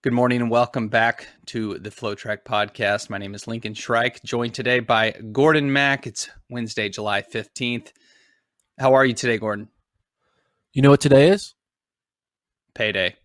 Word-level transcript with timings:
Good 0.00 0.12
morning 0.12 0.40
and 0.40 0.48
welcome 0.48 0.86
back 0.86 1.26
to 1.46 1.76
the 1.76 1.90
FloTrack 1.90 2.44
podcast. 2.44 3.10
My 3.10 3.18
name 3.18 3.34
is 3.34 3.48
Lincoln 3.48 3.74
Shryack, 3.74 4.22
joined 4.22 4.54
today 4.54 4.78
by 4.78 5.10
Gordon 5.32 5.72
Mack. 5.72 6.06
It's 6.06 6.30
Wednesday, 6.48 6.88
July 6.88 7.22
15th. 7.22 7.90
How 8.78 8.94
are 8.94 9.04
you 9.04 9.12
today, 9.12 9.38
Gordon? 9.38 9.70
You 10.72 10.82
know 10.82 10.90
what 10.90 11.00
today 11.00 11.30
is? 11.30 11.56
Payday. 12.76 13.16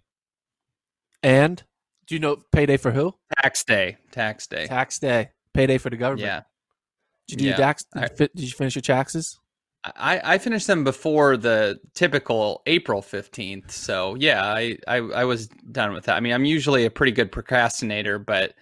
And 1.21 1.61
do 2.07 2.15
you 2.15 2.19
know 2.19 2.37
payday 2.51 2.77
for 2.77 2.89
who? 2.89 3.13
Tax 3.39 3.63
day. 3.63 3.97
Tax 4.11 4.47
day. 4.47 4.65
Tax 4.65 4.97
day. 4.97 5.29
Payday 5.53 5.77
for 5.77 5.91
the 5.91 5.97
government. 5.97 6.25
Yeah. 6.25 6.41
Did 7.27 7.33
you 7.33 7.37
do 7.37 7.45
your 7.49 7.57
tax? 7.57 7.85
Did, 7.93 8.01
you 8.19 8.27
did 8.33 8.43
you 8.45 8.51
finish 8.51 8.73
your 8.73 8.81
taxes? 8.81 9.39
I, 9.85 10.21
I 10.23 10.37
finished 10.37 10.67
them 10.67 10.83
before 10.83 11.35
the 11.35 11.79
typical 11.93 12.61
April 12.65 13.01
15th. 13.01 13.71
So, 13.71 14.15
yeah, 14.15 14.43
I, 14.43 14.77
I, 14.87 14.97
I 14.97 15.25
was 15.25 15.47
done 15.71 15.93
with 15.93 16.05
that. 16.05 16.15
I 16.15 16.19
mean, 16.21 16.33
I'm 16.33 16.45
usually 16.45 16.85
a 16.85 16.91
pretty 16.91 17.11
good 17.11 17.31
procrastinator, 17.31 18.17
but 18.17 18.53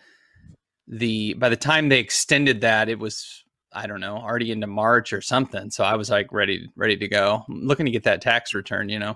the 0.87 1.33
by 1.35 1.49
the 1.49 1.55
time 1.55 1.89
they 1.89 1.99
extended 1.99 2.61
that, 2.61 2.89
it 2.89 2.99
was 2.99 3.43
I 3.73 3.87
don't 3.87 4.01
know, 4.01 4.17
already 4.17 4.51
into 4.51 4.67
March 4.67 5.13
or 5.13 5.21
something. 5.21 5.69
So 5.69 5.83
I 5.83 5.95
was 5.95 6.09
like 6.09 6.31
ready 6.33 6.69
ready 6.75 6.97
to 6.97 7.07
go. 7.07 7.45
I'm 7.47 7.65
looking 7.65 7.85
to 7.85 7.91
get 7.91 8.03
that 8.03 8.21
tax 8.21 8.53
return, 8.53 8.89
you 8.89 8.99
know. 8.99 9.15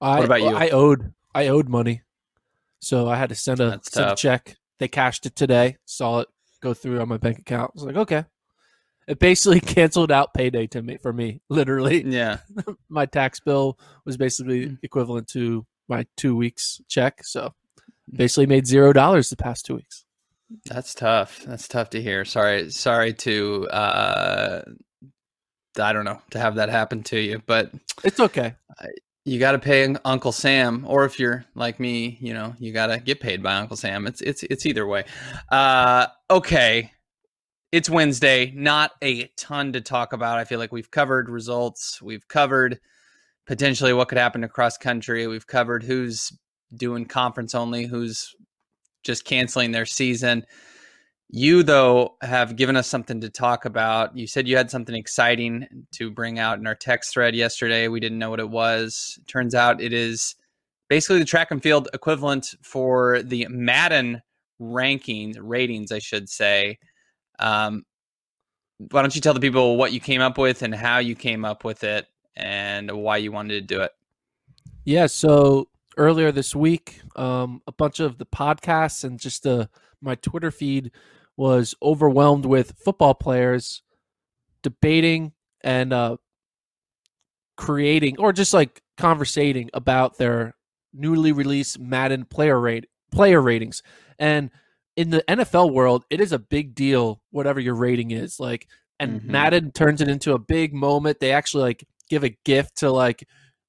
I, 0.00 0.20
about 0.20 0.42
you? 0.42 0.56
I 0.56 0.70
owed 0.70 1.12
I 1.34 1.48
owed 1.48 1.68
money, 1.68 2.02
so 2.78 3.08
I 3.08 3.16
had 3.16 3.28
to 3.30 3.34
send 3.34 3.60
a 3.60 3.80
send 3.82 4.12
a 4.12 4.16
check. 4.16 4.56
They 4.78 4.88
cashed 4.88 5.26
it 5.26 5.36
today. 5.36 5.76
Saw 5.84 6.20
it 6.20 6.28
go 6.62 6.72
through 6.72 7.00
on 7.00 7.08
my 7.08 7.18
bank 7.18 7.38
account. 7.38 7.70
I 7.70 7.74
was 7.74 7.84
like, 7.84 7.96
okay. 7.96 8.24
It 9.06 9.18
basically 9.18 9.60
canceled 9.74 10.10
out 10.12 10.34
payday 10.34 10.66
to 10.68 10.82
me 10.82 10.96
for 10.98 11.12
me. 11.12 11.40
Literally, 11.48 12.04
Yeah. 12.06 12.38
my 12.88 13.06
tax 13.06 13.40
bill 13.40 13.78
was 14.04 14.16
basically 14.16 14.66
Mm. 14.66 14.78
equivalent 14.82 15.28
to 15.28 15.64
my 15.88 16.06
two 16.16 16.34
weeks 16.36 16.80
check. 16.88 17.22
So 17.24 17.54
Mm. 18.12 18.18
basically 18.18 18.46
made 18.46 18.66
zero 18.66 18.92
dollars 18.92 19.30
the 19.30 19.36
past 19.36 19.66
two 19.66 19.76
weeks. 19.76 20.04
That's 20.66 20.94
tough. 20.94 21.42
That's 21.44 21.66
tough 21.66 21.90
to 21.90 22.00
hear. 22.02 22.24
Sorry, 22.24 22.70
sorry 22.70 23.12
to 23.14 23.68
uh 23.68 24.62
I 25.78 25.92
don't 25.92 26.04
know, 26.04 26.20
to 26.30 26.38
have 26.38 26.54
that 26.54 26.68
happen 26.70 27.02
to 27.04 27.18
you, 27.20 27.42
but 27.46 27.70
It's 28.02 28.18
okay. 28.20 28.54
you 29.26 29.38
got 29.38 29.52
to 29.52 29.58
pay 29.58 29.94
Uncle 30.04 30.32
Sam 30.32 30.84
or 30.88 31.04
if 31.04 31.18
you're 31.20 31.44
like 31.54 31.78
me, 31.80 32.16
you 32.20 32.32
know, 32.32 32.54
you 32.58 32.72
got 32.72 32.86
to 32.86 32.98
get 32.98 33.20
paid 33.20 33.42
by 33.42 33.56
Uncle 33.56 33.76
Sam. 33.76 34.06
It's 34.06 34.20
it's 34.22 34.42
it's 34.44 34.64
either 34.66 34.86
way. 34.86 35.04
Uh 35.50 36.06
okay. 36.30 36.92
It's 37.72 37.90
Wednesday, 37.90 38.52
not 38.54 38.92
a 39.02 39.24
ton 39.36 39.72
to 39.72 39.80
talk 39.80 40.12
about. 40.12 40.38
I 40.38 40.44
feel 40.44 40.60
like 40.60 40.70
we've 40.70 40.90
covered 40.90 41.28
results, 41.28 42.00
we've 42.00 42.26
covered 42.28 42.78
potentially 43.44 43.92
what 43.92 44.08
could 44.08 44.18
happen 44.18 44.44
across 44.44 44.78
country, 44.78 45.26
we've 45.26 45.48
covered 45.48 45.82
who's 45.82 46.32
doing 46.76 47.06
conference 47.06 47.56
only, 47.56 47.84
who's 47.84 48.34
just 49.02 49.24
canceling 49.24 49.72
their 49.72 49.84
season. 49.84 50.46
You, 51.28 51.64
though, 51.64 52.16
have 52.22 52.54
given 52.54 52.76
us 52.76 52.86
something 52.86 53.20
to 53.20 53.28
talk 53.28 53.64
about. 53.64 54.16
You 54.16 54.28
said 54.28 54.46
you 54.46 54.56
had 54.56 54.70
something 54.70 54.94
exciting 54.94 55.66
to 55.94 56.08
bring 56.08 56.38
out 56.38 56.60
in 56.60 56.68
our 56.68 56.76
text 56.76 57.12
thread 57.12 57.34
yesterday. 57.34 57.88
We 57.88 57.98
didn't 57.98 58.20
know 58.20 58.30
what 58.30 58.38
it 58.38 58.48
was. 58.48 59.18
Turns 59.26 59.56
out 59.56 59.82
it 59.82 59.92
is 59.92 60.36
basically 60.88 61.18
the 61.18 61.24
track 61.24 61.50
and 61.50 61.60
field 61.60 61.88
equivalent 61.92 62.54
for 62.62 63.22
the 63.22 63.48
Madden 63.50 64.22
rankings, 64.60 65.36
ratings, 65.40 65.90
I 65.90 65.98
should 65.98 66.28
say. 66.28 66.78
Um, 67.38 67.84
why 68.78 69.02
don't 69.02 69.14
you 69.14 69.20
tell 69.20 69.34
the 69.34 69.40
people 69.40 69.76
what 69.76 69.92
you 69.92 70.00
came 70.00 70.20
up 70.20 70.38
with 70.38 70.62
and 70.62 70.74
how 70.74 70.98
you 70.98 71.14
came 71.14 71.44
up 71.44 71.64
with 71.64 71.84
it 71.84 72.06
and 72.36 72.90
why 72.90 73.16
you 73.16 73.32
wanted 73.32 73.54
to 73.54 73.74
do 73.74 73.82
it? 73.82 73.92
Yeah, 74.84 75.06
so 75.06 75.68
earlier 75.96 76.30
this 76.30 76.54
week, 76.54 77.00
um, 77.16 77.62
a 77.66 77.72
bunch 77.72 78.00
of 78.00 78.18
the 78.18 78.26
podcasts 78.26 79.04
and 79.04 79.18
just 79.18 79.42
the 79.42 79.68
my 80.00 80.14
Twitter 80.16 80.50
feed 80.50 80.92
was 81.36 81.74
overwhelmed 81.82 82.46
with 82.46 82.78
football 82.78 83.14
players 83.14 83.82
debating 84.62 85.32
and 85.62 85.92
uh, 85.92 86.16
creating 87.56 88.18
or 88.18 88.32
just 88.32 88.54
like 88.54 88.82
conversating 88.96 89.70
about 89.74 90.18
their 90.18 90.54
newly 90.92 91.32
released 91.32 91.78
Madden 91.78 92.24
player 92.24 92.60
rate 92.60 92.86
player 93.10 93.40
ratings. 93.40 93.82
And 94.18 94.50
in 94.96 95.10
the 95.10 95.22
NFL 95.28 95.72
world, 95.72 96.04
it 96.10 96.20
is 96.20 96.32
a 96.32 96.38
big 96.38 96.74
deal 96.74 97.20
whatever 97.30 97.60
your 97.60 97.74
rating 97.74 98.10
is. 98.10 98.40
Like 98.40 98.66
and 98.98 99.20
Mhm. 99.20 99.24
Madden 99.26 99.72
turns 99.72 100.00
it 100.00 100.08
into 100.08 100.32
a 100.32 100.38
big 100.38 100.72
moment. 100.72 101.20
They 101.20 101.32
actually 101.32 101.64
like 101.64 101.84
give 102.08 102.24
a 102.24 102.36
gift 102.44 102.78
to 102.78 102.90
like 102.90 103.28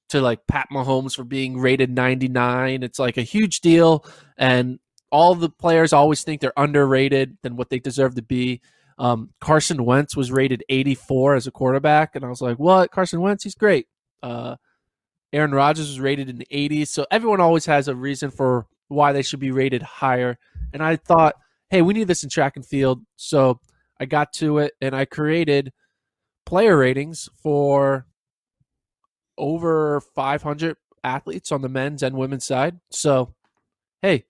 to 0.10 0.22
like 0.22 0.48
Pat 0.48 0.70
Mahomes 0.72 1.16
for 1.16 1.26
being 1.26 1.60
rated 1.60 1.90
99. 1.90 2.82
It's 2.82 2.98
like 2.98 3.18
a 3.18 3.24
huge 3.24 3.60
deal 3.60 4.06
and 4.38 4.80
all 5.12 5.36
the 5.36 5.50
players 5.50 5.92
always 5.94 6.24
think 6.24 6.40
they're 6.42 6.54
underrated 6.56 7.38
than 7.42 7.56
what 7.58 7.70
they 7.70 7.80
deserve 7.80 8.16
to 8.16 8.22
be. 8.22 8.62
Um, 8.98 9.30
Carson 9.42 9.84
Wentz 9.86 10.16
was 10.18 10.32
rated 10.32 10.64
84 10.70 11.36
as 11.36 11.46
a 11.48 11.52
quarterback, 11.52 12.16
and 12.16 12.26
I 12.26 12.30
was 12.30 12.42
like, 12.42 12.58
"What? 12.58 12.90
Carson 12.92 13.22
Wentz? 13.22 13.44
He's 13.44 13.54
great." 13.56 13.88
Uh, 14.24 14.56
Aaron 15.32 15.52
Rodgers 15.52 15.88
was 15.88 16.00
rated 16.00 16.30
in 16.30 16.38
the 16.38 16.48
80s, 16.50 16.90
so 16.90 17.06
everyone 17.12 17.40
always 17.42 17.66
has 17.68 17.88
a 17.88 17.96
reason 17.96 18.32
for 18.32 18.66
why 18.88 19.12
they 19.14 19.22
should 19.22 19.40
be 19.40 19.52
rated 19.52 19.82
higher. 19.82 20.38
And 20.74 20.84
I 20.84 20.96
thought, 20.96 21.36
"Hey, 21.70 21.82
we 21.82 21.94
need 21.94 22.08
this 22.08 22.24
in 22.24 22.30
track 22.30 22.56
and 22.56 22.66
field," 22.66 23.02
so 23.16 23.60
I 24.00 24.06
got 24.06 24.34
to 24.34 24.60
it 24.60 24.74
and 24.82 24.96
I 24.96 25.06
created 25.06 25.72
player 26.46 26.78
ratings 26.78 27.30
for 27.42 28.06
over 29.38 30.02
500 30.02 30.78
athletes 31.04 31.52
on 31.52 31.62
the 31.62 31.70
men's 31.70 32.04
and 32.04 32.16
women's 32.18 32.46
side. 32.46 32.80
So, 32.92 33.34
hey, 34.02 34.26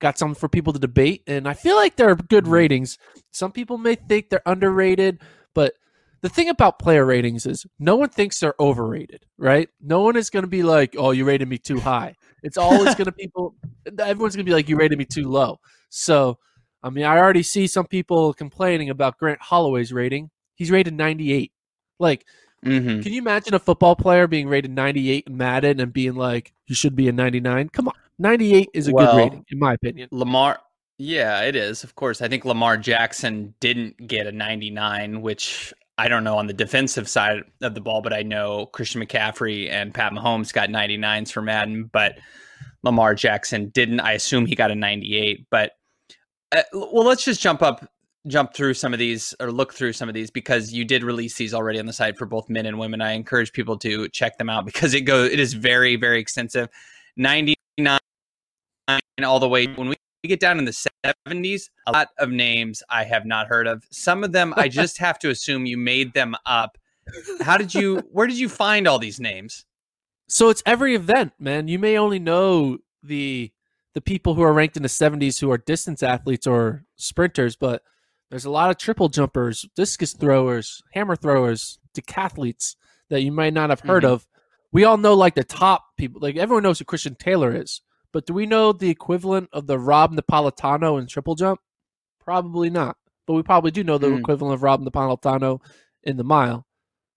got 0.00 0.18
something 0.18 0.38
for 0.38 0.48
people 0.48 0.72
to 0.72 0.78
debate, 0.78 1.22
and 1.26 1.48
I 1.48 1.54
feel 1.54 1.76
like 1.76 1.96
they're 1.96 2.14
good 2.16 2.44
Mhm. 2.44 2.50
ratings. 2.52 2.98
Some 3.32 3.52
people 3.52 3.78
may 3.78 3.96
think 3.96 4.30
they're 4.30 4.42
underrated, 4.46 5.20
but 5.54 5.74
the 6.20 6.28
thing 6.28 6.48
about 6.48 6.78
player 6.78 7.04
ratings 7.04 7.46
is 7.46 7.66
no 7.78 7.96
one 7.96 8.08
thinks 8.08 8.40
they're 8.40 8.54
overrated, 8.58 9.24
right? 9.36 9.68
No 9.80 10.02
one 10.02 10.16
is 10.16 10.30
going 10.30 10.42
to 10.44 10.48
be 10.48 10.62
like, 10.62 10.94
"Oh, 10.98 11.10
you 11.12 11.24
rated 11.24 11.48
me 11.48 11.58
too 11.58 11.80
high." 11.80 12.14
It's 12.42 12.56
always 12.56 12.94
going 12.94 13.06
to 13.06 13.12
be 13.12 13.24
people. 13.24 13.54
Everyone's 13.86 14.34
going 14.36 14.44
to 14.44 14.50
be 14.50 14.54
like, 14.54 14.68
"You 14.68 14.76
rated 14.76 14.98
me 14.98 15.04
too 15.04 15.28
low." 15.28 15.58
So, 15.90 16.38
I 16.82 16.90
mean, 16.90 17.04
I 17.04 17.18
already 17.18 17.42
see 17.42 17.66
some 17.66 17.86
people 17.86 18.32
complaining 18.34 18.90
about 18.90 19.18
Grant 19.18 19.40
Holloway's 19.40 19.92
rating. 19.92 20.30
He's 20.54 20.70
rated 20.70 20.94
98. 20.94 21.52
Like, 21.98 22.24
Mm-hmm. 22.66 23.02
can 23.02 23.12
you 23.12 23.20
imagine 23.20 23.54
a 23.54 23.60
football 23.60 23.94
player 23.94 24.26
being 24.26 24.48
rated 24.48 24.72
98 24.72 25.28
in 25.28 25.36
Madden 25.36 25.78
and 25.78 25.92
being 25.92 26.16
like, 26.16 26.52
you 26.66 26.74
should 26.74 26.96
be 26.96 27.06
a 27.08 27.12
99? 27.12 27.68
Come 27.68 27.86
on. 27.86 27.94
98 28.18 28.68
is 28.74 28.88
a 28.88 28.92
Well- 28.92 29.12
good 29.12 29.18
rating, 29.18 29.44
in 29.52 29.60
my 29.60 29.74
opinion. 29.74 30.08
Lamar, 30.10 30.58
yeah, 30.98 31.42
it 31.42 31.54
is. 31.54 31.84
Of 31.84 31.94
course, 31.94 32.20
I 32.20 32.26
think 32.26 32.44
Lamar 32.44 32.76
Jackson 32.76 33.54
didn't 33.60 34.08
get 34.08 34.26
a 34.26 34.32
99, 34.32 35.22
which 35.22 35.72
I 35.98 36.06
don't 36.06 36.22
know 36.22 36.38
on 36.38 36.46
the 36.46 36.52
defensive 36.52 37.08
side 37.08 37.42
of 37.60 37.74
the 37.74 37.80
ball, 37.80 38.00
but 38.00 38.12
I 38.12 38.22
know 38.22 38.66
Christian 38.66 39.02
McCaffrey 39.02 39.68
and 39.68 39.92
Pat 39.92 40.12
Mahomes 40.12 40.52
got 40.52 40.68
99s 40.68 41.32
for 41.32 41.42
Madden, 41.42 41.90
but 41.92 42.18
Lamar 42.84 43.16
Jackson 43.16 43.70
didn't. 43.70 43.98
I 43.98 44.12
assume 44.12 44.46
he 44.46 44.54
got 44.54 44.70
a 44.70 44.76
98. 44.76 45.46
But 45.50 45.72
uh, 46.52 46.62
well, 46.72 47.04
let's 47.04 47.24
just 47.24 47.40
jump 47.40 47.62
up, 47.62 47.84
jump 48.28 48.54
through 48.54 48.74
some 48.74 48.92
of 48.92 49.00
these 49.00 49.34
or 49.40 49.50
look 49.50 49.74
through 49.74 49.92
some 49.92 50.08
of 50.08 50.14
these 50.14 50.30
because 50.30 50.72
you 50.72 50.84
did 50.84 51.02
release 51.02 51.34
these 51.34 51.52
already 51.52 51.80
on 51.80 51.86
the 51.86 51.92
site 51.92 52.16
for 52.16 52.26
both 52.26 52.48
men 52.48 52.64
and 52.64 52.78
women. 52.78 53.00
I 53.00 53.12
encourage 53.12 53.52
people 53.52 53.76
to 53.78 54.08
check 54.10 54.38
them 54.38 54.48
out 54.48 54.64
because 54.66 54.94
it 54.94 55.00
goes, 55.00 55.32
it 55.32 55.40
is 55.40 55.52
very, 55.52 55.96
very 55.96 56.20
extensive. 56.20 56.68
99 57.16 57.98
all 59.24 59.40
the 59.40 59.48
way 59.48 59.66
when 59.66 59.88
we 59.88 59.96
get 60.28 60.38
down 60.40 60.58
in 60.58 60.64
the 60.64 60.88
70s 61.26 61.70
a 61.86 61.92
lot 61.92 62.08
of 62.18 62.30
names 62.30 62.82
i 62.90 63.02
have 63.04 63.24
not 63.26 63.46
heard 63.48 63.66
of 63.66 63.84
some 63.90 64.22
of 64.22 64.32
them 64.32 64.52
i 64.56 64.68
just 64.80 64.98
have 64.98 65.18
to 65.18 65.30
assume 65.30 65.66
you 65.66 65.76
made 65.76 66.12
them 66.14 66.34
up 66.46 66.78
how 67.40 67.56
did 67.56 67.74
you 67.74 67.98
where 68.12 68.26
did 68.26 68.38
you 68.38 68.48
find 68.48 68.86
all 68.86 68.98
these 68.98 69.18
names 69.18 69.64
So 70.30 70.50
it's 70.50 70.62
every 70.66 70.94
event, 70.94 71.32
man. 71.38 71.68
You 71.68 71.78
may 71.78 71.96
only 71.96 72.18
know 72.18 72.78
the 73.02 73.50
the 73.94 74.02
people 74.02 74.34
who 74.34 74.42
are 74.42 74.52
ranked 74.52 74.76
in 74.76 74.82
the 74.82 74.88
70s 75.02 75.40
who 75.40 75.50
are 75.50 75.56
distance 75.56 76.02
athletes 76.02 76.46
or 76.46 76.84
sprinters, 76.96 77.56
but 77.56 77.82
there's 78.30 78.44
a 78.44 78.50
lot 78.50 78.68
of 78.70 78.76
triple 78.76 79.08
jumpers, 79.08 79.64
discus 79.74 80.12
throwers, 80.12 80.82
hammer 80.92 81.16
throwers, 81.16 81.78
decathletes 81.94 82.76
that 83.08 83.22
you 83.22 83.32
might 83.32 83.54
not 83.54 83.70
have 83.70 83.80
heard 83.80 84.02
Mhm. 84.04 84.12
of. 84.12 84.26
We 84.70 84.84
all 84.84 84.98
know 84.98 85.14
like 85.14 85.34
the 85.34 85.44
top 85.44 85.80
people, 85.96 86.20
like 86.20 86.36
everyone 86.36 86.62
knows 86.62 86.78
who 86.78 86.84
Christian 86.84 87.14
Taylor 87.14 87.50
is, 87.62 87.80
but 88.12 88.26
do 88.26 88.32
we 88.34 88.46
know 88.46 88.72
the 88.72 88.90
equivalent 88.90 89.48
of 89.52 89.66
the 89.66 89.78
Rob 89.78 90.14
Napolitano 90.14 90.98
in 91.00 91.06
triple 91.06 91.34
jump? 91.34 91.60
Probably 92.20 92.70
not, 92.70 92.96
but 93.26 93.34
we 93.34 93.42
probably 93.42 93.70
do 93.70 93.84
know 93.84 93.98
the 93.98 94.08
Mm. 94.08 94.18
equivalent 94.20 94.54
of 94.54 94.62
Rob 94.62 94.82
Napolitano 94.82 95.60
in 96.02 96.16
the 96.16 96.24
mile. 96.24 96.66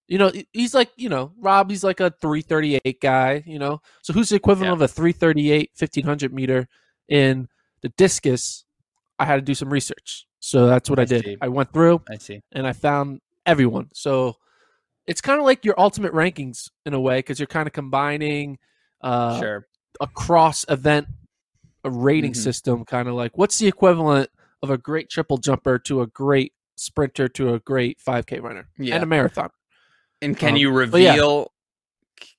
You 0.08 0.18
know, 0.18 0.32
he's 0.52 0.74
like, 0.74 0.92
you 0.98 1.08
know, 1.10 1.32
Rob, 1.40 1.70
he's 1.70 1.84
like 1.84 2.00
a 2.02 2.12
338 2.22 3.00
guy, 3.02 3.44
you 3.46 3.60
know. 3.60 3.82
So 4.02 4.12
who's 4.14 4.30
the 4.30 4.36
equivalent 4.36 4.70
Yeah. 4.70 4.74
of 4.74 4.82
a 4.82 4.88
338 4.88 5.72
1500 5.76 6.34
meter 6.34 6.68
in 7.08 7.48
the 7.82 7.90
discus? 7.90 8.66
I 9.20 9.26
had 9.26 9.36
to 9.36 9.42
do 9.42 9.56
some 9.56 9.72
research. 9.72 10.26
So 10.40 10.66
that's 10.68 10.90
what 10.90 11.00
I, 11.00 11.04
I 11.04 11.06
did. 11.06 11.24
see. 11.24 11.38
I 11.42 11.48
went 11.48 11.72
through 11.72 12.02
i 12.10 12.18
see 12.18 12.42
and 12.52 12.66
I 12.68 12.74
found 12.74 13.22
everyone. 13.46 13.90
So 13.94 14.36
it's 15.08 15.22
kind 15.22 15.40
of 15.40 15.46
like 15.46 15.64
your 15.64 15.80
ultimate 15.80 16.14
rankings 16.14 16.70
in 16.86 16.94
a 16.94 17.00
way 17.00 17.20
because 17.20 17.40
you're 17.40 17.48
kind 17.48 17.68
of 17.68 17.74
combining 17.74 18.58
uh, 19.02 19.40
sure 19.40 19.68
a 20.00 20.08
cross 20.08 20.66
event 20.70 21.08
a 21.84 21.90
rating 21.90 22.34
Mhm. 22.34 22.36
system, 22.38 22.86
kind 22.86 23.08
of 23.08 23.16
like 23.16 23.38
what's 23.38 23.58
the 23.58 23.68
equivalent 23.68 24.30
of 24.62 24.70
a 24.70 24.78
great 24.78 25.10
triple 25.10 25.38
jumper 25.40 25.80
to 25.80 26.02
a 26.02 26.08
great 26.08 26.54
sprinter 26.76 27.28
to 27.28 27.54
a 27.56 27.60
great 27.60 28.00
5K 28.00 28.40
runner 28.40 28.70
Yeah. 28.78 28.96
and 28.96 29.04
a 29.04 29.08
marathon. 29.08 29.50
And 30.22 30.38
can 30.38 30.50
Um, 30.52 30.58
you 30.58 30.70
but 30.88 31.02
yeah. 31.02 31.12
reveal? 31.14 31.52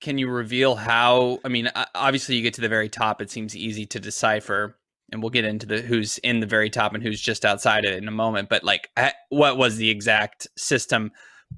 Can 0.00 0.16
you 0.18 0.28
reveal 0.28 0.76
how? 0.76 1.40
I 1.44 1.48
mean, 1.48 1.68
obviously, 1.96 2.36
you 2.36 2.42
get 2.42 2.54
to 2.54 2.60
the 2.60 2.68
very 2.68 2.88
top. 2.88 3.20
It 3.20 3.30
seems 3.32 3.56
easy 3.56 3.84
to 3.86 3.98
decipher, 3.98 4.78
and 5.10 5.20
we'll 5.20 5.30
get 5.30 5.44
into 5.44 5.66
the 5.66 5.82
who's 5.82 6.18
in 6.18 6.38
the 6.38 6.46
very 6.46 6.70
top 6.70 6.94
and 6.94 7.02
who's 7.02 7.20
just 7.20 7.44
outside 7.44 7.84
it 7.84 7.94
in 8.00 8.06
a 8.06 8.12
moment. 8.12 8.48
But 8.48 8.62
like, 8.62 8.90
what 9.30 9.56
was 9.56 9.76
the 9.76 9.90
exact 9.90 10.46
system, 10.56 11.10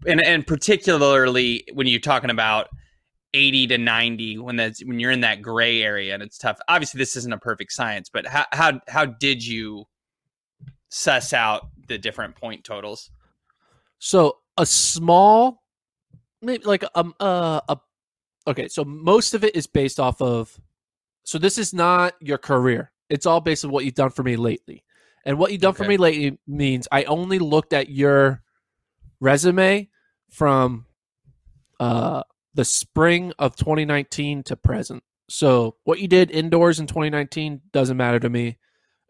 and 0.06 0.25
and 0.25 0.46
particularly 0.46 1.64
when 1.75 1.87
you're 1.87 2.00
talking 2.00 2.31
about 2.31 2.69
eighty 3.34 3.66
to 3.66 3.76
ninety, 3.76 4.38
when 4.38 4.56
that's 4.56 4.82
when 4.82 4.98
you're 4.98 5.10
in 5.10 5.20
that 5.20 5.42
gray 5.42 5.82
area 5.82 6.14
and 6.14 6.22
it's 6.22 6.38
tough. 6.38 6.58
Obviously, 6.69 6.98
this 6.98 7.16
isn't 7.16 7.32
a 7.32 7.38
perfect 7.38 7.72
science, 7.72 8.08
but 8.08 8.26
how 8.26 8.46
how 8.52 8.81
how 8.88 9.04
did 9.04 9.44
you 9.44 9.84
suss 10.88 11.32
out 11.34 11.69
the 11.88 11.98
different 11.98 12.36
point 12.36 12.64
totals? 12.64 13.10
So 13.98 14.38
a 14.56 14.64
small, 14.64 15.62
maybe 16.40 16.64
like 16.64 16.84
um 16.94 17.12
uh 17.20 17.60
a 17.69 17.76
okay. 18.46 18.69
So 18.69 18.84
most 18.84 19.34
of 19.34 19.44
it 19.44 19.56
is 19.56 19.66
based 19.66 20.00
off 20.00 20.22
of. 20.22 20.58
So 21.25 21.38
this 21.38 21.58
is 21.58 21.75
not 21.75 22.14
your 22.20 22.38
career. 22.38 22.92
It's 23.10 23.26
all 23.26 23.40
based 23.40 23.64
on 23.64 23.70
what 23.70 23.84
you've 23.84 23.94
done 23.94 24.10
for 24.10 24.22
me 24.22 24.36
lately, 24.36 24.84
and 25.25 25.38
what 25.38 25.52
you've 25.52 25.60
done 25.60 25.75
for 25.75 25.84
me 25.84 25.96
lately 25.96 26.38
means 26.46 26.86
I 26.92 27.04
only 27.04 27.38
looked 27.38 27.72
at 27.72 27.88
your 27.88 28.42
resume 29.20 29.88
from 30.31 30.86
uh 31.81 32.22
the 32.54 32.64
spring 32.64 33.32
of 33.38 33.56
2019 33.56 34.42
to 34.44 34.56
present. 34.56 35.02
So 35.28 35.76
what 35.84 35.98
you 35.98 36.08
did 36.08 36.30
indoors 36.30 36.78
in 36.80 36.86
2019 36.86 37.60
doesn't 37.72 37.96
matter 37.96 38.20
to 38.20 38.28
me. 38.30 38.58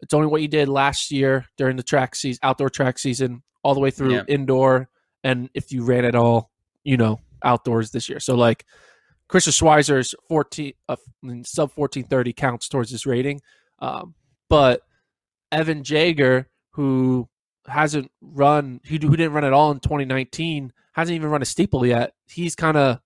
It's 0.01 0.15
only 0.15 0.27
what 0.29 0.43
you 0.43 0.49
did 0.49 0.69
last 0.69 1.11
year 1.11 1.47
during 1.57 1.77
the 1.77 1.83
track 1.83 2.15
season, 2.15 2.39
outdoor 2.43 2.71
track 2.71 2.99
season, 2.99 3.43
all 3.63 3.75
the 3.75 3.81
way 3.81 3.91
through 3.91 4.15
Yeah. 4.15 4.23
indoor, 4.29 4.89
and 5.23 5.49
if 5.55 5.73
you 5.73 5.85
ran 5.85 6.05
at 6.05 6.15
all, 6.15 6.51
you 6.85 6.97
know, 6.97 7.21
outdoors 7.43 7.91
this 7.91 8.09
year. 8.09 8.21
So 8.21 8.35
like 8.35 8.65
Karissa 9.29 9.49
Schweizer's 9.51 10.15
14 10.29 10.73
uh, 10.89 10.97
sub 11.45 11.71
1430 11.75 12.33
counts 12.35 12.69
towards 12.69 12.91
his 12.91 13.07
rating, 13.07 13.41
um, 13.81 14.15
but 14.51 14.83
Evan 15.51 15.83
Jager, 15.83 16.49
who 16.73 17.29
hasn't 17.67 18.11
run, 18.21 18.81
who, 18.87 18.97
who 18.99 19.17
didn't 19.17 19.33
run 19.33 19.45
at 19.45 19.53
all 19.55 19.71
in 19.71 19.81
2019, 19.81 20.73
hasn't 20.93 21.15
even 21.15 21.31
run 21.31 21.43
a 21.43 21.47
steeple 21.47 21.87
yet. 21.87 22.13
He's 22.29 22.55
kind 22.55 22.77
of 22.77 22.99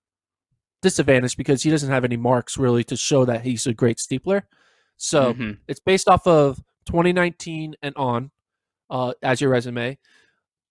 disadvantaged 0.81 1.37
because 1.37 1.63
he 1.63 1.69
doesn't 1.69 1.89
have 1.91 2.05
any 2.05 2.17
marks 2.17 2.57
really 2.57 2.83
to 2.85 2.95
show 2.95 3.25
that 3.25 3.41
he's 3.41 3.67
a 3.67 3.73
great 3.73 3.97
steepler. 3.97 4.43
So 4.97 5.33
Mhm. 5.33 5.57
it's 5.67 5.79
based 5.79 6.07
off 6.07 6.25
of 6.27 6.61
2019 6.85 7.75
and 7.81 7.95
on 7.95 8.31
uh, 8.89 9.13
as 9.21 9.39
your 9.41 9.49
resume. 9.51 9.97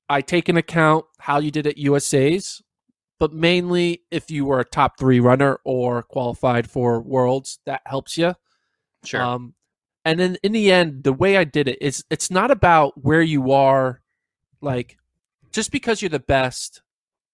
I 0.09 0.21
take 0.23 0.49
into 0.49 0.59
account 0.61 1.05
how 1.19 1.39
you 1.39 1.51
did 1.51 1.67
at 1.67 1.79
USA's, 1.79 2.63
but 3.19 3.33
mainly 3.33 4.03
if 4.11 4.31
you 4.31 4.45
were 4.47 4.59
a 4.61 4.65
top 4.65 4.99
three 4.99 5.21
runner 5.21 5.61
or 5.65 6.03
qualified 6.03 6.69
for 6.71 7.01
worlds, 7.01 7.59
that 7.67 7.83
helps 7.87 8.17
you. 8.19 8.35
sure. 9.05 9.23
Um, 9.23 9.55
and 10.05 10.19
then 10.19 10.37
in 10.43 10.53
the 10.53 10.73
end, 10.73 11.05
the 11.05 11.13
way 11.13 11.37
I 11.37 11.45
did 11.45 11.69
it 11.69 11.81
is 11.83 12.05
it's 12.11 12.31
not 12.31 12.51
about 12.51 13.05
where 13.05 13.23
you 13.23 13.53
are, 13.53 14.01
like 14.61 14.97
just 15.53 15.71
because 15.71 16.01
you're 16.03 16.09
the 16.09 16.19
best 16.19 16.83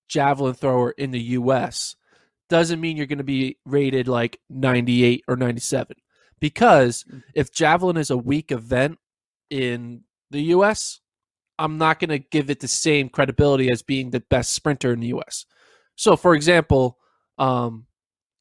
javelin 0.09 0.55
thrower 0.55 0.91
in 0.93 1.11
the 1.13 1.21
U.S. 1.21 1.97
doesn't 2.55 2.81
mean 2.81 2.97
you're 2.97 3.07
going 3.07 3.19
to 3.19 3.25
be 3.25 3.59
rated 3.65 4.07
like 4.07 4.39
98 4.49 5.25
or 5.27 5.35
97. 5.35 5.97
Because 6.39 7.05
if 7.35 7.53
javelin 7.53 7.97
is 7.97 8.11
a 8.11 8.17
weak 8.17 8.53
event 8.53 9.01
in 9.51 10.03
the 10.31 10.41
U.S., 10.43 11.01
I'm 11.59 11.79
not 11.79 11.99
going 11.99 12.11
to 12.11 12.21
give 12.21 12.51
it 12.51 12.61
the 12.61 12.69
same 12.69 13.09
credibility 13.09 13.73
as 13.73 13.83
being 13.83 14.11
the 14.11 14.21
best 14.21 14.53
sprinter 14.53 14.93
in 14.93 15.01
the 15.01 15.09
U.S. 15.09 15.47
So, 15.97 16.17
for 16.17 16.33
example, 16.33 16.97
um, 17.39 17.87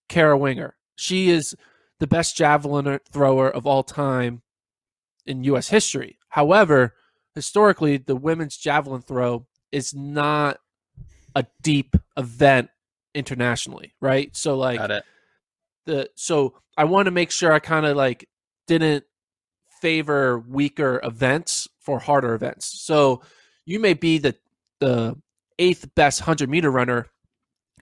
Kara 0.10 0.38
Winger, 0.38 0.75
she 0.95 1.31
is 1.31 1.56
the 2.00 2.06
best 2.06 2.38
javelin 2.38 3.00
thrower 3.12 3.50
of 3.50 3.65
all 3.65 3.81
time 3.81 4.44
in 5.25 5.44
U.S. 5.45 5.69
history. 5.69 6.19
However, 6.30 6.94
historically, 7.33 7.98
the 7.98 8.15
women's 8.15 8.57
javelin 8.57 9.01
throw 9.01 9.48
is 9.71 9.92
not 9.95 10.60
a 11.33 11.48
deep 11.63 11.95
event 12.15 12.69
internationally, 13.15 13.94
right? 14.01 14.36
So, 14.36 14.57
like, 14.57 14.80
the 15.86 16.10
so 16.15 16.56
I 16.77 16.86
want 16.86 17.06
to 17.07 17.12
make 17.12 17.31
sure 17.31 17.51
I 17.51 17.60
kind 17.60 17.86
of 17.86 17.95
like 17.98 18.27
didn't 18.68 19.04
favor 19.81 20.39
weaker 20.39 21.00
events 21.04 21.68
for 21.80 22.00
harder 22.00 22.33
events. 22.33 22.81
So 22.81 23.21
you 23.65 23.80
may 23.80 23.94
be 23.94 24.18
the 24.18 24.36
the 24.80 25.15
eighth 25.60 25.94
best 25.95 26.21
hundred 26.21 26.50
meter 26.50 26.71
runner 26.71 27.07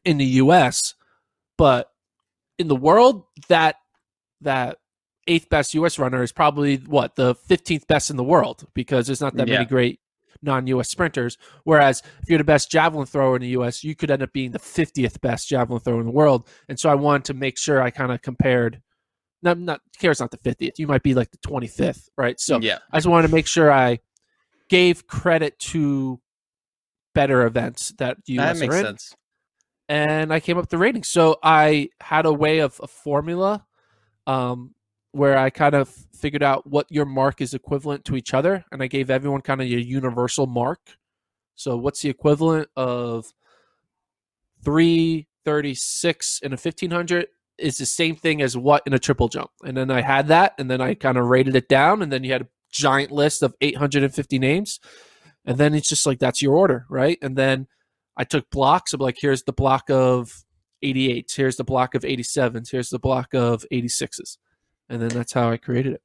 in 0.03 0.17
the 0.17 0.25
U.S., 0.25 0.95
but 1.57 1.91
in 2.57 2.67
the 2.67 2.75
world, 2.75 3.23
that 3.47 3.77
that 4.41 4.79
eighth 5.27 5.47
best 5.49 5.73
U.S. 5.75 5.99
runner 5.99 6.23
is 6.23 6.31
probably 6.31 6.77
what 6.77 7.15
the 7.15 7.35
fifteenth 7.35 7.87
best 7.87 8.09
in 8.09 8.17
the 8.17 8.23
world 8.23 8.67
because 8.73 9.05
there's 9.07 9.21
not 9.21 9.35
that 9.35 9.47
Yeah. 9.47 9.55
many 9.59 9.65
great 9.65 9.99
non-U.S. 10.41 10.89
sprinters. 10.89 11.37
Whereas 11.63 12.01
if 12.21 12.29
you're 12.29 12.37
the 12.37 12.43
best 12.43 12.71
javelin 12.71 13.05
thrower 13.05 13.35
in 13.35 13.41
the 13.41 13.49
U.S., 13.49 13.83
you 13.83 13.95
could 13.95 14.11
end 14.11 14.23
up 14.23 14.33
being 14.33 14.51
the 14.51 14.59
fiftieth 14.59 15.21
best 15.21 15.47
javelin 15.47 15.79
thrower 15.81 15.99
in 15.99 16.05
the 16.05 16.11
world. 16.11 16.47
And 16.69 16.79
so 16.79 16.89
I 16.89 16.95
wanted 16.95 17.25
to 17.25 17.33
make 17.33 17.57
sure 17.57 17.81
I 17.81 17.89
kind 17.91 18.11
of 18.11 18.21
compared. 18.21 18.81
Not 19.43 19.57
not 19.57 19.81
Kara's 19.99 20.19
not 20.19 20.31
the 20.31 20.37
fiftieth. 20.37 20.77
You 20.77 20.87
might 20.87 21.03
be 21.03 21.15
like 21.15 21.31
the 21.31 21.37
twenty 21.37 21.67
fifth, 21.67 22.09
right? 22.17 22.39
So 22.39 22.59
yeah. 22.61 22.77
I 22.91 22.97
just 22.97 23.07
wanted 23.07 23.27
to 23.27 23.33
make 23.33 23.47
sure 23.47 23.71
I 23.71 23.99
gave 24.69 25.07
credit 25.07 25.57
to 25.59 26.19
better 27.15 27.45
events 27.45 27.93
that 27.97 28.17
the 28.25 28.37
That 28.37 28.57
makes 28.57 28.75
sense. 28.75 29.15
and 29.89 30.31
I 30.31 30.39
came 30.39 30.57
up 30.57 30.63
with 30.63 30.69
the 30.69 30.77
rating. 30.77 31.03
So 31.03 31.37
I 31.43 31.89
had 31.99 32.25
a 32.25 32.31
way 32.33 32.59
of 32.59 32.79
a 32.83 32.87
formula 32.87 33.65
um, 34.27 34.75
where 35.11 35.37
I 35.37 35.49
kind 35.49 35.75
of 35.75 35.89
figured 36.13 36.43
out 36.43 36.67
what 36.67 36.87
your 36.89 37.05
mark 37.05 37.41
is 37.41 37.53
equivalent 37.53 38.05
to 38.05 38.15
each 38.15 38.33
other, 38.33 38.63
and 38.71 38.81
I 38.81 38.87
gave 38.87 39.09
everyone 39.09 39.41
kind 39.41 39.61
of 39.61 39.67
a 39.67 39.69
universal 39.69 40.47
mark. 40.47 40.79
So 41.55 41.77
what's 41.77 42.01
the 42.01 42.09
equivalent 42.09 42.69
of 42.75 43.33
three 44.63 45.27
thirty 45.43 45.75
six 45.75 46.39
in 46.41 46.53
a 46.53 46.57
fifteen 46.57 46.91
hundred? 46.91 47.27
Is 47.57 47.77
the 47.77 47.85
same 47.85 48.15
thing 48.15 48.41
as 48.41 48.57
what 48.57 48.83
in 48.87 48.93
a 48.93 48.99
triple 48.99 49.27
jump, 49.27 49.51
and 49.63 49.75
then 49.77 49.91
I 49.91 50.01
had 50.01 50.27
that, 50.29 50.53
and 50.57 50.69
then 50.71 50.81
I 50.81 50.93
kind 50.95 51.17
of 51.17 51.25
rated 51.25 51.55
it 51.55 51.67
down, 51.67 52.01
and 52.01 52.11
then 52.11 52.23
you 52.23 52.31
had 52.31 52.41
a 52.43 52.47
giant 52.71 53.11
list 53.11 53.43
of 53.43 53.55
eight 53.61 53.77
hundred 53.77 54.03
and 54.03 54.13
fifty 54.13 54.39
names, 54.39 54.79
and 55.45 55.57
then 55.57 55.73
it's 55.73 55.89
just 55.89 56.05
like 56.05 56.19
that's 56.19 56.41
your 56.41 56.55
order, 56.55 56.85
right? 56.89 57.17
And 57.21 57.35
then 57.35 57.67
I 58.17 58.23
took 58.23 58.49
blocks 58.49 58.93
of 58.93 59.01
like 59.01 59.17
here's 59.19 59.43
the 59.43 59.53
block 59.53 59.89
of 59.89 60.43
88s, 60.83 61.35
here's 61.35 61.55
the 61.57 61.63
block 61.63 61.95
of 61.95 62.03
87s, 62.03 62.71
here's 62.71 62.89
the 62.89 62.99
block 62.99 63.33
of 63.33 63.65
86s. 63.71 64.37
And 64.91 65.01
then 65.01 65.09
that's 65.09 65.31
how 65.33 65.49
I 65.49 65.57
created 65.57 65.93
it. 65.93 66.01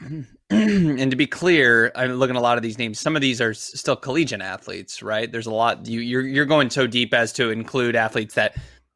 and 0.50 1.10
to 1.10 1.16
be 1.16 1.26
clear, 1.26 1.90
I'm 1.96 2.12
looking 2.12 2.36
at 2.36 2.38
a 2.38 2.42
lot 2.42 2.56
of 2.56 2.62
these 2.62 2.78
names. 2.78 3.00
Some 3.00 3.16
of 3.16 3.22
these 3.22 3.40
are 3.40 3.52
still 3.52 3.96
collegiate 3.96 4.40
athletes, 4.40 5.02
right? 5.02 5.30
There's 5.30 5.46
a 5.46 5.50
lot. 5.52 5.86
You, 5.88 5.98
you're 6.00 6.22
you're 6.26 6.46
going 6.46 6.70
so 6.70 6.86
deep 6.86 7.12
as 7.12 7.32
to 7.34 7.50
include 7.50 7.96
athletes 7.96 8.34
that 8.34 8.54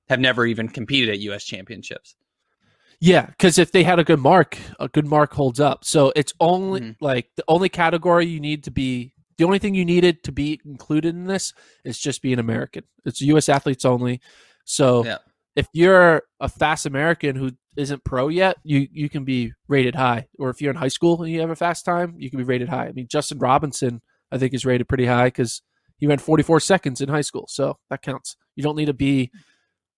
have 0.08 0.20
never 0.20 0.46
even 0.46 0.68
competed 0.68 1.10
at 1.10 1.18
U.S. 1.20 1.44
championships. 1.44 2.14
Yeah, 3.00 3.26
because 3.26 3.58
if 3.58 3.72
they 3.72 3.82
had 3.82 3.98
a 3.98 4.04
good 4.04 4.20
mark, 4.20 4.56
a 4.78 4.86
good 4.88 5.06
mark 5.06 5.32
holds 5.34 5.58
up. 5.58 5.84
So 5.84 6.12
it's 6.14 6.32
only 6.38 6.80
Mhm. 6.80 6.96
like 7.00 7.30
the 7.36 7.42
only 7.48 7.68
category 7.68 8.26
you 8.26 8.38
need 8.38 8.62
to 8.64 8.70
be 8.70 9.12
the 9.38 9.44
only 9.44 9.58
thing 9.58 9.74
you 9.74 9.84
needed 9.84 10.22
to 10.22 10.30
be 10.30 10.60
included 10.64 11.16
in 11.16 11.24
this 11.24 11.52
is 11.84 11.98
just 11.98 12.22
being 12.22 12.38
American. 12.38 12.84
It's 13.04 13.20
U.S. 13.22 13.48
athletes 13.48 13.84
only. 13.84 14.20
So 14.64 15.04
Yeah. 15.04 15.18
If 15.56 15.66
you're 15.72 16.22
a 16.40 16.48
fast 16.48 16.86
American 16.86 17.36
who 17.36 17.52
isn't 17.76 18.04
pro 18.04 18.28
yet, 18.28 18.56
you 18.64 18.88
you 18.92 19.08
can 19.08 19.24
be 19.24 19.52
rated 19.68 19.94
high. 19.94 20.26
Or 20.38 20.50
if 20.50 20.60
you're 20.60 20.70
in 20.70 20.76
high 20.76 20.88
school 20.88 21.22
and 21.22 21.32
you 21.32 21.40
have 21.40 21.50
a 21.50 21.56
fast 21.56 21.84
time, 21.84 22.14
you 22.18 22.30
can 22.30 22.38
be 22.38 22.44
rated 22.44 22.68
high. 22.68 22.86
I 22.86 22.92
mean, 22.92 23.06
Justin 23.10 23.38
Robinson, 23.38 24.00
I 24.30 24.38
think, 24.38 24.54
is 24.54 24.66
rated 24.66 24.88
pretty 24.88 25.06
high 25.06 25.26
because 25.26 25.62
he 25.98 26.06
ran 26.06 26.18
44 26.18 26.60
seconds 26.60 27.00
in 27.00 27.08
high 27.08 27.20
school, 27.20 27.46
so 27.48 27.78
that 27.90 28.02
counts. 28.02 28.36
You 28.56 28.62
don't 28.62 28.76
need 28.76 28.86
to 28.86 28.94
be 28.94 29.30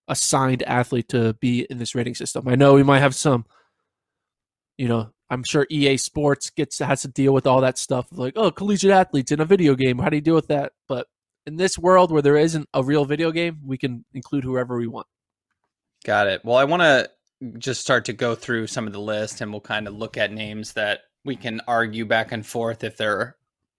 a 0.07 0.15
signed 0.15 0.63
athlete 0.63 1.09
to 1.09 1.33
be 1.33 1.65
in 1.69 1.77
this 1.77 1.95
rating 1.95 2.15
system. 2.15 2.47
I 2.47 2.55
know 2.55 2.73
we 2.73 2.83
might 2.83 2.99
have 2.99 3.15
some, 3.15 3.45
you 4.77 4.87
know, 4.87 5.09
I'm 5.29 5.43
sure 5.43 5.65
EA 5.71 5.97
Sports 5.97 6.51
gets 6.51 6.77
has 6.79 7.01
to 7.01 7.07
deal 7.07 7.33
with 7.33 7.47
all 7.47 7.61
that 7.61 7.79
stuff 7.79 8.07
like, 8.11 8.33
oh, 8.35 8.51
collegiate 8.51 8.91
athletes 8.91 9.31
in 9.31 9.39
a 9.39 9.45
video 9.45 9.73
game. 9.73 9.97
How 9.97 10.09
do 10.09 10.17
you 10.17 10.21
deal 10.21 10.35
with 10.35 10.47
that? 10.47 10.73
But 10.87 11.07
in 11.47 11.55
this 11.55 11.77
world 11.77 12.11
where 12.11 12.21
there 12.21 12.37
isn't 12.37 12.69
a 12.73 12.83
real 12.83 13.05
video 13.05 13.31
game, 13.31 13.59
we 13.65 13.77
can 13.77 14.05
include 14.13 14.43
whoever 14.43 14.77
we 14.77 14.87
want. 14.87 15.07
Got 16.05 16.27
it. 16.27 16.45
Well, 16.45 16.55
I 16.55 16.65
want 16.65 16.83
to 16.83 17.09
just 17.57 17.81
start 17.81 18.05
to 18.05 18.13
go 18.13 18.35
through 18.35 18.67
some 18.67 18.85
of 18.85 18.93
the 18.93 18.99
list, 18.99 19.41
and 19.41 19.51
we'll 19.51 19.59
kind 19.59 19.87
of 19.87 19.95
look 19.95 20.17
at 20.17 20.31
names 20.31 20.73
that 20.73 20.99
we 21.25 21.35
can 21.35 21.61
argue 21.67 22.05
back 22.05 22.31
and 22.31 22.45
forth 22.45 22.83
if 22.83 22.95
they're 22.95 23.35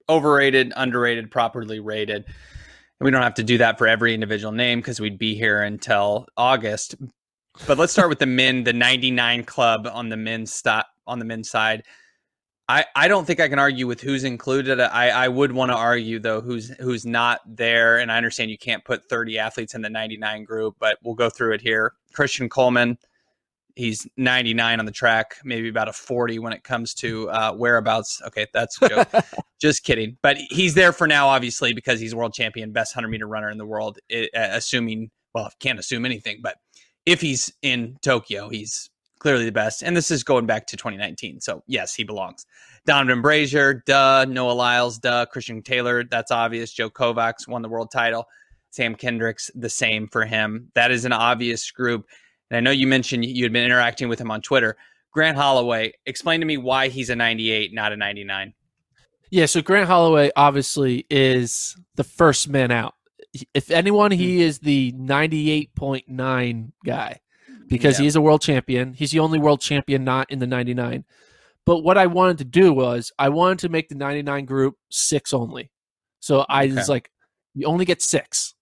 overrated, 0.09 0.73
underrated, 0.77 1.31
properly 1.31 1.79
rated. 1.79 2.25
And 2.25 3.05
we 3.05 3.13
don't 3.13 3.23
have 3.23 3.35
to 3.35 3.45
do 3.45 3.59
that 3.59 3.79
for 3.79 3.87
every 3.87 4.13
individual 4.13 4.51
name 4.53 4.81
because 4.81 4.99
we'd 5.01 5.19
be 5.19 5.37
here 5.37 5.63
until 5.63 6.27
August. 6.37 6.97
But 7.65 7.79
let's 7.79 7.93
start 7.93 8.09
with 8.09 8.19
the 8.19 8.27
men, 8.27 8.65
the 8.65 8.73
99 8.73 9.45
club 9.45 9.89
on 9.91 10.09
the 10.09 10.17
men's 10.17 10.53
sti- 10.53 10.85
on 11.07 11.21
the 11.21 11.25
men's 11.25 11.49
side. 11.49 11.85
I, 12.69 12.85
I 12.97 13.07
don't 13.07 13.25
think 13.25 13.39
I 13.39 13.49
can 13.49 13.61
argue 13.61 13.87
with 13.87 14.01
who's 14.01 14.25
included. 14.25 14.81
I, 14.81 15.11
I 15.11 15.29
would 15.29 15.53
want 15.53 15.71
to 15.71 15.77
argue 15.77 16.19
though 16.19 16.41
who's 16.41 16.71
who's 16.81 17.07
not 17.07 17.41
there, 17.47 17.99
and 17.99 18.11
I 18.11 18.17
understand 18.17 18.51
you 18.51 18.59
can't 18.59 18.85
put 18.85 19.09
30 19.09 19.39
athletes 19.39 19.77
in 19.77 19.83
the 19.83 19.91
99 19.91 20.43
group, 20.43 20.75
but 20.81 20.99
we'll 21.05 21.15
go 21.15 21.31
through 21.31 21.53
it 21.53 21.61
here. 21.61 21.93
Christian 22.17 22.49
Coleman, 22.49 22.97
he's 23.75 24.07
99 24.17 24.81
on 24.81 24.87
the 24.87 24.91
track, 24.91 25.37
maybe 25.45 25.69
about 25.69 25.87
a 25.87 25.93
40 25.93 26.39
when 26.39 26.55
it 26.55 26.65
comes 26.65 26.95
to 26.95 27.29
uh, 27.29 27.53
whereabouts. 27.53 28.23
Okay, 28.27 28.47
that's 28.55 28.81
a 28.81 28.89
joke. 28.89 29.09
Just 29.61 29.85
kidding. 29.85 30.17
But 30.23 30.39
he's 30.51 30.75
there 30.75 30.93
for 30.93 31.07
now, 31.07 31.29
obviously, 31.29 31.75
because 31.75 32.01
he's 32.01 32.15
world 32.15 32.33
champion, 32.33 32.73
best 32.73 32.97
100 32.97 33.09
meter 33.09 33.29
runner 33.29 33.51
in 33.51 33.59
the 33.59 33.67
world. 33.67 33.99
It, 34.09 34.31
uh, 34.35 34.49
assuming, 34.53 35.11
well, 35.35 35.51
can't 35.61 35.79
assume 35.79 36.07
anything, 36.07 36.41
but 36.43 36.57
if 37.05 37.21
he's 37.21 37.53
in 37.63 37.99
Tokyo, 38.03 38.49
he's 38.49 38.91
clearly 39.19 39.45
the 39.45 39.53
best. 39.53 39.83
And 39.83 39.97
this 39.97 40.11
is 40.11 40.25
going 40.25 40.47
back 40.47 40.67
to 40.69 40.77
2019. 40.77 41.41
So, 41.41 41.63
yes, 41.67 41.95
he 41.95 42.03
belongs. 42.03 42.47
Donovan 42.87 43.21
Brazier, 43.21 43.83
duh. 43.87 44.25
Noah 44.27 44.53
Lyles, 44.53 44.99
duh. 44.99 45.27
Christian 45.27 45.63
Taylor, 45.63 46.05
that's 46.05 46.31
obvious. 46.31 46.73
Joe 46.73 46.91
Kovacs 46.91 47.47
won 47.47 47.63
the 47.63 47.69
world 47.69 47.91
title. 47.91 48.27
Sam 48.71 48.95
Kendricks, 48.95 49.51
the 49.55 49.71
same 49.71 50.09
for 50.09 50.25
him. 50.25 50.71
That 50.75 50.91
is 50.91 51.05
an 51.05 51.13
obvious 51.13 51.71
group. 51.71 52.07
And 52.51 52.57
I 52.57 52.61
know 52.61 52.71
you 52.71 52.87
mentioned 52.87 53.25
you 53.25 53.45
had 53.45 53.53
been 53.53 53.65
interacting 53.65 54.09
with 54.09 54.21
him 54.21 54.31
on 54.31 54.41
Twitter. 54.41 54.77
Grant 55.13 55.37
Holloway, 55.37 55.93
explain 56.05 56.41
to 56.41 56.47
me 56.47 56.59
why 56.59 56.89
he's 56.89 57.11
a 57.11 57.17
98, 57.17 57.73
not 57.73 57.93
a 57.93 57.97
99. 57.97 58.53
Yeah, 59.31 59.47
so 59.47 59.63
Grant 59.63 59.89
Holloway 59.89 60.31
obviously 60.37 61.07
is 61.11 61.77
the 61.97 62.05
first 62.05 62.49
man 62.49 62.71
out. 62.71 62.95
If 63.55 63.71
anyone, 63.71 64.11
he 64.11 64.37
hmm. 64.37 64.43
is 64.43 64.59
the 64.61 64.93
98.9 64.93 66.73
guy 66.85 67.21
because 67.67 67.99
yeah. 67.99 68.05
he's 68.05 68.17
a 68.17 68.21
world 68.21 68.43
champion. 68.43 68.95
He's 68.95 69.11
the 69.11 69.19
only 69.19 69.39
world 69.39 69.61
champion 69.61 70.05
not 70.05 70.31
in 70.31 70.39
the 70.39 70.47
99. 70.47 71.05
But 71.65 71.79
what 71.79 71.99
I 71.99 72.07
wanted 72.07 72.39
to 72.39 72.45
do 72.45 72.73
was 72.73 73.13
I 73.19 73.29
wanted 73.29 73.59
to 73.61 73.69
make 73.69 73.89
the 73.89 73.97
99 73.97 74.45
group 74.45 74.77
six 74.89 75.35
only. 75.35 75.71
So 76.21 76.47
I 76.49 76.67
okay. 76.67 76.75
was 76.75 76.89
like, 76.89 77.11
you 77.55 77.67
only 77.67 77.85
get 77.85 78.03
six. 78.03 78.55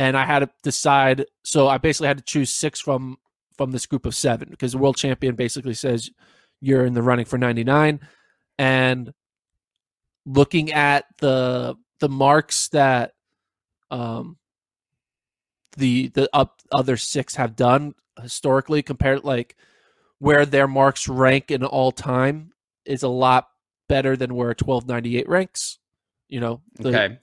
And 0.00 0.16
I 0.16 0.24
had 0.24 0.38
to 0.38 0.48
decide. 0.62 1.26
So 1.44 1.68
I 1.68 1.76
basically 1.76 2.08
had 2.08 2.16
to 2.16 2.24
choose 2.24 2.50
six 2.50 2.80
from 2.80 3.18
from 3.58 3.70
this 3.70 3.84
group 3.84 4.06
of 4.06 4.14
seven 4.14 4.48
because 4.48 4.72
the 4.72 4.78
world 4.78 4.96
champion 4.96 5.34
basically 5.34 5.74
says 5.74 6.08
you're 6.62 6.86
in 6.86 6.94
the 6.94 7.02
running 7.02 7.26
for 7.26 7.36
99. 7.36 8.00
And 8.58 9.12
looking 10.24 10.72
at 10.72 11.04
the 11.18 11.76
the 11.98 12.08
marks 12.08 12.68
that 12.68 13.12
um 13.90 14.38
the 15.76 16.08
the 16.08 16.30
up 16.32 16.60
other 16.72 16.96
six 16.96 17.34
have 17.34 17.54
done 17.54 17.94
historically 18.22 18.82
compared 18.82 19.24
like 19.24 19.56
where 20.18 20.46
their 20.46 20.68
marks 20.68 21.08
rank 21.08 21.50
in 21.50 21.62
all 21.64 21.92
time 21.92 22.52
is 22.84 23.02
a 23.02 23.08
lot 23.08 23.48
better 23.88 24.16
than 24.16 24.34
where 24.34 24.48
1298 24.48 25.28
ranks 25.28 25.78
you 26.28 26.40
know 26.40 26.60
the, 26.78 26.88
okay 26.88 27.18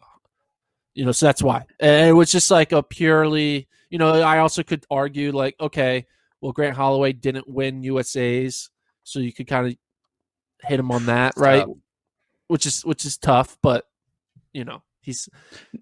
you 0.98 1.06
know 1.06 1.12
so 1.12 1.25
that's 1.25 1.44
why 1.44 1.66
and 1.80 2.10
it 2.10 2.13
was 2.13 2.32
just 2.32 2.50
like 2.50 2.72
a 2.72 2.82
purely 2.82 3.68
you 3.89 3.98
know 3.98 4.22
i 4.22 4.39
also 4.39 4.63
could 4.63 4.86
argue 4.89 5.32
like 5.32 5.56
okay 5.60 6.06
well 6.42 6.51
grant 6.51 6.75
holloway 6.75 7.13
didn't 7.13 7.48
win 7.48 7.84
usa's 7.84 8.70
so 9.04 9.20
you 9.20 9.32
could 9.32 9.48
kind 9.48 9.68
of 9.68 9.75
hit 10.62 10.80
him 10.80 10.92
on 10.92 11.06
that 11.06 11.34
right 11.38 11.66
which 12.48 12.66
is 12.66 12.84
which 12.84 13.06
is 13.06 13.18
tough 13.18 13.58
but 13.62 13.86
you 14.54 14.66
know 14.66 14.82
he's 15.01 15.30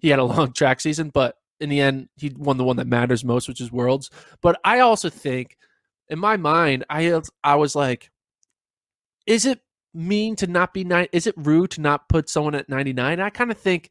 he 0.00 0.08
had 0.08 0.18
a 0.18 0.24
long 0.24 0.52
track 0.52 0.80
season 0.80 1.10
but 1.12 1.36
in 1.60 1.68
the 1.68 1.80
end, 1.80 2.08
he 2.16 2.32
won 2.36 2.56
the 2.56 2.64
one 2.64 2.76
that 2.76 2.86
matters 2.86 3.24
most, 3.24 3.48
which 3.48 3.60
is 3.60 3.72
Worlds. 3.72 4.10
But 4.42 4.60
I 4.64 4.80
also 4.80 5.08
think, 5.08 5.56
in 6.08 6.18
my 6.18 6.36
mind, 6.36 6.84
I 6.90 7.20
I 7.42 7.54
was 7.56 7.74
like, 7.74 8.10
is 9.26 9.46
it 9.46 9.60
mean 9.94 10.36
to 10.36 10.46
not 10.46 10.74
be 10.74 10.84
nine? 10.84 11.08
Is 11.12 11.26
it 11.26 11.34
rude 11.36 11.72
to 11.72 11.80
not 11.80 12.08
put 12.08 12.28
someone 12.28 12.54
at 12.54 12.68
ninety 12.68 12.92
nine? 12.92 13.20
I 13.20 13.30
kind 13.30 13.50
of 13.50 13.58
think 13.58 13.90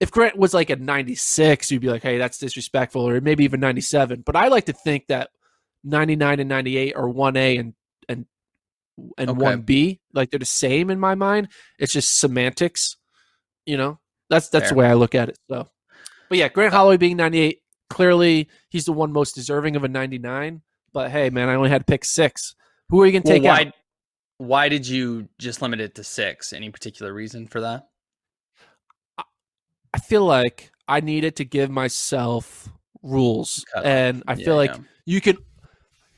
if 0.00 0.10
Grant 0.10 0.36
was 0.36 0.54
like 0.54 0.70
a 0.70 0.76
ninety 0.76 1.14
six, 1.14 1.70
you'd 1.70 1.82
be 1.82 1.88
like, 1.88 2.02
hey, 2.02 2.18
that's 2.18 2.38
disrespectful, 2.38 3.06
or 3.06 3.20
maybe 3.20 3.44
even 3.44 3.60
ninety 3.60 3.82
seven. 3.82 4.22
But 4.24 4.36
I 4.36 4.48
like 4.48 4.66
to 4.66 4.72
think 4.72 5.06
that 5.08 5.30
ninety 5.84 6.16
nine 6.16 6.40
and 6.40 6.48
ninety 6.48 6.76
eight 6.76 6.96
are 6.96 7.08
one 7.08 7.36
A 7.36 7.56
and 7.56 7.74
and 8.08 8.26
and 9.16 9.30
1B. 9.30 10.00
like 10.12 10.30
they're 10.30 10.38
the 10.38 10.44
same 10.44 10.90
in 10.90 10.98
my 10.98 11.14
mind. 11.14 11.48
It's 11.78 11.92
just 11.92 12.18
semantics, 12.18 12.96
you 13.66 13.76
know. 13.76 13.98
That's 14.28 14.48
that's 14.48 14.64
Fair. 14.64 14.70
the 14.70 14.74
way 14.76 14.86
I 14.86 14.94
look 14.94 15.14
at 15.14 15.28
it. 15.28 15.38
So 15.48 15.68
but 16.30 16.38
yeah, 16.38 16.48
Grant 16.48 16.72
uh, 16.72 16.78
Holloway 16.78 16.96
being 16.96 17.16
98, 17.16 17.60
clearly 17.90 18.48
he's 18.70 18.86
the 18.86 18.92
one 18.92 19.12
most 19.12 19.34
deserving 19.34 19.76
of 19.76 19.84
a 19.84 19.88
99. 19.88 20.62
But 20.92 21.10
hey, 21.10 21.28
man, 21.28 21.50
I 21.50 21.54
only 21.54 21.68
had 21.68 21.82
to 21.82 21.84
pick 21.84 22.04
six. 22.04 22.54
Who 22.88 23.02
are 23.02 23.06
you 23.06 23.12
going 23.12 23.22
to 23.22 23.28
well, 23.28 23.36
take 23.36 23.44
why, 23.44 23.60
out? 23.66 23.74
Why 24.38 24.68
did 24.68 24.86
you 24.86 25.28
just 25.38 25.60
limit 25.60 25.80
it 25.80 25.96
to 25.96 26.04
six? 26.04 26.52
Any 26.52 26.70
particular 26.70 27.12
reason 27.12 27.46
for 27.46 27.60
that? 27.60 27.88
I 29.92 29.98
feel 29.98 30.24
like 30.24 30.70
I 30.88 31.00
needed 31.00 31.36
to 31.36 31.44
give 31.44 31.70
myself 31.70 32.68
rules, 33.02 33.64
and 33.82 34.22
I 34.26 34.34
feel 34.34 34.56
like 34.56 34.70
yeah. 34.70 34.82
you 35.06 35.20
can. 35.20 35.38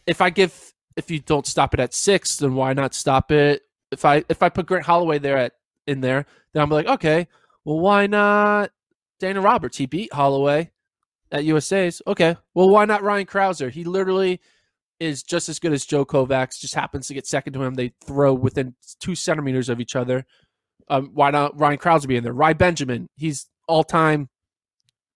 If 0.06 0.20
I 0.20 0.30
give, 0.30 0.74
if 0.96 1.10
you 1.10 1.20
don't 1.20 1.46
stop 1.46 1.74
it 1.74 1.80
at 1.80 1.94
six, 1.94 2.36
then 2.36 2.54
why 2.54 2.72
not 2.72 2.94
stop 2.94 3.30
it? 3.30 3.62
If 3.90 4.04
I 4.04 4.24
if 4.28 4.42
I 4.42 4.48
put 4.48 4.66
Grant 4.66 4.86
Holloway 4.86 5.18
there 5.18 5.36
at 5.36 5.52
in 5.86 6.00
there, 6.00 6.26
then 6.52 6.62
I'm 6.62 6.70
like, 6.70 6.86
okay, 6.86 7.28
well, 7.64 7.78
why 7.78 8.06
not 8.06 8.70
Dana 9.22 9.40
Roberts. 9.40 9.78
He 9.78 9.86
beat 9.86 10.12
Holloway 10.12 10.70
at 11.30 11.44
USA's. 11.44 12.02
Okay. 12.08 12.36
Well, 12.54 12.68
why 12.68 12.84
not 12.84 13.04
Ryan 13.04 13.24
Crouser? 13.24 13.70
He 13.70 13.84
literally 13.84 14.40
is 14.98 15.22
just 15.22 15.48
as 15.48 15.60
good 15.60 15.72
as 15.72 15.86
Joe 15.86 16.04
Kovacs, 16.04 16.58
just 16.58 16.74
happens 16.74 17.06
to 17.06 17.14
get 17.14 17.26
second 17.26 17.52
to 17.52 17.62
him. 17.62 17.74
They 17.74 17.94
throw 18.04 18.34
within 18.34 18.74
two 18.98 19.14
centimeters 19.14 19.68
of 19.68 19.80
each 19.80 19.94
other. 19.94 20.26
Um, 20.88 21.10
why 21.14 21.30
not 21.30 21.58
Ryan 21.58 21.78
Crouser 21.78 22.08
be 22.08 22.16
in 22.16 22.24
there? 22.24 22.32
Rai 22.32 22.52
Benjamin, 22.52 23.08
he's 23.14 23.46
all 23.72 23.84
time 23.84 24.28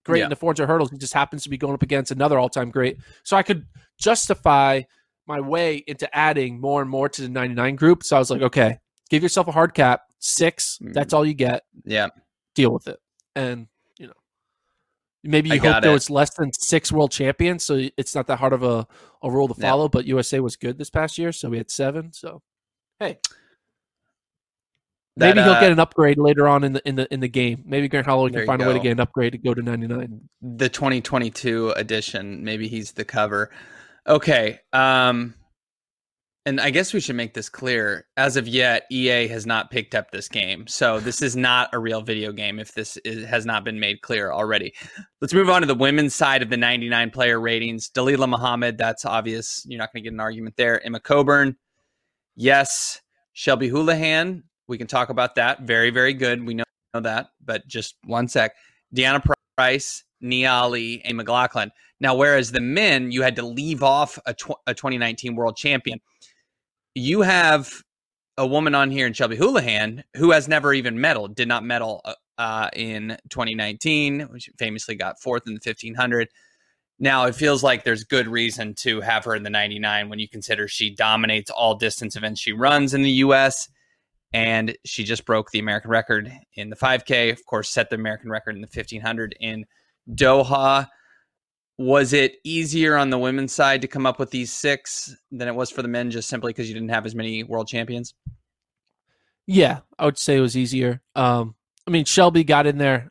great 0.06 0.20
yeah. 0.20 0.24
in 0.24 0.30
the 0.30 0.36
400 0.36 0.66
hurdles. 0.66 0.90
He 0.90 0.98
just 0.98 1.12
happens 1.12 1.42
to 1.42 1.50
be 1.50 1.58
going 1.58 1.74
up 1.74 1.82
against 1.82 2.10
another 2.10 2.38
all 2.38 2.48
time 2.48 2.70
great. 2.70 2.98
So 3.24 3.36
I 3.36 3.42
could 3.42 3.66
justify 3.98 4.82
my 5.26 5.40
way 5.40 5.82
into 5.86 6.14
adding 6.16 6.60
more 6.60 6.80
and 6.80 6.90
more 6.90 7.08
to 7.08 7.22
the 7.22 7.28
99 7.28 7.76
group. 7.76 8.04
So 8.04 8.16
I 8.16 8.18
was 8.18 8.30
like, 8.30 8.42
okay, 8.42 8.78
give 9.10 9.22
yourself 9.22 9.48
a 9.48 9.52
hard 9.52 9.74
cap, 9.74 10.02
six. 10.20 10.78
That's 10.80 11.12
mm. 11.12 11.16
all 11.16 11.26
you 11.26 11.34
get. 11.34 11.64
Yeah. 11.84 12.08
Deal 12.54 12.72
with 12.72 12.88
it. 12.88 12.98
And 13.34 13.66
you 13.98 14.06
know, 14.06 14.14
Maybe 15.24 15.50
you 15.50 15.60
hope 15.60 15.82
there 15.82 15.92
was 15.92 16.08
less 16.08 16.30
than 16.34 16.52
six 16.52 16.92
world 16.92 17.10
champions, 17.10 17.64
so 17.64 17.88
it's 17.96 18.14
not 18.14 18.28
that 18.28 18.38
hard 18.38 18.52
of 18.52 18.62
a, 18.62 18.86
a 19.22 19.30
rule 19.30 19.48
to 19.48 19.54
follow. 19.54 19.84
Yeah. 19.84 19.90
But 19.92 20.06
USA 20.06 20.40
was 20.40 20.56
good 20.56 20.78
this 20.78 20.90
past 20.90 21.18
year, 21.18 21.32
so 21.32 21.50
we 21.50 21.58
had 21.58 21.70
seven. 21.70 22.12
So 22.12 22.42
hey, 23.00 23.18
that, 25.18 25.34
maybe 25.34 25.44
he'll 25.44 25.54
uh, 25.54 25.60
get 25.60 25.72
an 25.72 25.78
upgrade 25.78 26.18
later 26.18 26.46
on 26.46 26.62
in 26.62 26.74
the 26.74 26.86
in 26.86 26.96
the 26.96 27.12
in 27.12 27.20
the 27.20 27.28
game. 27.28 27.62
Maybe 27.64 27.88
Grant 27.88 28.06
Holloway 28.06 28.30
can 28.30 28.46
find 28.46 28.62
a 28.62 28.66
way 28.66 28.74
to 28.74 28.80
get 28.80 28.92
an 28.92 29.00
upgrade 29.00 29.32
to 29.32 29.38
go 29.38 29.54
to 29.54 29.62
ninety 29.62 29.86
nine. 29.86 30.20
The 30.42 30.68
twenty 30.68 31.00
twenty 31.00 31.30
two 31.30 31.70
edition. 31.70 32.44
Maybe 32.44 32.68
he's 32.68 32.92
the 32.92 33.04
cover. 33.04 33.50
Okay. 34.06 34.60
Um, 34.72 35.34
and 36.44 36.60
I 36.60 36.70
guess 36.70 36.92
we 36.92 37.00
should 37.00 37.16
make 37.16 37.34
this 37.34 37.48
clear. 37.48 38.06
As 38.16 38.36
of 38.36 38.46
yet, 38.46 38.84
EA 38.92 39.26
has 39.26 39.46
not 39.46 39.70
picked 39.70 39.96
up 39.96 40.12
this 40.12 40.28
game. 40.28 40.66
So 40.68 41.00
this 41.00 41.20
is 41.20 41.34
not 41.34 41.70
a 41.72 41.78
real 41.78 42.02
video 42.02 42.30
game 42.30 42.60
if 42.60 42.72
this 42.72 42.96
is, 42.98 43.24
has 43.24 43.44
not 43.44 43.64
been 43.64 43.80
made 43.80 44.00
clear 44.02 44.30
already. 44.30 44.72
Let's 45.20 45.34
move 45.34 45.50
on 45.50 45.62
to 45.62 45.66
the 45.66 45.74
women's 45.74 46.14
side 46.14 46.42
of 46.42 46.50
the 46.50 46.56
99 46.56 47.10
player 47.10 47.40
ratings. 47.40 47.90
Dalila 47.90 48.28
Muhammad, 48.28 48.78
that's 48.78 49.04
obvious. 49.04 49.64
You're 49.66 49.78
not 49.78 49.92
going 49.92 50.04
to 50.04 50.08
get 50.08 50.14
an 50.14 50.20
argument 50.20 50.56
there. 50.56 50.84
Emma 50.86 51.00
Coburn, 51.00 51.56
yes. 52.36 53.00
Shelby 53.32 53.68
Houlihan, 53.68 54.44
we 54.68 54.78
can 54.78 54.86
talk 54.86 55.08
about 55.08 55.34
that. 55.36 55.62
Very, 55.62 55.90
very 55.90 56.12
good. 56.12 56.44
We 56.44 56.54
know, 56.54 56.64
know 56.94 57.00
that. 57.00 57.30
But 57.44 57.66
just 57.66 57.96
one 58.04 58.28
sec. 58.28 58.52
Deanna 58.94 59.24
Price, 59.56 60.04
Nia 60.20 60.50
Ali, 60.50 61.02
and 61.04 61.16
McLaughlin. 61.16 61.70
Now, 62.00 62.14
whereas 62.14 62.52
the 62.52 62.60
men, 62.60 63.10
you 63.10 63.22
had 63.22 63.36
to 63.36 63.42
leave 63.46 63.82
off 63.82 64.18
a, 64.26 64.34
tw- 64.34 64.60
a 64.66 64.74
2019 64.74 65.34
world 65.34 65.56
champion 65.56 66.00
you 66.96 67.20
have 67.20 67.82
a 68.38 68.46
woman 68.46 68.74
on 68.74 68.90
here 68.90 69.06
in 69.06 69.12
Shelby 69.12 69.36
Houlihan 69.36 70.02
who 70.16 70.30
has 70.30 70.48
never 70.48 70.72
even 70.72 70.96
medaled, 70.96 71.34
did 71.34 71.46
not 71.46 71.62
medal 71.62 72.00
uh, 72.04 72.14
uh 72.38 72.70
in 72.74 73.16
2019, 73.28 74.22
which 74.32 74.50
famously 74.58 74.94
got 74.94 75.20
fourth 75.20 75.42
in 75.46 75.52
the 75.52 75.60
1500. 75.62 76.28
Now 76.98 77.26
it 77.26 77.34
feels 77.34 77.62
like 77.62 77.84
there's 77.84 78.04
good 78.04 78.26
reason 78.26 78.74
to 78.76 79.02
have 79.02 79.24
her 79.26 79.34
in 79.34 79.42
the 79.42 79.50
99 79.50 80.08
when 80.08 80.18
you 80.18 80.28
consider 80.28 80.66
she 80.66 80.94
dominates 80.94 81.50
all 81.50 81.74
distance 81.74 82.16
events 82.16 82.40
she 82.40 82.52
runs 82.52 82.94
in 82.94 83.02
the 83.02 83.10
U.S. 83.10 83.68
And 84.32 84.76
she 84.84 85.04
just 85.04 85.24
broke 85.24 85.50
the 85.50 85.60
American 85.60 85.90
record 85.90 86.30
in 86.54 86.68
the 86.68 86.76
5K. 86.76 87.32
Of 87.32 87.44
course, 87.46 87.70
set 87.70 87.90
the 87.90 87.96
American 87.96 88.30
record 88.30 88.54
in 88.56 88.60
the 88.60 88.68
1500 88.68 89.36
in 89.40 89.64
Doha 90.10 90.88
was 91.78 92.12
it 92.12 92.36
easier 92.44 92.96
on 92.96 93.10
the 93.10 93.18
women's 93.18 93.52
side 93.52 93.82
to 93.82 93.88
come 93.88 94.06
up 94.06 94.18
with 94.18 94.30
these 94.30 94.52
six 94.52 95.14
than 95.30 95.46
it 95.46 95.54
was 95.54 95.70
for 95.70 95.82
the 95.82 95.88
men 95.88 96.10
just 96.10 96.28
simply 96.28 96.50
because 96.50 96.68
you 96.68 96.74
didn't 96.74 96.88
have 96.88 97.04
as 97.04 97.14
many 97.14 97.42
world 97.42 97.68
champions 97.68 98.14
yeah 99.46 99.80
i 99.98 100.04
would 100.04 100.18
say 100.18 100.36
it 100.36 100.40
was 100.40 100.56
easier 100.56 101.02
um 101.14 101.54
i 101.86 101.90
mean 101.90 102.04
shelby 102.04 102.44
got 102.44 102.66
in 102.66 102.78
there 102.78 103.10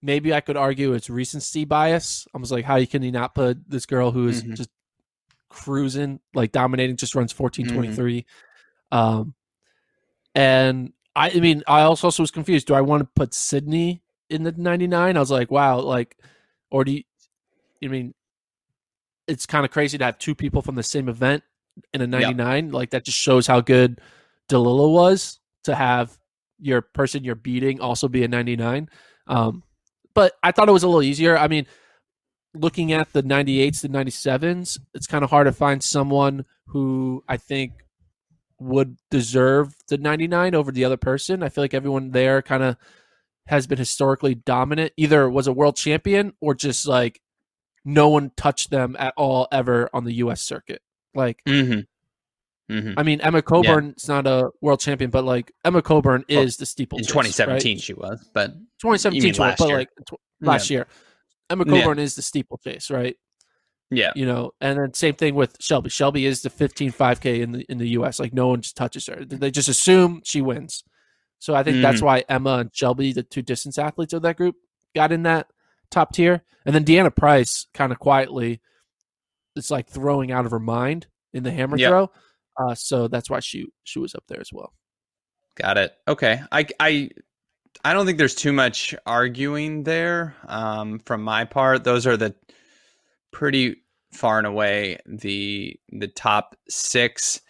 maybe 0.00 0.32
i 0.32 0.40
could 0.40 0.56
argue 0.56 0.92
it's 0.92 1.10
recency 1.10 1.64
bias 1.64 2.26
i 2.34 2.38
was 2.38 2.52
like 2.52 2.64
how 2.64 2.76
you 2.76 2.86
can 2.86 3.02
you 3.02 3.12
not 3.12 3.34
put 3.34 3.58
this 3.68 3.84
girl 3.84 4.12
who 4.12 4.28
is 4.28 4.42
mm-hmm. 4.42 4.54
just 4.54 4.70
cruising 5.48 6.20
like 6.34 6.52
dominating 6.52 6.96
just 6.96 7.14
runs 7.14 7.36
1423 7.36 8.22
mm-hmm. 8.22 8.96
um 8.96 9.34
And 10.38 10.92
I, 11.16 11.30
I 11.30 11.40
mean, 11.40 11.64
I 11.66 11.80
also, 11.80 12.06
was 12.06 12.30
confused. 12.30 12.68
Do 12.68 12.74
I 12.74 12.80
want 12.80 13.00
to 13.00 13.08
put 13.16 13.34
Sydney 13.34 14.02
in 14.30 14.44
the 14.44 14.52
99? 14.52 15.16
I 15.16 15.18
was 15.18 15.32
like, 15.32 15.50
wow, 15.50 15.80
like, 15.80 16.16
or 16.70 16.84
do 16.84 16.92
you, 16.92 17.02
I 17.82 17.88
mean, 17.88 18.14
it's 19.26 19.44
kind 19.44 19.64
of 19.64 19.72
crazy 19.72 19.98
to 19.98 20.04
have 20.04 20.18
two 20.18 20.36
people 20.36 20.62
from 20.62 20.76
the 20.76 20.84
same 20.84 21.08
event 21.08 21.42
in 21.92 22.02
a 22.02 22.06
99. 22.06 22.66
Yep. 22.66 22.72
Like, 22.72 22.90
that 22.90 23.04
just 23.04 23.18
shows 23.18 23.48
how 23.48 23.60
good 23.60 24.00
Dalila 24.48 24.92
was 24.92 25.40
to 25.64 25.74
have 25.74 26.16
your 26.60 26.82
person 26.82 27.24
you're 27.24 27.34
beating 27.34 27.80
also 27.80 28.06
be 28.06 28.22
a 28.22 28.28
99. 28.28 28.88
Um, 29.26 29.64
but 30.14 30.34
I 30.44 30.52
thought 30.52 30.68
it 30.68 30.72
was 30.72 30.84
a 30.84 30.88
little 30.88 31.02
easier. 31.02 31.36
I 31.36 31.48
mean, 31.48 31.66
looking 32.54 32.92
at 32.92 33.12
the 33.12 33.24
98s 33.24 33.80
to 33.80 33.88
97s, 33.88 34.78
it's 34.94 35.08
kind 35.08 35.24
of 35.24 35.30
hard 35.30 35.48
to 35.48 35.52
find 35.52 35.82
someone 35.82 36.44
who 36.66 37.24
I 37.28 37.38
think 37.38 37.72
would 38.60 38.96
deserve 39.10 39.74
the 39.88 39.98
99 39.98 40.54
over 40.54 40.72
the 40.72 40.84
other 40.84 40.96
person. 40.96 41.42
I 41.42 41.48
feel 41.48 41.64
like 41.64 41.74
everyone 41.74 42.10
there 42.10 42.42
kind 42.42 42.62
of 42.62 42.76
has 43.46 43.66
been 43.66 43.78
historically 43.78 44.34
dominant, 44.34 44.92
either 44.96 45.28
was 45.28 45.46
a 45.46 45.52
world 45.52 45.76
champion 45.76 46.32
or 46.40 46.54
just 46.54 46.86
like 46.86 47.20
no 47.84 48.08
one 48.08 48.30
touched 48.36 48.70
them 48.70 48.96
at 48.98 49.14
all 49.16 49.48
ever 49.50 49.88
on 49.92 50.04
the 50.04 50.14
US 50.14 50.42
circuit. 50.42 50.82
Like, 51.14 51.42
mm-hmm. 51.46 51.80
Mm-hmm. 52.70 52.98
I 52.98 53.02
mean, 53.02 53.20
Emma 53.22 53.40
Coburn 53.40 53.94
is 53.96 54.08
yeah. 54.08 54.16
not 54.16 54.26
a 54.26 54.50
world 54.60 54.80
champion, 54.80 55.10
but 55.10 55.24
like 55.24 55.52
Emma 55.64 55.80
Coburn 55.80 56.24
well, 56.28 56.42
is 56.42 56.58
the 56.58 56.66
steeple. 56.66 56.98
In 56.98 57.04
2017, 57.04 57.76
right? 57.76 57.82
she 57.82 57.94
was, 57.94 58.28
but 58.34 58.52
2017, 58.80 59.32
she 59.34 59.40
was, 59.40 59.54
but 59.58 59.68
like 59.70 59.88
tw- 60.06 60.20
last 60.42 60.68
yeah. 60.68 60.78
year, 60.78 60.86
Emma 61.48 61.64
Coburn 61.64 61.96
yeah. 61.96 62.04
is 62.04 62.14
the 62.14 62.22
steeplechase, 62.22 62.90
right? 62.90 63.16
Yeah. 63.90 64.12
You 64.14 64.26
know, 64.26 64.52
and 64.60 64.78
then 64.78 64.92
same 64.94 65.14
thing 65.14 65.34
with 65.34 65.56
Shelby. 65.60 65.88
Shelby 65.88 66.26
is 66.26 66.42
the 66.42 66.50
15 66.50 66.92
5K 66.92 67.40
in 67.40 67.52
the 67.52 67.64
in 67.70 67.78
the 67.78 67.88
US. 67.90 68.20
Like 68.20 68.34
no 68.34 68.48
one 68.48 68.60
just 68.60 68.76
touches 68.76 69.06
her. 69.06 69.24
They 69.24 69.50
just 69.50 69.68
assume 69.68 70.20
she 70.24 70.42
wins. 70.42 70.84
So 71.38 71.54
I 71.54 71.62
think 71.62 71.78
mm. 71.78 71.82
that's 71.82 72.02
why 72.02 72.24
Emma 72.28 72.58
and 72.58 72.70
Shelby, 72.74 73.12
the 73.12 73.22
two 73.22 73.42
distance 73.42 73.78
athletes 73.78 74.12
of 74.12 74.22
that 74.22 74.36
group, 74.36 74.56
got 74.94 75.12
in 75.12 75.22
that 75.22 75.46
top 75.90 76.12
tier. 76.12 76.42
And 76.66 76.74
then 76.74 76.84
Deanna 76.84 77.14
Price 77.14 77.66
kind 77.72 77.92
of 77.92 77.98
quietly 77.98 78.60
it's 79.58 79.70
like 79.70 79.88
throwing 79.88 80.32
out 80.32 80.46
of 80.46 80.52
her 80.52 80.60
mind 80.60 81.06
in 81.32 81.42
the 81.42 81.50
hammer 81.50 81.76
yep. 81.76 81.90
throw. 81.90 82.10
Uh, 82.56 82.74
so 82.74 83.08
that's 83.08 83.28
why 83.28 83.40
she 83.40 83.66
she 83.84 83.98
was 83.98 84.14
up 84.14 84.24
there 84.28 84.40
as 84.40 84.52
well. 84.52 84.72
Got 85.56 85.78
it. 85.78 85.92
Okay. 86.06 86.40
I 86.50 86.66
I 86.80 87.10
I 87.84 87.92
don't 87.92 88.06
think 88.06 88.18
there's 88.18 88.34
too 88.34 88.52
much 88.52 88.94
arguing 89.06 89.82
there 89.82 90.34
um, 90.46 91.00
from 91.00 91.22
my 91.22 91.44
part. 91.44 91.84
Those 91.84 92.06
are 92.06 92.16
the 92.16 92.34
pretty 93.32 93.76
far 94.12 94.38
and 94.38 94.46
away 94.46 94.98
the 95.06 95.78
the 95.90 96.08
top 96.08 96.56
six. 96.68 97.40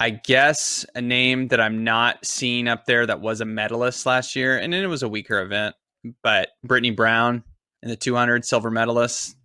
I 0.00 0.10
guess 0.10 0.84
a 0.94 1.00
name 1.00 1.48
that 1.48 1.60
I'm 1.60 1.84
not 1.84 2.24
seeing 2.26 2.66
up 2.66 2.84
there 2.84 3.06
that 3.06 3.20
was 3.20 3.40
a 3.40 3.44
medalist 3.44 4.06
last 4.06 4.34
year, 4.34 4.58
and 4.58 4.74
it 4.74 4.86
was 4.88 5.02
a 5.02 5.08
weaker 5.08 5.40
event, 5.40 5.76
but 6.22 6.50
Brittany 6.64 6.90
Brown 6.90 7.44
in 7.82 7.90
the 7.90 7.96
200 7.96 8.44
silver 8.44 8.70
medalist. 8.70 9.36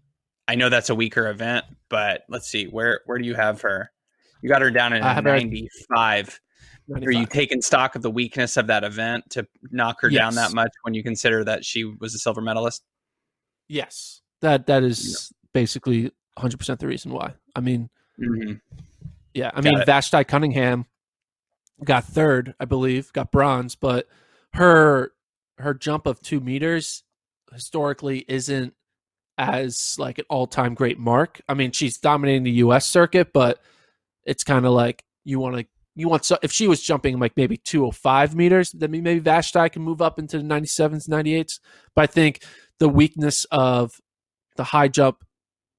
I 0.48 0.56
know 0.56 0.70
that's 0.70 0.89
a 0.89 0.96
weaker 0.96 1.30
event, 1.30 1.66
but 1.89 2.24
let's 2.30 2.48
see 2.48 2.66
where 2.66 3.01
where 3.06 3.20
do 3.20 3.25
you 3.25 3.36
have 3.36 3.62
her? 3.62 3.92
You 4.42 4.50
got 4.50 4.62
her 4.62 4.72
down 4.72 4.92
95. 4.92 5.24
95. 5.24 6.39
Are 7.06 7.12
you 7.12 7.25
taking 7.28 7.62
stock 7.62 7.96
of 7.96 8.01
the 8.01 8.10
weakness 8.10 8.58
of 8.58 8.68
that 8.68 8.84
event 8.84 9.30
to 9.32 9.46
knock 9.70 9.98
her 10.01 10.10
yes. 10.10 10.22
down 10.22 10.36
that 10.36 10.54
much 10.54 10.72
when 10.82 10.96
you 10.96 11.04
consider 11.04 11.44
that 11.44 11.63
she 11.63 11.84
was 11.84 12.16
a 12.16 12.18
silver 12.18 12.42
medalist? 12.42 12.84
Yes, 13.68 14.22
that 14.42 14.66
that 14.66 14.82
is 14.84 15.32
basically 15.53 16.03
100 16.36 16.58
percent 16.58 16.79
the 16.79 16.88
reason 16.88 17.12
why. 17.12 17.34
I 17.56 17.62
mean, 17.62 17.89
mm-hmm. 18.20 18.53
yeah, 19.34 19.51
I 19.53 19.62
got 19.62 19.63
mean, 19.63 19.79
it. 19.79 19.86
Vashti 19.86 20.24
Cunningham 20.24 20.86
got 21.84 22.06
third, 22.06 22.56
I 22.60 22.65
believe, 22.65 23.12
got 23.13 23.32
bronze, 23.32 23.75
but 23.75 24.08
her 24.53 25.12
her 25.58 25.74
jump 25.74 26.06
of 26.06 26.21
two 26.21 26.39
meters 26.39 27.04
historically 27.54 28.26
isn't 28.28 28.74
as 29.38 29.95
like 29.97 30.19
an 30.19 30.26
all 30.30 30.47
time 30.47 30.74
great 30.74 31.00
mark. 31.00 31.41
I 31.47 31.54
mean, 31.54 31.71
she's 31.71 31.97
dominating 31.97 32.43
the 32.43 32.52
U.S. 32.52 32.86
circuit, 32.86 33.34
but 33.34 33.62
it's 34.26 34.43
kind 34.43 34.65
of 34.65 34.74
like 34.74 35.04
you 35.24 35.39
want 35.39 35.58
to 35.58 35.65
you 35.95 36.08
want 36.08 36.24
so 36.24 36.38
if 36.41 36.52
she 36.52 36.67
was 36.67 36.82
jumping 36.82 37.19
like 37.19 37.36
maybe 37.36 37.58
205 37.58 38.36
meters 38.36 38.71
then 38.71 38.91
maybe 38.91 39.19
Vashti 39.19 39.67
can 39.69 39.82
move 39.82 40.02
up 40.02 40.17
into 40.17 40.38
the 40.38 40.43
97s 40.43 41.10
98s 41.10 41.60
but 41.95 42.04
I 42.04 42.08
think 42.08 42.43
the 42.80 42.88
weakness 42.88 43.45
of 43.52 44.00
the 44.56 44.63
high 44.63 44.88
jump 44.88 45.17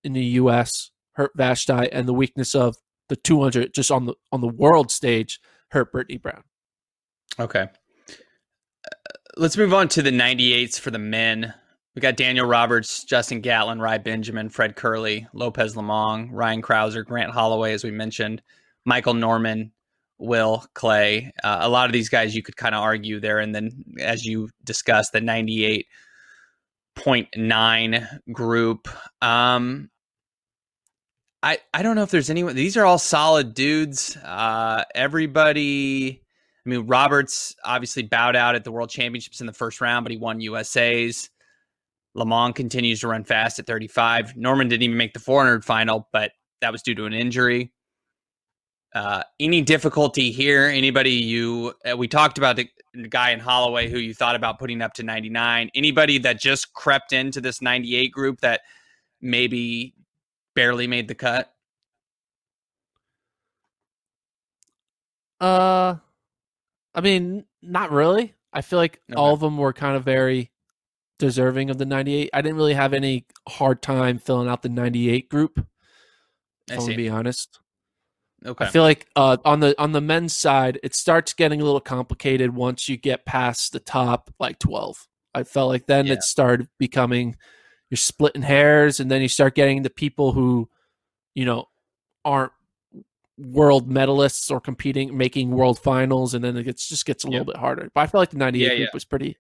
in 0.05 0.13
the 0.13 0.25
US 0.25 0.91
hurt 1.13 1.33
Vashti 1.37 1.91
and 1.93 2.07
the 2.09 2.15
weakness 2.15 2.55
of 2.55 2.77
the 3.09 3.17
200 3.17 3.75
just 3.75 3.91
on 3.91 4.07
the 4.07 4.15
on 4.33 4.41
the 4.41 4.49
world 4.49 4.91
stage 4.91 5.41
hurt 5.71 5.93
Brittany 5.93 6.19
Brown 6.19 6.45
okay 7.39 7.69
uh, 8.09 9.15
let's 9.37 9.57
move 9.57 9.75
on 9.75 9.89
to 9.89 10.03
the 10.03 10.11
98s 10.11 10.79
for 10.79 10.91
the 10.91 10.99
men 10.99 11.55
we 11.95 12.01
got 12.01 12.17
Daniel 12.17 12.47
Roberts, 12.47 13.03
Justin 13.03 13.41
Gatlin, 13.41 13.81
Rai 13.81 13.99
Benjamin, 13.99 14.49
Fred 14.49 14.77
Kerley, 14.77 15.27
Lopez 15.33 15.75
Lomong, 15.75 16.29
Ryan 16.31 16.63
Crouser, 16.63 17.03
Grant 17.03 17.33
Holloway, 17.33 17.73
as 17.73 17.83
we 17.83 17.91
mentioned, 17.91 18.43
Michael 18.85 19.15
Norman, 19.15 19.73
Will 20.19 20.65
Clay. 20.75 21.33
Uh, 21.43 21.59
a 21.63 21.69
lot 21.69 21.87
of 21.87 21.93
these 21.93 22.09
guys 22.09 22.35
you 22.35 22.43
could 22.43 22.57
kind 22.57 22.75
of 22.75 22.83
argue 22.83 23.19
there. 23.19 23.41
And 23.41 23.55
then, 23.55 23.85
as 23.99 24.25
you 24.25 24.51
discussed, 24.63 25.13
the 25.13 25.21
98.9 27.05 28.33
group. 28.33 28.89
Um, 29.23 29.91
I, 31.43 31.59
I 31.73 31.83
don't 31.83 31.97
know 31.97 32.03
if 32.03 32.11
there's 32.11 32.31
anyone. 32.31 32.55
These 32.55 32.77
are 32.77 32.85
all 32.85 32.99
solid 32.99 33.55
dudes. 33.55 34.17
Uh, 34.17 34.85
everybody. 34.95 36.23
I 36.67 36.69
mean, 36.69 36.87
Roberts 36.87 37.57
obviously 37.65 38.03
bowed 38.03 38.37
out 38.37 38.55
at 38.55 38.65
the 38.65 38.73
World 38.73 38.91
Championships 38.91 39.41
in 39.41 39.47
the 39.47 39.53
first 39.53 39.81
round, 39.81 40.05
but 40.05 40.13
he 40.13 40.19
won 40.19 40.41
USA's. 40.41 41.31
Lomong 42.17 42.55
continues 42.55 43.01
to 43.01 43.09
run 43.09 43.25
fast 43.25 43.59
at 43.59 43.67
35. 43.67 44.37
Norman 44.37 44.69
didn't 44.69 44.83
even 44.83 44.97
make 44.97 45.15
the 45.15 45.21
400 45.21 45.65
final, 45.65 46.09
but 46.13 46.33
that 46.61 46.73
was 46.73 46.83
due 46.83 46.95
to 46.97 47.07
an 47.07 47.15
injury. 47.15 47.73
Uh, 48.95 49.23
any 49.39 49.63
difficulty 49.63 50.33
here? 50.33 50.67
Anybody 50.67 51.13
you 51.13 51.73
uh, 51.91 51.97
we 51.97 52.09
talked 52.09 52.39
about 52.39 52.57
the, 52.57 52.69
guy 53.09 53.31
in 53.31 53.40
Holloway 53.40 53.88
who 53.88 53.98
you 53.98 54.14
thought 54.14 54.37
about 54.37 54.59
putting 54.59 54.83
up 54.83 54.94
to 54.94 55.03
99. 55.03 55.70
Anybody 55.74 56.18
that 56.18 56.40
just 56.40 56.72
crept 56.72 57.12
into 57.12 57.40
this 57.40 57.62
98 57.62 58.12
group 58.12 58.40
that 58.40 58.62
maybe 59.20 59.94
barely 60.55 60.87
made 60.87 61.09
the 61.09 61.14
cut? 61.14 61.53
Uh, 65.40 65.96
I 66.94 67.00
mean, 67.00 67.44
not 67.62 67.90
really. 67.90 68.35
I 68.53 68.62
feel 68.62 68.79
like 68.79 69.00
okay. 69.11 69.16
all 69.16 69.33
of 69.33 69.40
them 69.40 69.57
were 69.57 69.72
kind 69.72 69.96
of 69.96 70.05
very 70.05 70.50
deserving 71.18 71.70
of 71.70 71.79
the 71.79 71.87
98. 71.87 72.31
I 72.33 72.42
didn't 72.42 72.57
really 72.57 72.74
have 72.74 72.92
any 72.92 73.26
hard 73.48 73.81
time 73.81 74.18
filling 74.18 74.48
out 74.48 74.62
the 74.62 74.68
98 74.68 75.29
group. 75.29 75.64
I 76.70 76.74
am 76.74 76.87
to 76.87 76.96
be 76.96 77.09
honest. 77.09 77.61
Okay. 78.44 78.64
I 78.64 78.68
feel 78.68 78.83
like 78.83 79.07
uh, 79.16 79.37
on 79.44 79.61
the 79.61 79.79
on 79.81 79.92
the 79.92 80.00
men's 80.00 80.35
side, 80.35 80.81
it 80.83 80.94
starts 80.94 81.35
getting 81.35 81.61
a 81.61 81.64
little 81.64 81.81
complicated 81.81 82.55
once 82.55 82.88
you 82.88 82.96
get 82.96 83.26
past 83.26 83.72
the 83.72 83.81
top 83.81 84.33
like 84.38 84.59
12. 84.59 85.07
I 85.35 85.42
felt 85.44 85.68
like 85.68 85.87
then 85.87 86.07
yeah. 86.07 86.14
it 86.14 86.22
started 86.22 86.68
becoming 86.79 87.37
you're 87.90 87.96
splitting 87.98 88.42
hairs, 88.42 89.00
and 89.00 89.11
then 89.11 89.20
you 89.20 89.29
start 89.29 89.55
getting 89.55 89.83
the 89.83 89.90
people 89.90 90.33
who, 90.33 90.68
you 91.35 91.44
know, 91.44 91.66
aren't 92.24 92.53
world 93.37 93.90
medalists 93.90 94.50
or 94.50 94.61
competing, 94.61 95.16
making 95.16 95.50
world 95.50 95.79
finals, 95.79 96.35
and 96.35 96.42
then 96.42 96.57
it 96.57 96.62
gets 96.62 96.88
just 96.88 97.05
gets 97.05 97.24
a 97.24 97.29
little 97.29 97.44
bit 97.44 97.57
harder. 97.57 97.90
But 97.94 98.00
I 98.03 98.07
feel 98.07 98.20
like 98.20 98.31
the 98.31 98.38
98 98.38 98.70
yeah, 98.70 98.76
group 98.76 98.94
was 98.94 99.05
pretty 99.05 99.37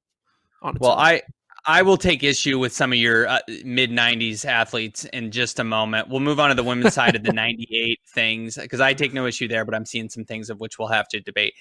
on 0.62 0.76
Well, 0.80 0.92
own. 0.92 0.98
I 0.98 1.22
I 1.66 1.82
will 1.82 1.96
take 1.96 2.22
issue 2.22 2.58
with 2.58 2.72
some 2.72 2.92
of 2.92 2.98
your 2.98 3.28
uh, 3.28 3.38
mid 3.64 3.90
90s 3.90 4.44
athletes 4.44 5.04
in 5.06 5.30
just 5.30 5.58
a 5.58 5.64
moment. 5.64 6.08
We'll 6.08 6.20
move 6.20 6.40
on 6.40 6.48
to 6.48 6.54
the 6.54 6.64
women's 6.64 6.94
side 6.94 7.16
of 7.16 7.22
the 7.22 7.32
98 7.34 8.00
things 8.06 8.56
because 8.56 8.80
I 8.80 8.94
take 8.94 9.12
no 9.12 9.26
issue 9.26 9.48
there, 9.48 9.64
but 9.64 9.74
I'm 9.74 9.84
seeing 9.84 10.08
some 10.08 10.24
things 10.24 10.50
of 10.50 10.60
which 10.60 10.78
we'll 10.78 10.88
have 10.88 11.08
to 11.08 11.20
debate. 11.20 11.54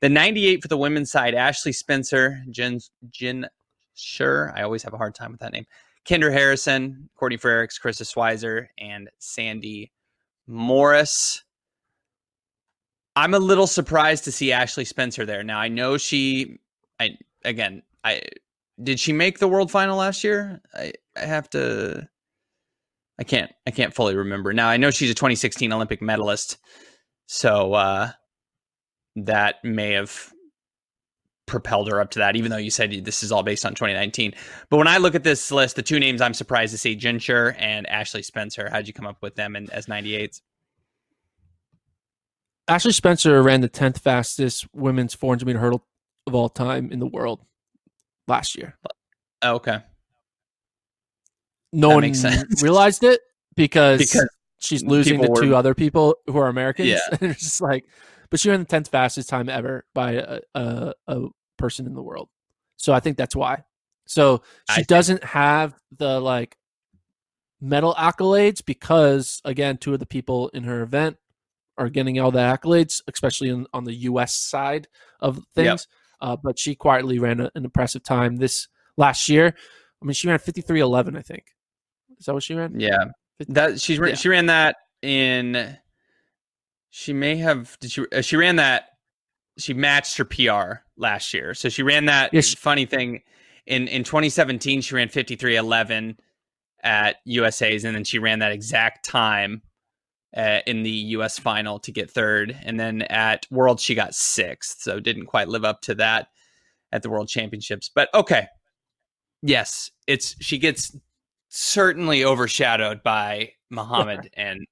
The 0.00 0.08
98 0.08 0.62
for 0.62 0.68
the 0.68 0.76
women's 0.76 1.10
side 1.10 1.34
Ashley 1.34 1.72
Spencer, 1.72 2.42
Jenn, 2.50 2.80
Jenn 3.10 3.46
Suhr, 3.96 4.52
I 4.56 4.62
always 4.62 4.82
have 4.82 4.94
a 4.94 4.98
hard 4.98 5.14
time 5.14 5.32
with 5.32 5.40
that 5.40 5.52
name. 5.52 5.66
Kendra 6.04 6.32
Harrison, 6.32 7.08
Courtney 7.14 7.38
Frerichs, 7.38 7.80
Karissa 7.80 8.02
Schweizer, 8.02 8.66
and 8.78 9.08
Sandi 9.18 9.92
Morris. 10.46 11.44
I'm 13.14 13.34
a 13.34 13.38
little 13.38 13.66
surprised 13.66 14.24
to 14.24 14.32
see 14.32 14.52
Ashley 14.52 14.84
Spencer 14.84 15.26
there. 15.26 15.44
Now 15.44 15.58
I 15.58 15.68
know 15.68 15.98
she 15.98 16.58
I 16.98 17.10
again, 17.44 17.82
I 18.02 18.22
did 18.80 19.00
she 19.00 19.12
make 19.12 19.38
the 19.38 19.48
world 19.48 19.70
final 19.70 19.98
last 19.98 20.24
year? 20.24 20.60
I, 20.74 20.92
I 21.16 21.26
have 21.26 21.48
to 21.50 22.08
I 23.18 23.24
can't 23.24 23.52
I 23.66 23.70
can't 23.70 23.94
fully 23.94 24.16
remember. 24.16 24.52
Now 24.52 24.68
I 24.68 24.76
know 24.76 24.90
she's 24.90 25.10
a 25.10 25.14
2016 25.14 25.72
Olympic 25.72 26.00
medalist. 26.00 26.58
So 27.26 27.74
uh 27.74 28.12
that 29.16 29.56
may 29.62 29.92
have 29.92 30.32
propelled 31.46 31.88
her 31.88 32.00
up 32.00 32.10
to 32.12 32.20
that, 32.20 32.36
even 32.36 32.50
though 32.50 32.56
you 32.56 32.70
said 32.70 33.04
this 33.04 33.22
is 33.22 33.30
all 33.30 33.42
based 33.42 33.66
on 33.66 33.74
2019. 33.74 34.32
But 34.70 34.78
when 34.78 34.88
I 34.88 34.96
look 34.96 35.14
at 35.14 35.24
this 35.24 35.52
list, 35.52 35.76
the 35.76 35.82
two 35.82 36.00
names 36.00 36.22
I'm 36.22 36.32
surprised 36.32 36.72
to 36.72 36.78
see, 36.78 36.96
Jenn 36.96 37.18
Suhr 37.18 37.54
and 37.58 37.86
Ashley 37.88 38.22
Spencer. 38.22 38.70
How'd 38.70 38.86
you 38.86 38.94
come 38.94 39.06
up 39.06 39.18
with 39.20 39.34
them 39.34 39.54
in, 39.54 39.68
as 39.70 39.86
98s? 39.86 40.40
Ashley 42.68 42.92
Spencer 42.92 43.42
ran 43.42 43.60
the 43.60 43.68
10th 43.68 43.98
fastest 43.98 44.66
women's 44.72 45.14
400 45.14 45.46
meter 45.46 45.58
hurdle 45.58 45.84
of 46.26 46.34
all 46.34 46.48
time 46.48 46.90
in 46.90 47.00
the 47.00 47.06
world 47.06 47.44
last 48.32 48.56
year. 48.56 48.76
Oh, 49.42 49.56
okay. 49.56 49.80
No 51.72 51.88
That 51.88 51.94
one 51.94 52.02
makes 52.02 52.20
sense. 52.20 52.62
realized 52.62 53.04
it 53.04 53.20
because, 53.54 53.98
Because 53.98 54.28
she's 54.58 54.82
losing 54.82 55.18
to 55.18 55.28
people 55.28 55.36
two 55.36 55.54
other 55.54 55.74
people 55.74 56.16
who 56.26 56.38
are 56.38 56.48
Americans. 56.48 56.88
Yeah. 56.88 57.00
and 57.20 57.30
it's 57.30 57.40
just 57.40 57.60
like, 57.60 57.84
but 58.30 58.40
she 58.40 58.48
ran 58.48 58.60
the 58.60 58.66
10th 58.66 58.88
fastest 58.88 59.28
time 59.28 59.48
ever 59.48 59.84
by 59.94 60.12
a, 60.12 60.40
a, 60.54 60.94
a 61.06 61.20
person 61.58 61.86
in 61.86 61.94
the 61.94 62.02
world. 62.02 62.28
So 62.76 62.92
I 62.92 63.00
think 63.00 63.16
that's 63.16 63.36
why. 63.36 63.64
So 64.06 64.42
she 64.70 64.80
see. 64.80 64.86
doesn't 64.88 65.22
have 65.22 65.74
the 65.96 66.18
like 66.20 66.56
medal 67.60 67.94
accolades 67.94 68.64
because 68.64 69.40
again, 69.44 69.76
two 69.76 69.92
of 69.92 70.00
the 70.00 70.06
people 70.06 70.48
in 70.48 70.64
her 70.64 70.82
event 70.82 71.16
are 71.78 71.88
getting 71.88 72.18
all 72.18 72.30
the 72.30 72.38
accolades, 72.38 73.02
especially 73.06 73.48
in, 73.50 73.66
on 73.72 73.84
the 73.84 73.94
U.S. 73.94 74.34
side 74.34 74.88
of 75.20 75.40
things. 75.54 75.66
Yep. 75.66 76.01
Uh, 76.22 76.36
but 76.36 76.58
she 76.58 76.74
quietly 76.74 77.18
ran 77.18 77.40
a, 77.40 77.50
an 77.54 77.64
impressive 77.64 78.02
time 78.02 78.36
this 78.36 78.68
last 78.96 79.28
year. 79.28 79.54
I 80.00 80.04
mean, 80.04 80.14
she 80.14 80.28
ran 80.28 80.38
fifty 80.38 80.60
three 80.62 80.80
eleven. 80.80 81.16
I 81.16 81.22
think. 81.22 81.44
Is 82.18 82.26
that 82.26 82.34
what 82.34 82.44
she 82.44 82.54
ran? 82.54 82.78
yeah, 82.78 83.04
that 83.48 83.80
she's 83.80 83.98
Yeah. 83.98 84.14
she 84.14 84.28
ran 84.28 84.46
that 84.46 84.76
in. 85.02 85.76
She 86.90 87.12
may 87.12 87.36
have 87.36 87.76
did 87.80 87.90
she 87.90 88.04
uh, 88.12 88.20
she 88.22 88.36
ran 88.36 88.56
that. 88.56 88.88
She 89.58 89.74
matched 89.74 90.16
her 90.16 90.24
PR 90.24 90.80
last 90.96 91.34
year, 91.34 91.52
so 91.54 91.68
she 91.68 91.82
ran 91.82 92.06
that. 92.06 92.30
Funny 92.56 92.86
thing, 92.86 93.22
in 93.66 93.88
in 93.88 94.04
2017, 94.04 94.80
she 94.80 94.94
ran 94.94 95.08
53:11 95.08 96.16
at 96.82 97.16
USA's, 97.24 97.84
and 97.84 97.94
then 97.94 98.04
she 98.04 98.18
ran 98.18 98.38
that 98.38 98.52
exact 98.52 99.04
time 99.04 99.62
uh, 100.36 100.60
in 100.66 100.82
the 100.82 100.90
US 100.90 101.38
final 101.38 101.78
to 101.80 101.92
get 101.92 102.10
third, 102.10 102.56
and 102.64 102.78
then 102.78 103.02
at 103.02 103.46
World 103.50 103.80
she 103.80 103.94
got 103.94 104.14
sixth, 104.14 104.80
so 104.80 105.00
didn't 105.00 105.26
quite 105.26 105.48
live 105.48 105.64
up 105.64 105.82
to 105.82 105.94
that 105.96 106.28
at 106.92 107.02
the 107.02 107.10
World 107.10 107.28
Championships. 107.28 107.90
But 107.94 108.08
okay, 108.14 108.46
yes, 109.42 109.90
it's 110.06 110.36
she 110.40 110.58
gets 110.58 110.96
certainly 111.48 112.24
overshadowed 112.24 113.02
by 113.02 113.52
Muhammad 113.70 114.30
and 114.36 114.66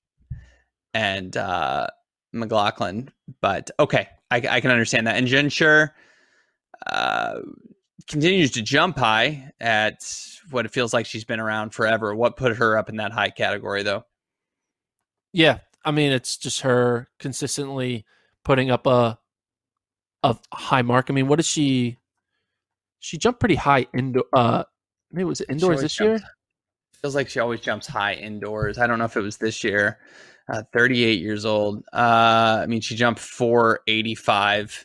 and 0.94 1.36
uh, 1.36 1.86
McLaughlin, 2.32 3.10
but 3.40 3.70
okay, 3.78 4.08
I, 4.30 4.36
I 4.36 4.60
can 4.60 4.70
understand 4.70 5.06
that. 5.06 5.16
And 5.16 5.26
Jenn 5.26 5.46
Suhr 5.46 5.90
uh, 6.86 7.40
continues 8.08 8.50
to 8.52 8.62
jump 8.62 8.98
high 8.98 9.52
at 9.60 10.04
what 10.50 10.66
it 10.66 10.72
feels 10.72 10.92
like 10.92 11.06
she's 11.06 11.24
been 11.24 11.40
around 11.40 11.70
forever. 11.70 12.14
What 12.14 12.36
put 12.36 12.56
her 12.56 12.76
up 12.76 12.88
in 12.88 12.96
that 12.96 13.12
high 13.12 13.30
category, 13.30 13.82
though? 13.82 14.04
Yeah, 15.32 15.58
I 15.84 15.90
mean, 15.90 16.12
it's 16.12 16.36
just 16.36 16.62
her 16.62 17.08
consistently 17.18 18.04
putting 18.44 18.70
up 18.70 18.86
a 18.86 19.18
a 20.22 20.36
high 20.52 20.82
mark. 20.82 21.06
I 21.08 21.14
mean, 21.14 21.28
what 21.28 21.40
is 21.40 21.46
she? 21.46 21.96
She 22.98 23.16
jumped 23.16 23.40
pretty 23.40 23.54
high 23.54 23.86
indoor. 23.94 24.24
Uh, 24.32 24.64
maybe 25.10 25.22
it 25.22 25.26
was 25.26 25.40
it 25.40 25.50
indoors 25.50 25.80
this 25.80 25.98
year? 26.00 26.20
Feels 27.00 27.14
like 27.14 27.30
she 27.30 27.40
always 27.40 27.60
jumps 27.60 27.86
high 27.86 28.14
indoors. 28.14 28.76
I 28.78 28.86
don't 28.86 28.98
know 28.98 29.06
if 29.06 29.16
it 29.16 29.22
was 29.22 29.38
this 29.38 29.64
year. 29.64 29.98
Uh, 30.52 30.62
38 30.72 31.20
years 31.20 31.46
old. 31.46 31.84
Uh, 31.92 32.60
I 32.62 32.66
mean, 32.66 32.80
she 32.80 32.96
jumped 32.96 33.20
485 33.20 34.84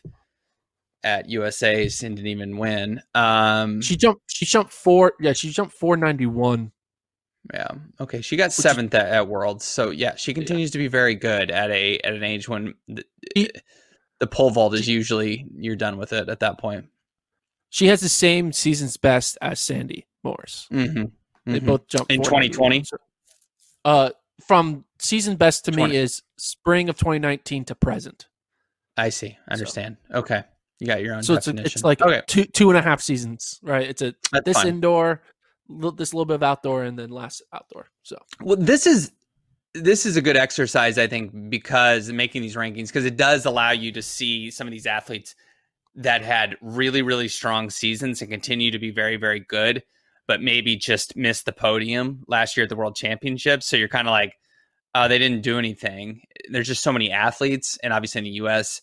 at 1.04 1.28
USA's 1.28 2.02
and 2.02 2.16
didn't 2.16 2.28
even 2.30 2.56
win. 2.56 3.00
Um, 3.14 3.82
She 3.82 3.96
jumped. 3.96 4.22
She 4.28 4.44
jumped 4.46 4.72
four. 4.72 5.14
Yeah, 5.20 5.32
she 5.32 5.50
jumped 5.50 5.74
four 5.74 5.96
ninety 5.96 6.26
one. 6.26 6.72
Yeah. 7.52 7.68
Okay. 8.00 8.20
She 8.20 8.36
got 8.36 8.48
is- 8.48 8.56
seventh 8.56 8.94
at, 8.94 9.06
at 9.08 9.28
Worlds. 9.28 9.64
So 9.64 9.90
yeah, 9.90 10.14
she 10.16 10.34
continues 10.34 10.70
to 10.72 10.78
be 10.78 10.88
very 10.88 11.14
good 11.14 11.50
at 11.50 11.70
a 11.70 11.98
at 12.00 12.12
an 12.14 12.22
age 12.22 12.48
when 12.48 12.74
the, 12.88 13.04
She- 13.36 13.50
the 14.18 14.26
pole 14.26 14.50
vault 14.50 14.74
is 14.74 14.88
usually 14.88 15.46
you're 15.56 15.76
done 15.76 15.98
with 15.98 16.12
it 16.12 16.28
at 16.28 16.40
that 16.40 16.58
point. 16.58 16.86
She 17.68 17.88
has 17.88 18.00
the 18.00 18.08
same 18.08 18.52
season's 18.52 18.96
best 18.96 19.36
as 19.42 19.60
Sandi 19.60 20.06
Morris. 20.22 20.66
Mm-hmm. 20.72 21.52
They 21.52 21.58
both 21.60 21.86
jumped 21.88 22.10
In 22.10 22.22
2020? 22.22 22.84
Uh, 23.84 24.10
from 24.46 24.84
season 24.98 25.36
best 25.36 25.64
to 25.66 25.70
20. 25.70 25.92
me 25.92 25.96
is 25.98 26.22
spring 26.38 26.88
of 26.88 26.96
2019 26.96 27.64
to 27.66 27.74
present. 27.74 28.26
I 28.96 29.10
see. 29.10 29.36
I 29.48 29.52
understand. 29.52 29.98
Okay. 30.12 30.42
You 30.80 30.86
got 30.86 31.02
your 31.02 31.14
own 31.14 31.22
So 31.22 31.34
it's 31.34 31.48
a, 31.48 31.56
it's 31.56 31.84
like 31.84 32.00
okay. 32.02 32.22
two 32.26 32.44
two 32.44 32.68
and 32.70 32.78
a 32.78 32.82
half 32.82 33.00
seasons, 33.00 33.60
right? 33.62 33.86
It's 33.88 34.02
a 34.02 34.14
That's 34.32 34.44
this 34.44 34.56
fine. 34.58 34.68
indoor, 34.68 35.22
this 35.68 36.14
little 36.14 36.24
bit 36.24 36.34
of 36.34 36.42
outdoor, 36.42 36.84
and 36.84 36.98
then 36.98 37.10
last 37.10 37.42
outdoor. 37.52 37.90
So 38.02 38.16
Well, 38.40 38.56
this 38.56 38.86
is 38.86 39.12
this 39.74 40.06
is 40.06 40.16
a 40.16 40.22
good 40.22 40.36
exercise, 40.36 40.98
I 40.98 41.06
think, 41.06 41.50
because 41.50 42.10
making 42.10 42.42
these 42.42 42.56
rankings 42.56 42.88
because 42.88 43.04
it 43.04 43.16
does 43.16 43.44
allow 43.44 43.70
you 43.70 43.92
to 43.92 44.02
see 44.02 44.50
some 44.50 44.66
of 44.66 44.70
these 44.70 44.86
athletes 44.86 45.34
that 45.96 46.22
had 46.22 46.56
really, 46.60 47.02
really 47.02 47.28
strong 47.28 47.70
seasons 47.70 48.20
and 48.20 48.30
continue 48.30 48.70
to 48.70 48.78
be 48.78 48.90
very, 48.90 49.16
very 49.16 49.40
good, 49.40 49.82
but 50.26 50.42
maybe 50.42 50.76
just 50.76 51.16
missed 51.16 51.46
the 51.46 51.52
podium 51.52 52.22
last 52.28 52.56
year 52.56 52.64
at 52.64 52.68
the 52.68 52.76
World 52.76 52.96
Championships. 52.96 53.66
So 53.66 53.76
you're 53.76 53.88
kind 53.88 54.06
of 54.06 54.12
like, 54.12 54.34
uh, 54.94 55.08
they 55.08 55.18
didn't 55.18 55.42
do 55.42 55.58
anything. 55.58 56.22
There's 56.50 56.66
just 56.66 56.82
so 56.82 56.92
many 56.92 57.10
athletes, 57.10 57.78
and 57.82 57.92
obviously 57.92 58.20
in 58.20 58.24
the 58.24 58.30
U.S., 58.30 58.82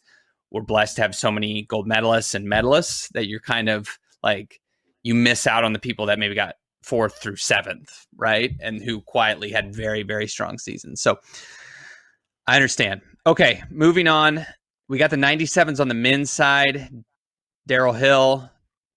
we're 0.52 0.62
blessed 0.62 0.98
to 0.98 1.02
have 1.02 1.15
so 1.15 1.32
many 1.32 1.63
gold 1.63 1.88
medalists 1.88 2.36
and 2.36 2.48
medalists 2.48 3.10
that 3.10 3.28
you're 3.28 3.39
kind 3.39 3.69
of 3.69 3.98
like 4.22 4.62
you 5.02 5.15
miss 5.15 5.48
out 5.48 5.63
on 5.63 5.74
the 5.74 5.80
people 5.80 6.06
that 6.06 6.19
maybe 6.19 6.36
got 6.36 6.56
fourth 6.84 7.22
through 7.22 7.38
seventh, 7.38 8.06
right? 8.15 8.52
And 8.60 8.82
who 8.84 9.02
quietly 9.02 9.52
had 9.52 9.76
very, 9.76 10.04
very 10.04 10.28
strong 10.28 10.58
seasons. 10.58 11.02
So 11.02 11.17
I 12.48 12.56
understand. 12.56 13.02
Okay, 13.26 13.63
moving 13.69 14.08
on. 14.08 14.46
We 14.89 14.98
got 14.98 15.10
the 15.10 15.15
97s 15.15 15.80
on 15.80 15.88
the 15.88 15.93
men's 15.93 16.32
side. 16.32 16.89
Darrell 17.65 17.93
Hill, 17.93 18.50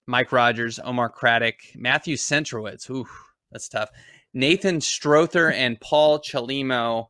Mike 0.07 0.33
Rogers, 0.33 0.81
Omar 0.83 1.09
Craddock, 1.09 1.55
Matthew 1.77 2.16
Centrowitz. 2.16 2.90
Ooh, 2.90 3.07
that's 3.53 3.68
tough. 3.68 3.90
Nathan 4.35 4.81
Strother 4.81 5.51
and 5.51 5.81
Paul 5.81 6.18
Chelimo. 6.20 7.07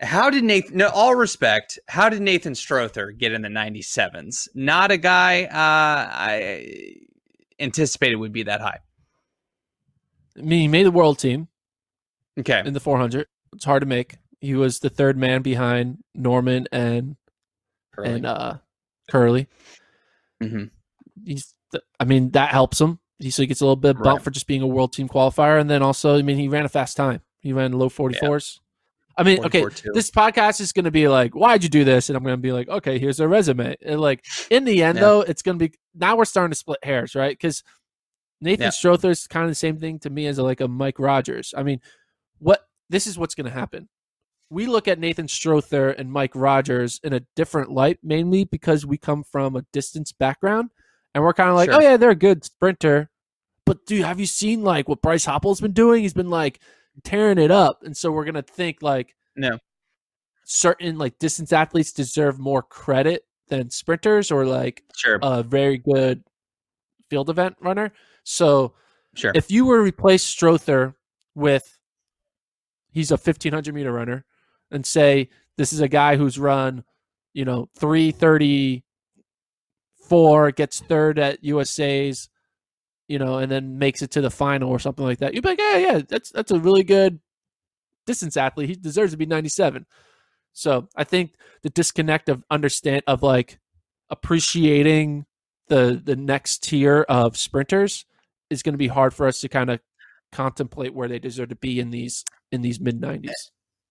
How 0.00 0.30
did 0.30 0.44
Nathan, 0.44 0.78
no, 0.78 0.88
all 0.88 1.14
respect, 1.14 1.78
how 1.88 2.08
did 2.08 2.22
Nathan 2.22 2.54
Strother 2.54 3.10
get 3.10 3.32
in 3.32 3.42
the 3.42 3.48
97s? 3.48 4.48
Not 4.54 4.90
a 4.90 4.96
guy 4.96 5.44
uh, 5.44 5.50
I 5.52 6.94
anticipated 7.58 8.16
would 8.16 8.32
be 8.32 8.44
that 8.44 8.60
high. 8.60 8.78
I 10.40 10.44
mean, 10.46 10.60
he 10.60 10.68
made 10.68 10.86
the 10.86 10.90
world 10.90 11.18
team 11.18 11.48
Okay. 12.38 12.62
in 12.64 12.72
the 12.74 12.80
400. 12.80 13.26
It's 13.54 13.64
hard 13.64 13.80
to 13.82 13.86
make. 13.86 14.16
He 14.40 14.54
was 14.54 14.78
the 14.80 14.88
third 14.90 15.16
man 15.18 15.42
behind 15.42 15.98
Norman 16.14 16.66
and 16.72 17.16
and 18.02 18.24
uh 18.26 18.54
Kerley. 19.12 19.46
hmm 20.40 20.64
He's, 21.24 21.54
I 21.98 22.04
mean, 22.04 22.30
that 22.30 22.50
helps 22.50 22.80
him. 22.80 22.98
He 23.18 23.30
so 23.30 23.42
he 23.42 23.46
gets 23.46 23.60
a 23.60 23.64
little 23.64 23.76
bit 23.76 23.96
bump 23.96 24.06
Right. 24.06 24.22
for 24.22 24.30
just 24.30 24.46
being 24.46 24.62
a 24.62 24.66
world 24.66 24.92
team 24.94 25.08
qualifier, 25.08 25.60
and 25.60 25.68
then 25.68 25.82
also, 25.82 26.16
I 26.16 26.22
mean, 26.22 26.38
he 26.38 26.48
ran 26.48 26.64
a 26.64 26.68
fast 26.70 26.96
time. 26.96 27.20
He 27.40 27.52
ran 27.52 27.72
low 27.72 27.90
44s. 27.90 28.60
I 29.18 29.22
mean, 29.22 29.44
okay, 29.44 29.60
44 29.60 29.92
this 29.92 30.10
podcast 30.10 30.60
is 30.62 30.72
going 30.72 30.86
to 30.86 30.90
be 30.90 31.06
like, 31.08 31.34
why'd 31.34 31.62
you 31.62 31.68
do 31.68 31.84
this? 31.84 32.08
And 32.08 32.16
I'm 32.16 32.22
going 32.22 32.32
to 32.34 32.40
be 32.40 32.52
like, 32.52 32.68
okay, 32.68 32.98
here's 32.98 33.20
a 33.20 33.28
resume. 33.28 33.76
And 33.84 34.00
like, 34.00 34.24
in 34.50 34.64
the 34.64 34.82
end, 34.82 34.96
Yeah. 34.96 35.00
though, 35.02 35.20
it's 35.20 35.42
going 35.42 35.58
to 35.58 35.68
be 35.68 35.74
now 35.94 36.16
we're 36.16 36.24
starting 36.24 36.52
to 36.52 36.56
split 36.56 36.82
hairs, 36.82 37.14
right? 37.14 37.32
Because 37.36 37.62
Nathan 38.40 38.64
Yeah. 38.64 38.70
Strother 38.70 39.10
is 39.10 39.26
kind 39.26 39.44
of 39.44 39.50
the 39.50 39.54
same 39.54 39.78
thing 39.78 39.98
to 40.00 40.10
me 40.10 40.26
as 40.26 40.38
a, 40.38 40.42
like 40.42 40.60
a 40.60 40.68
Mike 40.68 40.98
Rogers. 40.98 41.52
I 41.56 41.62
mean, 41.62 41.80
what 42.38 42.66
this 42.88 43.06
is 43.06 43.18
what's 43.18 43.34
going 43.34 43.46
to 43.46 43.52
happen. 43.52 43.88
We 44.50 44.66
look 44.66 44.88
at 44.88 44.98
Nathan 44.98 45.28
Strother 45.28 45.90
and 45.90 46.10
Mike 46.10 46.32
Rogers 46.34 46.98
in 47.04 47.12
a 47.12 47.20
different 47.36 47.70
light, 47.70 47.98
mainly 48.02 48.44
because 48.44 48.84
we 48.84 48.98
come 48.98 49.22
from 49.22 49.54
a 49.54 49.62
distance 49.72 50.10
background, 50.10 50.70
and 51.14 51.22
we're 51.22 51.34
kind 51.34 51.50
of 51.50 51.54
like, 51.54 51.70
Sure. 51.70 51.78
oh 51.78 51.82
yeah, 51.82 51.96
they're 51.96 52.10
a 52.10 52.16
good 52.16 52.44
sprinter. 52.44 53.10
But 53.64 53.86
dude, 53.86 54.04
have 54.04 54.18
you 54.18 54.26
seen 54.26 54.64
like 54.64 54.88
what 54.88 55.02
Bryce 55.02 55.24
Hoppel's 55.24 55.60
been 55.60 55.72
doing? 55.72 56.02
He's 56.02 56.14
been 56.14 56.30
like 56.30 56.58
tearing 57.04 57.38
it 57.38 57.52
up, 57.52 57.84
and 57.84 57.96
so 57.96 58.10
we're 58.10 58.24
gonna 58.24 58.42
think 58.42 58.82
like 58.82 59.14
No. 59.36 59.58
certain 60.44 60.98
like 60.98 61.18
distance 61.20 61.52
athletes 61.52 61.92
deserve 61.92 62.38
more 62.40 62.62
credit 62.62 63.22
than 63.48 63.70
sprinters 63.70 64.30
or 64.32 64.44
like 64.46 64.82
Sure. 64.96 65.18
a 65.22 65.42
very 65.44 65.78
good 65.78 66.24
field 67.08 67.30
event 67.30 67.56
runner. 67.60 67.92
So 68.24 68.74
sure. 69.14 69.32
if 69.34 69.50
you 69.50 69.66
were 69.66 69.78
to 69.78 69.82
replace 69.82 70.22
Strother 70.22 70.94
with 71.34 71.78
he's 72.92 73.10
a 73.10 73.14
1500 73.14 73.74
meter 73.74 73.92
runner 73.92 74.24
and 74.70 74.84
say 74.84 75.30
this 75.56 75.72
is 75.72 75.80
a 75.80 75.88
guy 75.88 76.16
who's 76.16 76.38
run, 76.38 76.84
you 77.32 77.44
know, 77.44 77.68
334, 77.78 80.52
gets 80.52 80.80
third 80.80 81.18
at 81.18 81.42
USA's, 81.44 82.28
you 83.08 83.18
know, 83.18 83.38
and 83.38 83.50
then 83.50 83.78
makes 83.78 84.02
it 84.02 84.10
to 84.12 84.20
the 84.20 84.30
final 84.30 84.70
or 84.70 84.78
something 84.78 85.04
like 85.04 85.18
that. 85.18 85.34
You'd 85.34 85.42
be 85.42 85.50
like, 85.50 85.58
yeah, 85.58 85.76
yeah, 85.76 86.00
that's 86.08 86.30
that's 86.30 86.52
a 86.52 86.58
really 86.58 86.84
good 86.84 87.20
distance 88.06 88.36
athlete. 88.36 88.68
He 88.68 88.74
deserves 88.74 89.12
to 89.12 89.18
be 89.18 89.26
97. 89.26 89.86
So 90.52 90.88
I 90.96 91.04
think 91.04 91.34
the 91.62 91.70
disconnect 91.70 92.28
of 92.28 92.42
understand 92.50 93.02
of 93.06 93.22
like 93.22 93.60
appreciating 94.08 95.26
the 95.68 96.00
the 96.02 96.16
next 96.16 96.64
tier 96.64 97.04
of 97.08 97.36
sprinters 97.36 98.04
is 98.50 98.62
going 98.62 98.74
to 98.74 98.78
be 98.78 98.88
hard 98.88 99.14
for 99.14 99.26
us 99.26 99.40
to 99.40 99.48
kind 99.48 99.70
of 99.70 99.80
contemplate 100.32 100.94
where 100.94 101.08
they 101.08 101.18
deserve 101.18 101.48
to 101.48 101.56
be 101.56 101.80
in 101.80 101.90
these 101.90 102.24
in 102.52 102.62
these 102.62 102.80
mid 102.80 103.00
90s. 103.00 103.30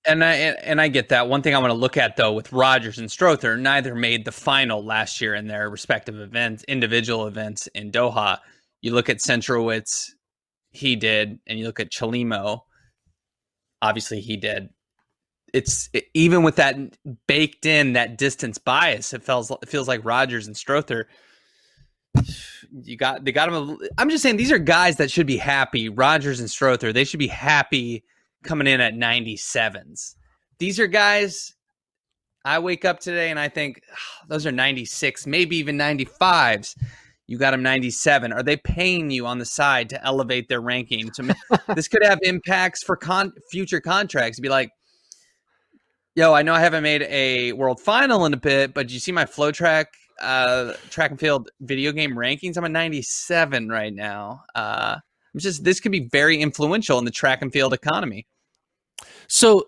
And 0.05 0.23
I 0.23 0.33
and 0.33 0.79
I 0.79 0.87
get 0.87 1.09
that. 1.09 1.27
One 1.27 1.41
thing 1.41 1.55
I 1.55 1.59
want 1.59 1.71
to 1.71 1.77
look 1.77 1.97
at 1.97 2.15
though 2.15 2.33
with 2.33 2.53
Rogers 2.53 2.99
and 2.99 3.11
Strother, 3.11 3.57
neither 3.57 3.95
made 3.95 4.25
the 4.25 4.31
final 4.31 4.83
last 4.83 5.19
year 5.19 5.35
in 5.35 5.47
their 5.47 5.69
respective 5.69 6.19
events, 6.19 6.63
individual 6.67 7.27
events 7.27 7.67
in 7.67 7.91
Doha. 7.91 8.39
You 8.81 8.93
look 8.93 9.09
at 9.09 9.17
Centrowitz, 9.17 10.11
he 10.71 10.95
did, 10.95 11.39
and 11.45 11.59
you 11.59 11.65
look 11.65 11.81
at 11.81 11.91
Chelimo, 11.91 12.61
obviously 13.81 14.21
he 14.21 14.37
did. 14.37 14.69
It's 15.53 15.89
it, 15.93 16.05
even 16.13 16.43
with 16.43 16.55
that 16.57 16.77
baked 17.27 17.65
in 17.65 17.93
that 17.93 18.17
distance 18.17 18.57
bias, 18.57 19.13
it 19.13 19.23
feels 19.23 19.51
it 19.51 19.67
feels 19.67 19.87
like 19.87 20.05
Rogers 20.05 20.47
and 20.47 20.55
Strother. 20.55 21.07
You 22.83 22.97
got 22.97 23.25
they 23.25 23.31
got 23.31 23.51
him. 23.51 23.77
I'm 23.97 24.09
just 24.09 24.21
saying 24.21 24.37
these 24.37 24.51
are 24.51 24.59
guys 24.59 24.97
that 24.97 25.09
should 25.09 25.27
be 25.27 25.37
happy. 25.37 25.89
Rogers 25.89 26.39
and 26.39 26.49
Strother, 26.49 26.93
they 26.93 27.03
should 27.03 27.19
be 27.19 27.27
happy 27.27 28.03
coming 28.43 28.67
in 28.67 28.79
at 28.79 28.93
97s. 28.93 30.15
These 30.59 30.79
are 30.79 30.87
guys 30.87 31.55
I 32.45 32.59
wake 32.59 32.85
up 32.85 32.99
today 32.99 33.29
and 33.29 33.39
I 33.39 33.49
think 33.49 33.81
oh, 33.91 34.25
those 34.27 34.45
are 34.45 34.51
96, 34.51 35.27
maybe 35.27 35.57
even 35.57 35.77
95s. 35.77 36.75
You 37.27 37.37
got 37.37 37.51
them 37.51 37.61
97. 37.61 38.33
Are 38.33 38.41
they 38.41 38.57
paying 38.57 39.11
you 39.11 39.27
on 39.27 39.37
the 39.37 39.45
side 39.45 39.89
to 39.89 40.03
elevate 40.03 40.49
their 40.49 40.61
ranking? 40.61 41.11
To 41.11 41.35
this 41.75 41.87
could 41.87 42.03
have 42.03 42.19
impacts 42.23 42.81
for 42.81 42.95
con- 42.95 43.33
future 43.51 43.79
contracts. 43.79 44.39
Be 44.39 44.49
like, 44.49 44.71
yo, 46.15 46.33
I 46.33 46.41
know 46.41 46.55
I 46.55 46.59
haven't 46.59 46.81
made 46.81 47.03
a 47.03 47.51
world 47.53 47.79
final 47.79 48.25
in 48.25 48.33
a 48.33 48.37
bit, 48.37 48.73
but 48.73 48.89
you 48.89 48.99
see 48.99 49.11
my 49.11 49.25
FloTrack 49.25 49.85
uh, 50.21 50.73
track 50.89 51.11
and 51.11 51.19
field 51.19 51.49
video 51.61 51.91
game 51.91 52.15
rankings? 52.15 52.57
I'm 52.57 52.63
a 52.63 52.69
97 52.69 53.69
right 53.69 53.93
now. 53.93 54.43
Uh, 54.55 54.97
I'm 55.33 55.39
just 55.39 55.63
this 55.63 55.79
could 55.79 55.91
be 55.91 56.07
very 56.11 56.41
influential 56.41 56.97
in 56.99 57.05
the 57.05 57.11
track 57.11 57.41
and 57.41 57.51
field 57.51 57.73
economy. 57.73 58.25
So 59.27 59.67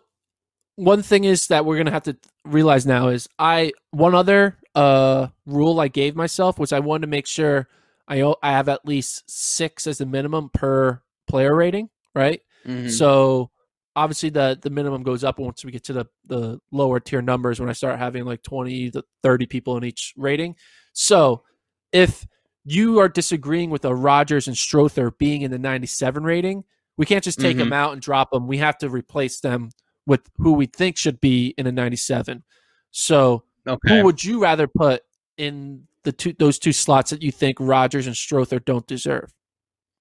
one 0.75 1.03
thing 1.03 1.25
is 1.25 1.47
that 1.47 1.65
we're 1.65 1.77
gonna 1.77 1.91
have 1.91 2.03
to 2.03 2.17
realize 2.45 2.85
now 2.85 3.09
is 3.09 3.29
I 3.37 3.73
one 3.91 4.15
other 4.15 4.57
uh 4.73 5.27
rule 5.45 5.79
I 5.79 5.87
gave 5.87 6.15
myself 6.15 6.57
was 6.57 6.71
I 6.71 6.79
wanted 6.79 7.01
to 7.01 7.07
make 7.07 7.27
sure 7.27 7.67
I 8.07 8.21
I 8.41 8.51
have 8.51 8.69
at 8.69 8.85
least 8.85 9.29
six 9.29 9.85
as 9.85 9.99
the 9.99 10.05
minimum 10.05 10.49
per 10.49 11.01
player 11.27 11.53
rating, 11.55 11.89
right? 12.15 12.41
Mm-hmm. 12.65 12.89
So 12.89 13.50
obviously 13.95 14.29
the 14.29 14.57
the 14.61 14.69
minimum 14.69 15.03
goes 15.03 15.23
up 15.23 15.39
once 15.39 15.65
we 15.65 15.71
get 15.71 15.83
to 15.85 15.93
the 15.93 16.05
the 16.25 16.59
lower 16.71 16.99
tier 16.99 17.21
numbers 17.21 17.59
when 17.59 17.69
I 17.69 17.73
start 17.73 17.99
having 17.99 18.25
like 18.25 18.43
20 18.43 18.91
to 18.91 19.03
30 19.23 19.45
people 19.47 19.77
in 19.77 19.83
each 19.83 20.13
rating. 20.17 20.55
So 20.93 21.43
if 21.91 22.27
you 22.63 22.99
are 22.99 23.09
disagreeing 23.09 23.69
with 23.69 23.85
a 23.85 23.93
Rogers 23.93 24.47
and 24.47 24.57
Strother 24.57 25.11
being 25.11 25.41
in 25.41 25.51
the 25.51 25.59
97 25.59 26.23
rating, 26.23 26.63
we 26.97 27.05
can't 27.05 27.23
just 27.23 27.39
take 27.39 27.51
mm-hmm. 27.51 27.69
them 27.69 27.73
out 27.73 27.93
and 27.93 28.01
drop 28.01 28.31
them. 28.31 28.47
We 28.47 28.57
have 28.57 28.77
to 28.79 28.89
replace 28.89 29.39
them 29.39 29.71
with 30.05 30.21
who 30.37 30.53
we 30.53 30.67
think 30.67 30.97
should 30.97 31.19
be 31.19 31.53
in 31.57 31.67
a 31.67 31.71
97. 31.71 32.43
So, 32.91 33.43
okay. 33.67 33.97
who 33.97 34.03
would 34.05 34.23
you 34.23 34.41
rather 34.41 34.67
put 34.67 35.01
in 35.37 35.87
the 36.03 36.11
two 36.11 36.33
those 36.37 36.59
two 36.59 36.73
slots 36.73 37.11
that 37.11 37.21
you 37.21 37.31
think 37.31 37.57
Rogers 37.59 38.07
and 38.07 38.15
Strother 38.15 38.59
don't 38.59 38.85
deserve? 38.87 39.33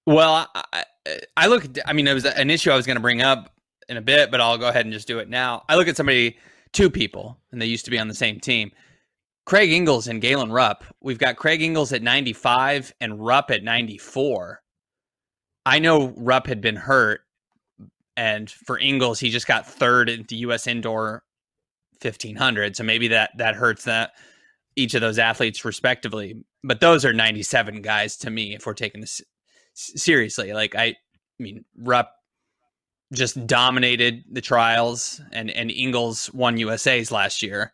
Well, 0.06 0.48
I, 0.54 0.84
I 1.36 1.46
look. 1.46 1.66
I 1.86 1.92
mean, 1.92 2.08
it 2.08 2.14
was 2.14 2.24
an 2.24 2.50
issue 2.50 2.70
I 2.70 2.76
was 2.76 2.86
going 2.86 2.96
to 2.96 3.02
bring 3.02 3.22
up 3.22 3.52
in 3.90 3.96
a 3.96 4.02
bit, 4.02 4.30
but 4.30 4.40
I'll 4.40 4.56
go 4.56 4.68
ahead 4.68 4.86
and 4.86 4.92
just 4.92 5.08
do 5.08 5.18
it 5.18 5.28
now. 5.28 5.64
I 5.68 5.76
look 5.76 5.88
at 5.88 5.96
somebody, 5.96 6.38
two 6.72 6.88
people, 6.88 7.38
and 7.50 7.60
they 7.60 7.66
used 7.66 7.84
to 7.86 7.90
be 7.90 7.98
on 7.98 8.08
the 8.08 8.14
same 8.14 8.38
team. 8.38 8.70
Craig 9.44 9.72
Engels 9.72 10.06
and 10.06 10.22
Galen 10.22 10.52
Rupp. 10.52 10.84
We've 11.00 11.18
got 11.18 11.36
Craig 11.36 11.60
Engels 11.60 11.92
at 11.92 12.02
95 12.02 12.94
and 13.00 13.24
Rupp 13.24 13.50
at 13.50 13.64
94. 13.64 14.62
I 15.66 15.78
know 15.80 16.14
Rupp 16.16 16.46
had 16.46 16.60
been 16.60 16.76
hurt, 16.76 17.22
and 18.16 18.48
for 18.48 18.78
Engels, 18.78 19.18
he 19.18 19.28
just 19.28 19.48
got 19.48 19.66
third 19.66 20.08
in 20.08 20.24
the 20.28 20.36
U.S. 20.36 20.66
Indoor 20.66 21.24
1500, 22.00 22.76
so 22.76 22.84
maybe 22.84 23.08
that 23.08 23.30
that 23.38 23.56
hurts 23.56 23.84
that 23.84 24.12
each 24.76 24.94
of 24.94 25.00
those 25.00 25.18
athletes 25.18 25.64
respectively. 25.64 26.44
But 26.62 26.80
those 26.80 27.04
are 27.04 27.12
97 27.12 27.82
guys 27.82 28.16
to 28.18 28.30
me 28.30 28.54
if 28.54 28.66
we're 28.66 28.74
taking 28.74 29.00
this 29.00 29.20
seriously. 29.74 30.52
Like 30.52 30.74
I, 30.76 30.84
I 30.84 30.96
mean, 31.38 31.64
Rupp 31.76 32.12
just 33.12 33.46
dominated 33.46 34.24
the 34.30 34.40
trials, 34.40 35.20
and 35.32 35.50
and 35.50 35.70
Engels 35.70 36.32
won 36.32 36.56
USA's 36.58 37.10
last 37.10 37.42
year. 37.42 37.72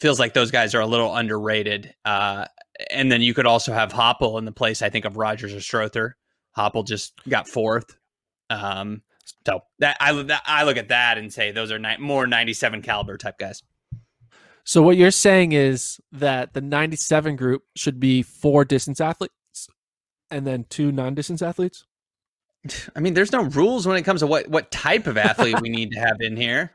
Feels 0.00 0.20
like 0.20 0.34
those 0.34 0.50
guys 0.50 0.74
are 0.74 0.80
a 0.80 0.86
little 0.86 1.14
underrated. 1.14 1.94
Uh, 2.04 2.46
and 2.90 3.10
then 3.10 3.20
you 3.20 3.34
could 3.34 3.46
also 3.46 3.72
have 3.72 3.92
Hoppel 3.92 4.38
in 4.38 4.44
the 4.44 4.52
place, 4.52 4.82
I 4.82 4.90
think, 4.90 5.04
of 5.04 5.16
Rogers 5.16 5.52
or 5.52 5.60
Strother. 5.60 6.16
Hoppel 6.56 6.86
just 6.86 7.14
got 7.28 7.48
fourth. 7.48 7.96
Um, 8.50 9.02
so 9.46 9.60
that 9.78 9.96
I 10.00 10.12
that, 10.22 10.42
I 10.46 10.64
look 10.64 10.76
at 10.76 10.88
that 10.88 11.18
and 11.18 11.32
say 11.32 11.52
those 11.52 11.72
are 11.72 11.78
ni- 11.78 11.98
more 11.98 12.26
97 12.26 12.82
caliber 12.82 13.16
type 13.16 13.38
guys. 13.38 13.62
So 14.64 14.82
what 14.82 14.96
you're 14.98 15.10
saying 15.10 15.52
is 15.52 15.98
that 16.12 16.52
the 16.52 16.60
97 16.60 17.36
group 17.36 17.62
should 17.74 17.98
be 17.98 18.22
four 18.22 18.66
distance 18.66 19.00
athletes 19.00 19.32
and 20.30 20.46
then 20.46 20.66
two 20.68 20.92
non-distance 20.92 21.40
athletes? 21.40 21.84
I 22.96 23.00
mean, 23.00 23.14
there's 23.14 23.32
no 23.32 23.42
rules 23.44 23.86
when 23.86 23.96
it 23.96 24.02
comes 24.02 24.20
to 24.20 24.26
what 24.26 24.48
what 24.48 24.70
type 24.70 25.06
of 25.06 25.16
athlete 25.16 25.60
we 25.60 25.68
need 25.68 25.92
to 25.92 25.98
have 26.00 26.20
in 26.20 26.36
here. 26.36 26.72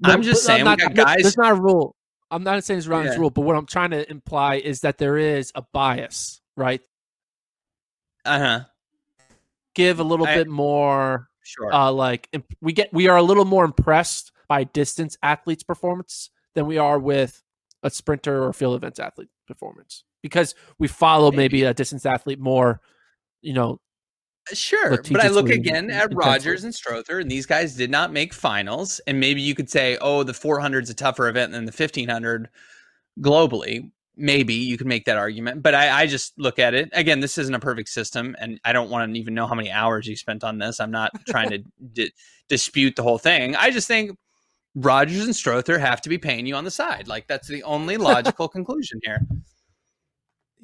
No, 0.00 0.10
I'm 0.10 0.22
just 0.22 0.44
saying 0.44 0.66
I'm 0.66 0.78
not, 0.78 0.94
guys. 0.94 1.22
There's 1.22 1.36
not 1.36 1.52
a 1.52 1.60
rule. 1.60 1.96
I'm 2.30 2.42
not 2.42 2.62
saying 2.64 2.78
it's 2.78 2.86
Ron's 2.86 3.14
yeah. 3.14 3.20
rule, 3.20 3.30
but 3.30 3.42
what 3.42 3.56
I'm 3.56 3.66
trying 3.66 3.90
to 3.90 4.10
imply 4.10 4.56
is 4.56 4.80
that 4.80 4.98
there 4.98 5.16
is 5.16 5.52
a 5.54 5.62
bias, 5.62 6.40
right? 6.56 6.80
Uh 8.24 8.38
huh 8.38 8.64
give 9.76 10.00
a 10.00 10.04
little 10.04 10.26
I, 10.26 10.34
bit 10.34 10.48
more 10.48 11.28
sure 11.44 11.72
uh 11.72 11.92
like 11.92 12.34
we 12.60 12.72
get 12.72 12.92
we 12.92 13.06
are 13.06 13.18
a 13.18 13.22
little 13.22 13.44
more 13.44 13.64
impressed 13.64 14.32
by 14.48 14.64
distance 14.64 15.16
athletes 15.22 15.62
performance 15.62 16.30
than 16.54 16.66
we 16.66 16.78
are 16.78 16.98
with 16.98 17.44
a 17.84 17.90
sprinter 17.90 18.42
or 18.42 18.52
field 18.52 18.74
events 18.74 18.98
athlete 18.98 19.28
performance 19.46 20.02
because 20.22 20.54
we 20.78 20.88
follow 20.88 21.30
maybe, 21.30 21.58
maybe 21.58 21.62
a 21.64 21.74
distance 21.74 22.06
athlete 22.06 22.40
more 22.40 22.80
you 23.42 23.52
know 23.52 23.78
Sure, 24.52 25.02
but 25.10 25.24
I 25.24 25.28
look 25.28 25.50
again 25.50 25.90
at 25.90 26.14
Rogers 26.14 26.62
and 26.62 26.74
Strother, 26.74 27.18
and 27.18 27.30
these 27.30 27.46
guys 27.46 27.74
did 27.74 27.90
not 27.90 28.12
make 28.12 28.32
finals. 28.32 29.00
And 29.06 29.18
maybe 29.18 29.40
you 29.40 29.54
could 29.54 29.68
say, 29.68 29.98
"Oh, 30.00 30.22
the 30.22 30.34
400 30.34 30.84
is 30.84 30.90
a 30.90 30.94
tougher 30.94 31.28
event 31.28 31.52
than 31.52 31.64
the 31.64 31.72
1500 31.72 32.48
globally." 33.20 33.90
maybe 34.16 34.54
you 34.54 34.78
could 34.78 34.86
make 34.86 35.04
that 35.04 35.18
argument 35.18 35.62
but 35.62 35.74
I, 35.74 36.02
I, 36.02 36.06
just 36.06 36.32
look 36.38 36.58
at 36.58 36.72
it 36.72 36.88
again 36.92 37.20
this 37.20 37.36
isn't 37.36 37.54
a 37.54 37.60
perfect 37.60 37.90
system 37.90 38.34
and 38.38 38.58
i 38.64 38.72
don't 38.72 38.88
want 38.88 39.12
to 39.12 39.18
even 39.18 39.34
know 39.34 39.46
how 39.46 39.54
many 39.54 39.70
hours 39.70 40.06
you 40.06 40.16
spent 40.16 40.42
on 40.42 40.58
this 40.58 40.80
i'm 40.80 40.90
not 40.90 41.12
trying 41.28 41.50
to 41.50 41.58
di- 41.92 42.12
dispute 42.48 42.96
the 42.96 43.02
whole 43.02 43.18
thing 43.18 43.54
i 43.56 43.70
just 43.70 43.86
think 43.86 44.16
rogers 44.74 45.24
and 45.24 45.36
strother 45.36 45.78
have 45.78 46.00
to 46.00 46.08
be 46.08 46.18
paying 46.18 46.46
you 46.46 46.54
on 46.54 46.64
the 46.64 46.70
side 46.70 47.06
like 47.08 47.26
that's 47.26 47.48
the 47.48 47.62
only 47.64 47.96
logical 47.98 48.48
conclusion 48.48 48.98
here 49.02 49.20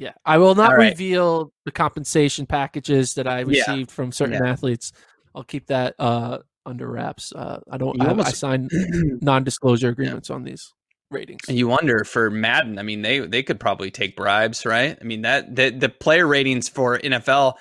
yeah 0.02 0.12
i 0.24 0.38
will 0.38 0.54
not 0.54 0.76
right. 0.76 0.90
reveal 0.90 1.52
the 1.64 1.72
compensation 1.72 2.46
packages 2.46 3.14
that 3.14 3.26
i 3.26 3.40
received 3.40 3.90
yeah. 3.90 3.94
from 3.94 4.12
certain 4.12 4.42
yeah. 4.42 4.50
athletes 4.50 4.92
i'll 5.34 5.44
keep 5.44 5.66
that 5.66 5.94
uh, 5.98 6.38
under 6.66 6.90
wraps 6.90 7.32
uh, 7.34 7.60
i 7.70 7.76
don't 7.76 8.00
I, 8.02 8.08
almost, 8.08 8.28
I 8.28 8.32
sign 8.32 8.68
non-disclosure 9.20 9.88
agreements 9.88 10.28
yeah. 10.28 10.36
on 10.36 10.44
these 10.44 10.72
ratings. 11.12 11.42
And 11.48 11.56
you 11.56 11.68
wonder 11.68 12.04
for 12.04 12.30
Madden, 12.30 12.78
I 12.78 12.82
mean, 12.82 13.02
they 13.02 13.20
they 13.20 13.42
could 13.42 13.60
probably 13.60 13.90
take 13.90 14.16
bribes, 14.16 14.64
right? 14.64 14.96
I 15.00 15.04
mean, 15.04 15.22
that 15.22 15.54
the 15.54 15.70
the 15.70 15.88
player 15.88 16.26
ratings 16.26 16.68
for 16.68 16.98
NFL 16.98 17.54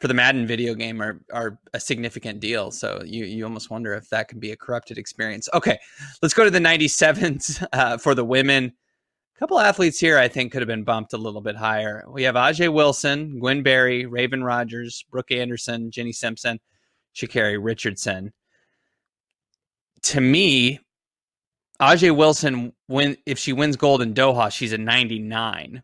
for 0.00 0.08
the 0.08 0.14
Madden 0.14 0.46
video 0.46 0.74
game 0.74 1.00
are 1.00 1.20
are 1.32 1.58
a 1.72 1.80
significant 1.80 2.40
deal. 2.40 2.70
So 2.70 3.02
you 3.04 3.24
you 3.24 3.44
almost 3.44 3.70
wonder 3.70 3.94
if 3.94 4.10
that 4.10 4.28
could 4.28 4.40
be 4.40 4.50
a 4.50 4.56
corrupted 4.56 4.98
experience. 4.98 5.48
Okay, 5.54 5.78
let's 6.22 6.34
go 6.34 6.44
to 6.44 6.50
the 6.50 6.58
97s 6.58 7.64
uh, 7.72 7.98
for 7.98 8.14
the 8.14 8.24
women. 8.24 8.72
A 9.36 9.38
couple 9.38 9.60
athletes 9.60 10.00
here 10.00 10.18
I 10.18 10.28
think 10.28 10.50
could 10.50 10.62
have 10.62 10.68
been 10.68 10.84
bumped 10.84 11.12
a 11.12 11.18
little 11.18 11.42
bit 11.42 11.56
higher. 11.56 12.04
We 12.08 12.22
have 12.22 12.36
Ajeé 12.36 12.72
Wilson, 12.72 13.38
Gwen 13.38 13.62
Berry, 13.62 14.04
Raevyn 14.04 14.42
Rogers, 14.42 15.04
Brooke 15.10 15.30
Andersen, 15.30 15.90
Jenny 15.90 16.12
Simpson, 16.12 16.58
Sha'Carri 17.14 17.62
Richardson. 17.62 18.32
To 20.04 20.20
me, 20.22 20.80
Ajeé 21.80 22.16
Wilson, 22.16 22.72
when 22.86 23.18
if 23.26 23.38
she 23.38 23.52
wins 23.52 23.76
gold 23.76 24.00
in 24.00 24.14
Doha, 24.14 24.50
she's 24.50 24.72
a 24.72 24.78
99. 24.78 25.82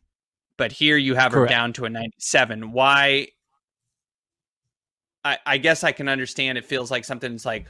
But 0.56 0.72
here 0.72 0.96
you 0.96 1.14
have 1.14 1.32
Correct. 1.32 1.50
her 1.50 1.54
down 1.54 1.74
to 1.74 1.84
a 1.84 1.90
97. 1.90 2.72
Why? 2.72 3.28
I, 5.24 5.38
I 5.44 5.58
guess 5.58 5.84
I 5.84 5.92
can 5.92 6.08
understand. 6.08 6.56
It 6.56 6.64
feels 6.64 6.90
like 6.90 7.04
something's 7.04 7.44
like 7.44 7.66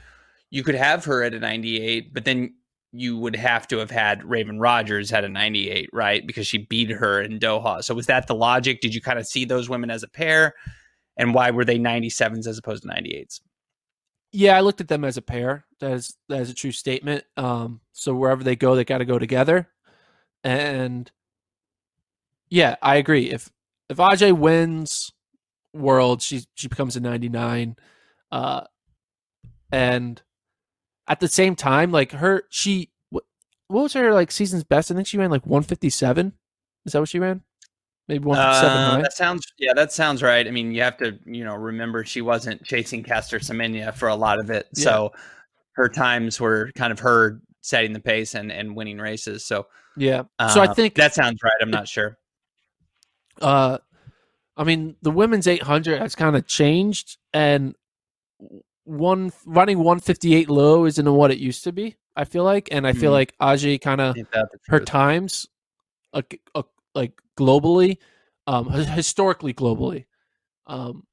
you 0.49 0.63
could 0.63 0.75
have 0.75 1.03
her 1.05 1.23
at 1.23 1.33
a 1.33 1.39
98, 1.39 2.13
but 2.13 2.23
then 2.23 2.55
you 2.93 3.17
would 3.17 3.35
have 3.35 3.67
to 3.67 3.79
have 3.79 3.89
had 3.89 4.21
Raevyn 4.21 4.61
Rogers 4.61 5.09
had 5.09 5.23
a 5.23 5.29
98, 5.29 5.89
right? 5.91 6.25
Because 6.25 6.45
she 6.45 6.59
beat 6.59 6.91
her 6.91 7.21
in 7.21 7.39
Doha. 7.39 7.83
So 7.83 7.95
was 7.95 8.05
that 8.05 8.27
the 8.27 8.35
logic? 8.35 8.81
Did 8.81 8.93
you 8.93 9.01
kind 9.01 9.17
of 9.17 9.25
see 9.25 9.45
those 9.45 9.67
women 9.67 9.89
as 9.89 10.03
a 10.03 10.07
pair? 10.07 10.53
And 11.17 11.33
why 11.33 11.49
were 11.49 11.65
they 11.65 11.79
97s 11.79 12.45
as 12.47 12.59
opposed 12.59 12.83
to 12.83 12.89
98s? 12.89 13.41
Yeah, 14.31 14.55
I 14.55 14.61
looked 14.61 14.79
at 14.79 14.87
them 14.87 15.03
as 15.03 15.17
a 15.17 15.21
pair. 15.21 15.65
That 15.79 15.91
is 15.91 16.15
that 16.29 16.41
is 16.41 16.49
a 16.49 16.55
true 16.55 16.71
statement. 16.71 17.23
Um, 17.35 17.81
so 17.91 18.15
wherever 18.15 18.43
they 18.43 18.55
go, 18.55 18.75
they 18.75 18.83
got 18.83 18.99
to 18.99 19.05
go 19.05 19.19
together. 19.19 19.69
And 20.43 21.11
yeah, 22.49 22.75
I 22.81 22.95
agree. 22.95 23.29
If 23.31 23.49
if 23.89 23.97
Ajeé 23.97 24.37
wins 24.37 25.11
World, 25.73 26.21
she 26.21 26.45
she 26.55 26.67
becomes 26.67 26.95
a 26.95 26.99
99. 26.99 27.75
Uh, 28.31 28.63
and 29.71 30.21
at 31.07 31.19
the 31.19 31.27
same 31.27 31.55
time, 31.55 31.91
like 31.91 32.11
her, 32.11 32.43
she 32.49 32.91
what, 33.09 33.23
what 33.67 33.83
was 33.83 33.93
her 33.93 34.13
like 34.13 34.31
season's 34.31 34.63
best? 34.63 34.91
I 34.91 34.95
think 34.95 35.07
she 35.07 35.17
ran 35.17 35.31
like 35.31 35.45
157. 35.45 36.33
Is 36.85 36.93
that 36.93 36.99
what 36.99 37.09
she 37.09 37.19
ran? 37.19 37.41
Maybe 38.07 38.25
157. 38.25 38.77
Uh, 38.77 38.95
right? 38.95 39.01
that 39.03 39.13
sounds 39.13 39.45
yeah, 39.57 39.73
that 39.73 39.91
sounds 39.93 40.21
right. 40.21 40.45
I 40.47 40.51
mean, 40.51 40.71
you 40.73 40.81
have 40.81 40.97
to 40.97 41.17
you 41.25 41.43
know 41.45 41.55
remember 41.55 42.03
she 42.03 42.21
wasn't 42.21 42.63
chasing 42.63 43.03
Caster 43.03 43.39
Semenya 43.39 43.93
for 43.95 44.09
a 44.09 44.15
lot 44.15 44.39
of 44.39 44.49
it, 44.49 44.67
Yeah. 44.75 44.83
so 44.83 45.13
her 45.73 45.89
times 45.89 46.39
were 46.39 46.71
kind 46.75 46.91
of 46.91 46.99
her 46.99 47.41
setting 47.61 47.93
the 47.93 47.99
pace 48.01 48.35
and 48.35 48.51
and 48.51 48.75
winning 48.75 48.97
races. 48.97 49.45
So 49.45 49.67
Yeah. 49.95 50.23
so 50.53 50.61
I 50.61 50.65
uh, 50.67 50.73
think 50.73 50.95
that 50.95 51.13
sounds 51.13 51.39
right. 51.43 51.53
I'm 51.61 51.71
not 51.71 51.87
sure. 51.87 52.17
uh 53.41 53.77
I 54.57 54.63
mean 54.65 54.95
the 55.01 55.09
women's 55.11 55.47
800 55.47 55.99
has 55.99 56.13
kind 56.15 56.35
of 56.35 56.45
changed 56.45 57.17
and 57.33 57.73
one 58.85 59.31
running 59.45 59.77
158 59.79 60.49
low 60.49 60.85
isn't 60.85 61.13
what 61.13 61.31
it 61.31 61.37
used 61.37 61.63
to 61.65 61.71
be. 61.71 61.95
I 62.15 62.25
feel 62.25 62.43
like 62.43 62.69
and 62.71 62.85
I 62.85 62.93
feel 62.93 63.11
Mhm. 63.11 63.15
like 63.15 63.37
Ajee' 63.39 63.81
kind 63.81 64.01
of 64.01 64.17
Ain't 64.17 64.29
that 64.31 64.49
the 64.51 64.59
her 64.69 64.79
times 64.79 65.47
like 66.13 66.39
uh, 66.53 66.63
like 66.93 67.13
globally 67.37 67.97
um 68.45 68.69
his- 68.69 68.87
historically 68.87 69.53
globally 69.53 70.05
um 70.67 71.07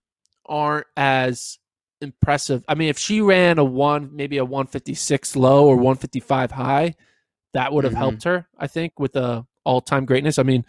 aren't 0.47 0.87
as 0.97 1.59
impressive 2.03 2.65
i 2.69 2.75
mean 2.75 2.89
if 2.89 2.99
she 2.99 3.21
ran 3.23 3.59
a 3.59 3.65
one 3.65 4.11
maybe 4.15 4.37
a 4.39 4.45
156 4.45 5.37
low 5.37 5.67
or 5.67 5.77
155 5.77 6.51
high 6.51 6.95
that 7.55 7.73
would 7.73 7.85
have 7.85 7.95
Mhm. 7.95 7.99
helped 7.99 8.25
her 8.25 8.47
i 8.59 8.67
think 8.67 8.99
with 8.99 9.13
the 9.13 9.47
all-time 9.65 10.05
greatness 10.05 10.39
i 10.39 10.43
mean 10.43 10.65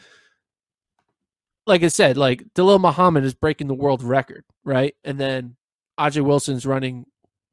like 1.67 1.83
i 1.83 1.87
said 1.87 2.15
like 2.17 2.43
Dalilah 2.53 2.79
Muhammad 2.81 3.23
is 3.23 3.33
breaking 3.33 3.67
the 3.67 3.73
world 3.73 4.03
record 4.03 4.43
right 4.63 4.95
and 5.03 5.19
then 5.19 5.55
Ajee' 5.99 6.23
Wilson's 6.23 6.65
running 6.65 7.05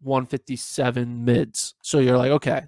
157 0.03 1.25
mids 1.25 1.75
so 1.83 1.99
you're 1.99 2.17
like 2.19 2.31
okay 2.31 2.63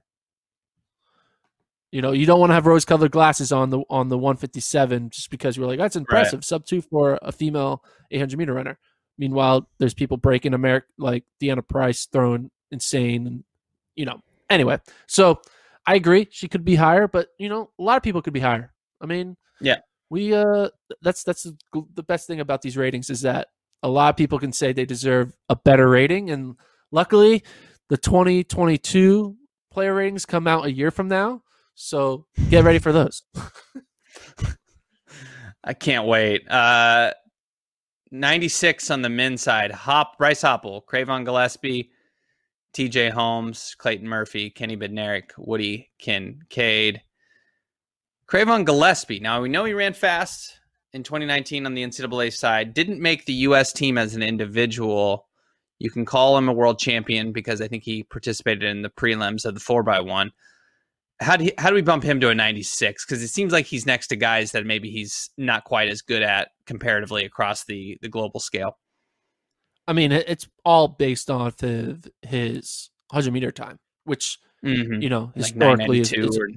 you 1.93 2.03
know, 2.03 2.13
you 2.13 2.25
don't 2.25 2.39
want 2.39 2.51
to 2.51 2.55
have 2.55 2.67
rose-colored 2.67 3.11
glasses 3.11 3.51
on 3.51 3.71
the 3.71 3.81
on 3.91 4.09
the 4.09 4.17
157 4.17 5.11
just 5.11 5.29
because 5.31 5.57
you're 5.57 5.67
like, 5.67 5.79
that's 5.79 5.97
impressive, 5.97 6.45
sub 6.45 6.65
two 6.65 6.81
for 6.81 7.19
a 7.23 7.33
female 7.33 7.83
800 8.13 8.39
meter 8.39 8.55
runner. 8.55 8.79
Meanwhile, 9.19 9.69
there's 9.79 9.93
people 9.95 10.17
breaking 10.17 10.55
America 10.55 10.87
like 10.99 11.25
Deanna 11.43 11.67
Price 11.67 12.07
throwing 12.07 12.51
insane, 12.71 13.27
and 13.27 13.45
you 13.97 14.05
know. 14.05 14.21
Anyway, 14.49 14.79
so 15.09 15.41
I 15.87 15.97
agree 15.97 16.29
she 16.31 16.47
could 16.49 16.65
be 16.65 16.77
higher, 16.77 17.09
but 17.09 17.29
you 17.39 17.49
know, 17.49 17.71
a 17.79 17.83
lot 17.83 17.97
of 17.97 18.03
people 18.05 18.23
could 18.23 18.33
be 18.33 18.41
higher. 18.41 18.73
I 19.01 19.07
mean, 19.07 19.37
Yeah. 19.61 19.79
we 20.11 20.33
uh, 20.33 20.69
that's 21.03 21.25
that's 21.25 21.43
the 21.73 22.03
best 22.05 22.29
thing 22.29 22.39
about 22.39 22.63
these 22.63 22.77
ratings 22.77 23.11
is 23.11 23.23
that 23.23 23.49
a 23.83 23.89
lot 23.89 24.11
of 24.11 24.17
people 24.17 24.39
can 24.39 24.53
say 24.53 24.73
they 24.73 24.85
deserve 24.85 25.33
a 25.49 25.57
better 25.57 25.89
rating, 25.89 26.31
and 26.31 26.57
luckily, 26.91 27.43
the 27.89 27.97
2022 27.97 29.37
player 29.71 29.95
ratings 29.95 30.27
come 30.27 30.47
out 30.47 30.67
a 30.67 30.73
year 30.73 30.91
from 30.91 31.09
now. 31.09 31.43
So 31.75 32.27
get 32.51 32.65
ready 32.65 32.79
for 32.79 32.93
those. 32.93 33.23
I 35.65 35.75
can't 35.75 36.07
wait. 36.07 36.49
Uh, 36.51 37.13
96 38.11 38.91
on 38.91 39.03
the 39.03 39.09
men's 39.09 39.43
side. 39.43 39.71
Hop, 39.73 40.19
Bryce 40.19 40.43
Hoppel, 40.43 40.83
Cravon 40.85 41.25
Gillespie, 41.25 41.91
TJ 42.75 43.11
Holmes, 43.11 43.75
Clayton 43.79 44.09
Murphy, 44.09 44.51
Kenny 44.51 44.77
Bednarek, 44.77 45.31
Woody 45.39 45.91
Kincaid. 45.99 47.03
Cravon 48.29 48.65
Gillespie. 48.65 49.21
Now, 49.21 49.41
we 49.43 49.49
know 49.49 49.65
he 49.65 49.73
ran 49.73 49.93
fast 49.93 50.60
in 50.93 51.03
2019 51.03 51.67
on 51.67 51.75
the 51.75 51.83
NCAA 51.83 52.33
side. 52.33 52.75
Didn't 52.75 53.01
make 53.01 53.27
the 53.27 53.33
U.S. 53.35 53.73
team 53.73 53.99
as 53.99 54.15
an 54.15 54.23
individual. 54.23 55.27
You 55.79 55.91
can 55.91 56.05
call 56.05 56.37
him 56.37 56.49
a 56.49 56.53
world 56.53 56.79
champion 56.79 57.33
because 57.33 57.61
I 57.61 57.69
think 57.69 57.85
he 57.85 58.03
participated 58.03 58.65
in 58.65 58.83
the 58.83 58.91
prelims 58.91 59.45
of 59.45 59.55
the 59.55 59.61
4x1 59.61 60.31
how 61.23 61.37
do 61.37 61.45
he, 61.45 61.53
how 61.59 61.69
do 61.69 61.75
we 61.75 61.83
bump 61.83 62.03
him 62.03 62.19
to 62.19 62.31
a 62.31 62.35
96 62.35 63.05
because 63.05 63.23
it 63.23 63.29
seems 63.29 63.53
like 63.53 63.67
he's 63.67 63.85
next 63.85 64.07
to 64.07 64.17
guys 64.17 64.53
that 64.53 64.65
maybe 64.65 64.91
he's 64.91 65.29
not 65.37 65.65
quite 65.65 65.91
as 65.91 66.01
good 66.01 66.23
at 66.23 66.49
comparatively 66.65 67.27
across 67.27 67.65
the 67.67 67.99
the 68.01 68.09
global 68.09 68.41
scale 68.41 68.79
I 69.91 69.93
mean, 69.93 70.13
it's 70.13 70.47
all 70.65 70.87
based 70.87 71.31
off 71.31 71.61
of 71.65 72.05
his 72.23 72.91
100 73.09 73.33
meter 73.33 73.51
time, 73.51 73.81
which 74.05 74.39
mm-hmm. 74.65 75.03
you 75.03 75.09
know 75.09 75.33
like 75.35 75.47
historically 75.47 75.99
is, 75.99 76.13
992 76.13 76.29
is 76.29 76.39
or 76.39 76.49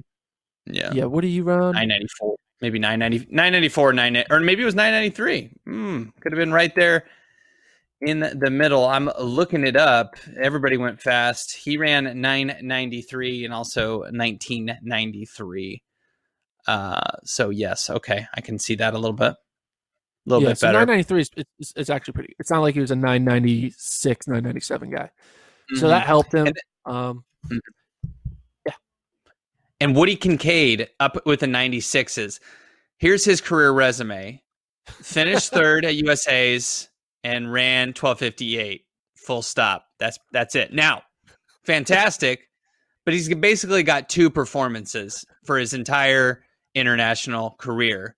yeah, 0.66 0.92
yeah. 0.92 1.04
What 1.06 1.22
do 1.22 1.26
you 1.26 1.42
run? 1.42 1.72
994 1.72 2.36
maybe 2.60 2.78
990 2.78 3.26
994 3.30 3.92
9 3.92 4.24
or 4.30 4.40
maybe 4.40 4.62
it 4.62 4.66
was 4.66 4.74
993 4.74 5.50
mm, 5.66 6.12
could 6.20 6.32
have 6.32 6.38
been 6.38 6.52
right 6.52 6.74
there 6.74 7.04
in 8.00 8.20
the 8.20 8.50
middle 8.50 8.84
i'm 8.86 9.08
looking 9.20 9.66
it 9.66 9.76
up 9.76 10.16
everybody 10.40 10.76
went 10.76 11.00
fast 11.00 11.54
he 11.56 11.76
ran 11.76 12.04
993 12.20 13.44
and 13.44 13.54
also 13.54 14.00
1993 14.00 15.82
uh 16.66 17.00
so 17.24 17.50
yes 17.50 17.90
okay 17.90 18.26
i 18.34 18.40
can 18.40 18.58
see 18.58 18.74
that 18.74 18.94
a 18.94 18.98
little 18.98 19.12
bit 19.16 19.32
a 19.32 19.36
little 20.26 20.42
yeah, 20.42 20.50
bit 20.50 20.58
so 20.58 20.68
better 20.68 20.78
993 20.86 21.20
is 21.20 21.30
it's, 21.58 21.72
it's 21.76 21.90
actually 21.90 22.12
pretty. 22.14 22.34
It's 22.38 22.50
not 22.50 22.60
like 22.60 22.72
he 22.72 22.80
was 22.80 22.90
a 22.90 22.96
996, 22.96 24.26
997 24.26 24.88
guy. 24.90 25.10
So 25.74 25.84
Mhm. 25.84 25.88
that 25.90 26.06
helped 26.06 26.32
him. 26.32 26.46
And- 26.46 26.56
Um, 26.86 27.24
And 29.80 29.96
Woody 29.96 30.16
Kincaid 30.16 30.88
up 31.00 31.24
with 31.26 31.40
the 31.40 31.46
96s. 31.46 32.40
Here's 32.98 33.24
his 33.24 33.40
career 33.40 33.72
resume. 33.72 34.42
Finished 34.86 35.50
third 35.52 35.84
at 35.84 35.96
USA's 35.96 36.88
and 37.22 37.52
ran 37.52 37.88
1258. 37.88 38.84
Full 39.16 39.42
stop. 39.42 39.86
That's 39.98 40.18
that's 40.32 40.54
it. 40.54 40.72
Now, 40.72 41.02
fantastic, 41.64 42.48
but 43.04 43.14
he's 43.14 43.32
basically 43.34 43.82
got 43.82 44.10
two 44.10 44.28
performances 44.28 45.24
for 45.44 45.56
his 45.56 45.72
entire 45.72 46.44
international 46.74 47.56
career. 47.58 48.16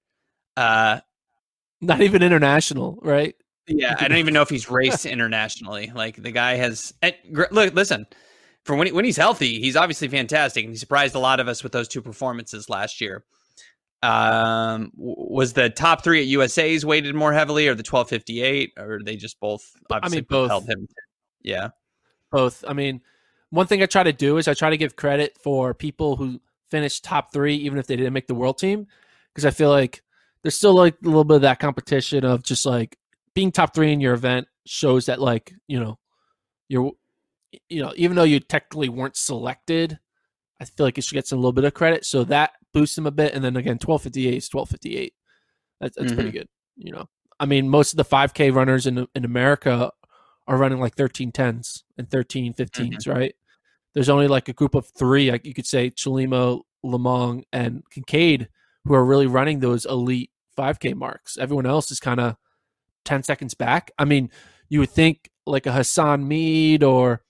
Uh 0.57 1.01
not 1.81 2.01
even 2.01 2.23
international, 2.23 2.99
right? 3.03 3.37
yeah, 3.69 3.97
I 3.99 4.09
don't 4.09 4.19
even 4.19 4.35
know 4.35 4.43
if 4.43 4.49
he's 4.49 4.71
raced 4.71 5.07
internationally. 5.07 5.91
Like 5.95 6.17
the 6.23 6.31
guy 6.31 6.55
has. 6.55 6.95
Look, 7.51 7.75
listen. 7.75 8.07
For 8.67 8.75
when 8.75 8.89
he, 8.89 8.93
when 8.93 9.05
he's 9.05 9.17
healthy, 9.17 9.61
he's 9.61 9.77
obviously 9.77 10.09
fantastic, 10.09 10.65
and 10.65 10.73
he 10.73 10.77
surprised 10.77 11.15
a 11.15 11.21
lot 11.21 11.39
of 11.39 11.47
us 11.47 11.63
with 11.63 11.71
those 11.71 11.87
two 11.87 12.03
performances 12.03 12.69
last 12.69 13.01
year. 13.01 13.25
Um, 14.03 14.91
was 14.97 15.53
the 15.53 15.71
top 15.71 16.03
three 16.03 16.21
at 16.21 16.27
USA's 16.27 16.85
weighted 16.85 17.15
more 17.15 17.33
heavily, 17.33 17.69
or 17.69 17.77
the 17.77 17.85
twelve 17.85 18.09
fifty 18.09 18.43
eight, 18.43 18.73
or 18.77 19.01
they 19.05 19.15
just 19.15 19.39
both? 19.39 19.65
Obviously 19.89 20.19
mean, 20.19 20.27
both. 20.29 20.49
propelled 20.49 20.69
him. 20.69 20.89
Yeah, 21.43 21.69
Both. 22.33 22.65
I 22.67 22.73
mean, 22.73 23.03
one 23.51 23.69
thing 23.69 23.83
I 23.83 23.87
try 23.87 24.03
to 24.03 24.13
do 24.13 24.37
is 24.37 24.49
I 24.49 24.55
try 24.55 24.71
to 24.71 24.77
give 24.77 24.97
credit 24.97 25.39
for 25.41 25.73
people 25.73 26.17
who 26.17 26.41
finish 26.71 27.01
top 27.01 27.33
three, 27.33 27.55
even 27.55 27.79
if 27.79 27.87
they 27.87 27.95
didn't 27.95 28.13
make 28.13 28.27
the 28.27 28.35
world 28.35 28.59
team, 28.59 28.89
because 29.33 29.45
I 29.45 29.51
feel 29.51 29.71
like 29.71 30.03
there's 30.43 30.57
still 30.57 30.75
like 30.75 30.95
a 31.05 31.07
little 31.07 31.25
bit 31.25 31.37
of 31.37 31.43
that 31.43 31.61
competition 31.61 32.25
of 32.25 32.43
just 32.43 32.67
like 32.67 32.99
being 33.35 33.53
top 33.53 33.75
three 33.75 33.93
in 33.93 34.01
your 34.01 34.15
event 34.15 34.49
shows 34.67 35.07
that 35.07 35.21
like 35.21 35.55
you 35.69 35.79
know 35.79 35.99
you're 36.69 36.91
you 37.69 37.83
know 37.83 37.93
even 37.97 38.17
though 38.17 38.25
you 38.25 38.41
technically 38.41 38.89
weren't 38.89 39.17
selected, 39.17 39.99
I 40.61 40.65
feel 40.65 40.87
like 40.87 40.99
it 40.99 41.05
should 41.05 41.15
get 41.15 41.27
some 41.27 41.39
little 41.39 41.53
bit 41.53 41.65
of 41.65 41.75
credit. 41.75 42.05
So 42.05 42.25
that 42.25 42.53
boosts 42.73 42.97
them 42.97 43.07
a 43.07 43.11
bit, 43.11 43.35
and 43.35 43.45
then 43.45 43.57
again, 43.57 43.79
1258 43.83 44.37
is 44.37 44.49
1258. 44.53 45.15
That's 45.81 45.97
that's 45.97 46.13
pretty 46.13 46.31
mm-hmm. 46.31 46.39
good. 46.39 46.49
You 46.77 46.93
know, 46.93 47.07
I 47.39 47.47
mean, 47.47 47.69
most 47.69 47.93
of 47.93 47.97
the 47.97 48.05
5K 48.05 48.55
runners 48.55 48.87
in 48.87 49.07
in 49.15 49.25
America 49.25 49.91
are 50.47 50.57
running 50.57 50.81
like 50.81 50.95
13 50.95 51.33
10s 51.33 51.83
and 51.99 52.09
13 52.11 52.55
15s, 52.55 52.71
mm-hmm. 52.71 53.11
right? 53.11 53.35
There's 53.95 54.09
only 54.09 54.29
like 54.29 54.49
a 54.49 54.53
group 54.53 54.75
of 54.75 54.87
three, 54.87 55.31
like 55.31 55.45
you 55.45 55.55
could 55.55 55.67
say 55.67 55.91
Chelimo, 55.91 56.63
Lomong, 56.85 57.45
and 57.53 57.83
Kincaid, 57.91 58.49
who 58.85 58.95
are 58.95 59.05
really 59.05 59.27
running 59.27 59.61
those 59.61 59.87
elite 59.87 60.31
5K 60.57 60.95
marks. 60.95 61.37
Everyone 61.39 61.67
else 61.67 61.91
is 61.91 61.99
kind 61.99 62.21
of 62.21 62.37
10 63.05 63.23
seconds 63.23 63.55
back. 63.55 63.91
I 63.99 64.05
mean, 64.05 64.31
you 64.69 64.81
would 64.81 64.91
think 64.91 65.31
like 65.47 65.67
a 65.67 65.73
Hassan 65.73 66.29
Mead 66.29 66.83
or 66.83 67.23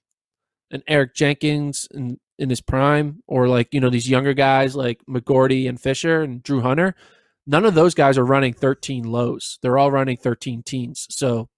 an 0.71 0.83
Eric 0.89 1.15
Jenkins 1.15 1.87
in, 1.93 2.19
in 2.39 2.51
his 2.51 2.61
prime, 2.61 3.23
or 3.27 3.49
like, 3.49 3.69
you 3.73 3.81
know, 3.81 3.91
these 3.91 4.09
younger 4.11 4.35
guys 4.35 4.75
like 4.77 5.01
McGorty 5.09 5.69
and 5.69 5.81
Fisher 5.81 6.23
and 6.23 6.43
Drew 6.43 6.61
Hunter. 6.61 6.95
None 7.47 7.65
of 7.65 7.75
those 7.75 7.95
guys 7.95 8.19
are 8.19 8.25
running 8.25 8.53
13 8.53 9.05
lows. 9.05 9.59
They're 9.63 9.79
all 9.79 9.93
running 9.93 10.17
13 10.17 10.63
teens. 10.65 11.07
So 11.11 11.49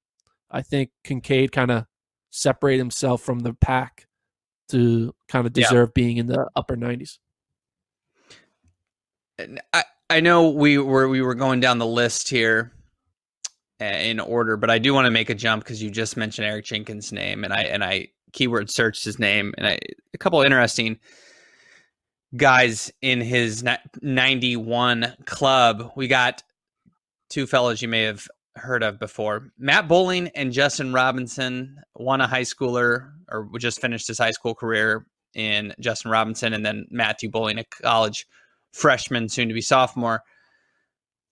I 0.50 0.60
think 0.62 0.90
Kincaid 1.04 1.50
kind 1.52 1.70
of 1.70 1.86
separated 2.30 2.80
himself 2.80 3.22
from 3.22 3.40
the 3.40 3.54
pack 3.54 4.06
to 4.68 5.14
kind 5.28 5.46
of 5.46 5.56
Yeah. 5.56 5.64
deserve 5.64 5.94
being 5.94 6.18
in 6.18 6.26
the 6.26 6.46
upper 6.54 6.76
90s. 6.76 7.18
I 9.72 9.84
I 10.10 10.20
know 10.20 10.50
we 10.50 10.78
were 10.78 11.08
we 11.08 11.22
were 11.22 11.34
going 11.34 11.60
down 11.60 11.78
the 11.78 11.86
list 11.86 12.28
here 12.28 12.72
uh, 13.80 13.84
in 13.84 14.20
order, 14.20 14.56
but 14.56 14.70
I 14.70 14.78
do 14.78 14.92
want 14.94 15.04
to 15.06 15.10
make 15.10 15.30
a 15.30 15.34
jump 15.34 15.62
because 15.62 15.82
you 15.82 15.90
just 15.90 16.16
mentioned 16.16 16.46
Eric 16.46 16.64
Jenkins' 16.64 17.12
name, 17.12 17.44
and 17.44 17.52
I 17.52 17.62
and 17.62 17.84
I 17.84 18.08
keyword 18.32 18.70
searched 18.70 19.04
his 19.04 19.18
name, 19.18 19.54
and 19.58 19.66
I 19.66 19.78
a 20.14 20.18
couple 20.18 20.40
interesting 20.42 20.98
guys 22.36 22.92
in 23.00 23.20
his 23.20 23.64
91 24.02 25.14
club. 25.24 25.92
We 25.96 26.08
got 26.08 26.42
two 27.30 27.46
fellows 27.46 27.80
you 27.80 27.88
may 27.88 28.02
have 28.02 28.26
heard 28.56 28.82
of 28.82 28.98
before 28.98 29.52
Matt 29.58 29.88
Boling 29.88 30.28
and 30.34 30.52
Justin 30.52 30.92
Robinson. 30.92 31.80
One 31.94 32.20
a 32.20 32.26
high 32.26 32.42
schooler 32.42 33.12
or 33.30 33.48
just 33.58 33.80
finished 33.80 34.08
his 34.08 34.18
high 34.18 34.32
school 34.32 34.54
career 34.54 35.06
in 35.34 35.74
Justin 35.78 36.10
Robinson, 36.10 36.54
and 36.54 36.64
then 36.64 36.86
Matthew 36.90 37.30
Boling, 37.30 37.58
a 37.58 37.64
college 37.82 38.26
freshman, 38.72 39.28
soon 39.28 39.48
to 39.48 39.54
be 39.54 39.60
sophomore. 39.60 40.22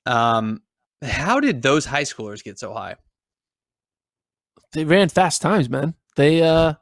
Um, 0.04 0.62
how 1.02 1.40
did 1.40 1.62
those 1.62 1.84
high 1.84 2.02
schoolers 2.02 2.44
get 2.44 2.58
so 2.58 2.72
high? 2.72 2.96
They 4.72 4.84
ran 4.84 5.08
fast 5.08 5.42
times, 5.42 5.68
man. 5.68 5.94
They 6.16 6.42
uh 6.42 6.74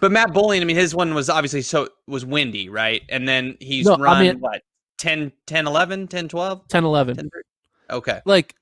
But 0.00 0.12
Matt 0.12 0.32
Boling, 0.34 0.60
I 0.60 0.64
mean, 0.66 0.76
his 0.76 0.94
one 0.94 1.14
was 1.14 1.30
obviously 1.30 1.62
so 1.62 1.88
was 2.06 2.24
windy, 2.24 2.68
right? 2.68 3.02
And 3.08 3.26
then 3.26 3.56
he's 3.60 3.86
No, 3.86 3.94
I 3.94 3.98
run 3.98 4.22
mean- 4.26 4.40
what 4.40 4.62
10, 4.98 5.32
10, 5.46 5.66
11, 5.66 6.08
10, 6.08 6.28
12? 6.28 6.68
10 6.68 6.84
11. 6.84 7.16
10, 7.16 7.30
okay. 7.90 8.20
like 8.24 8.54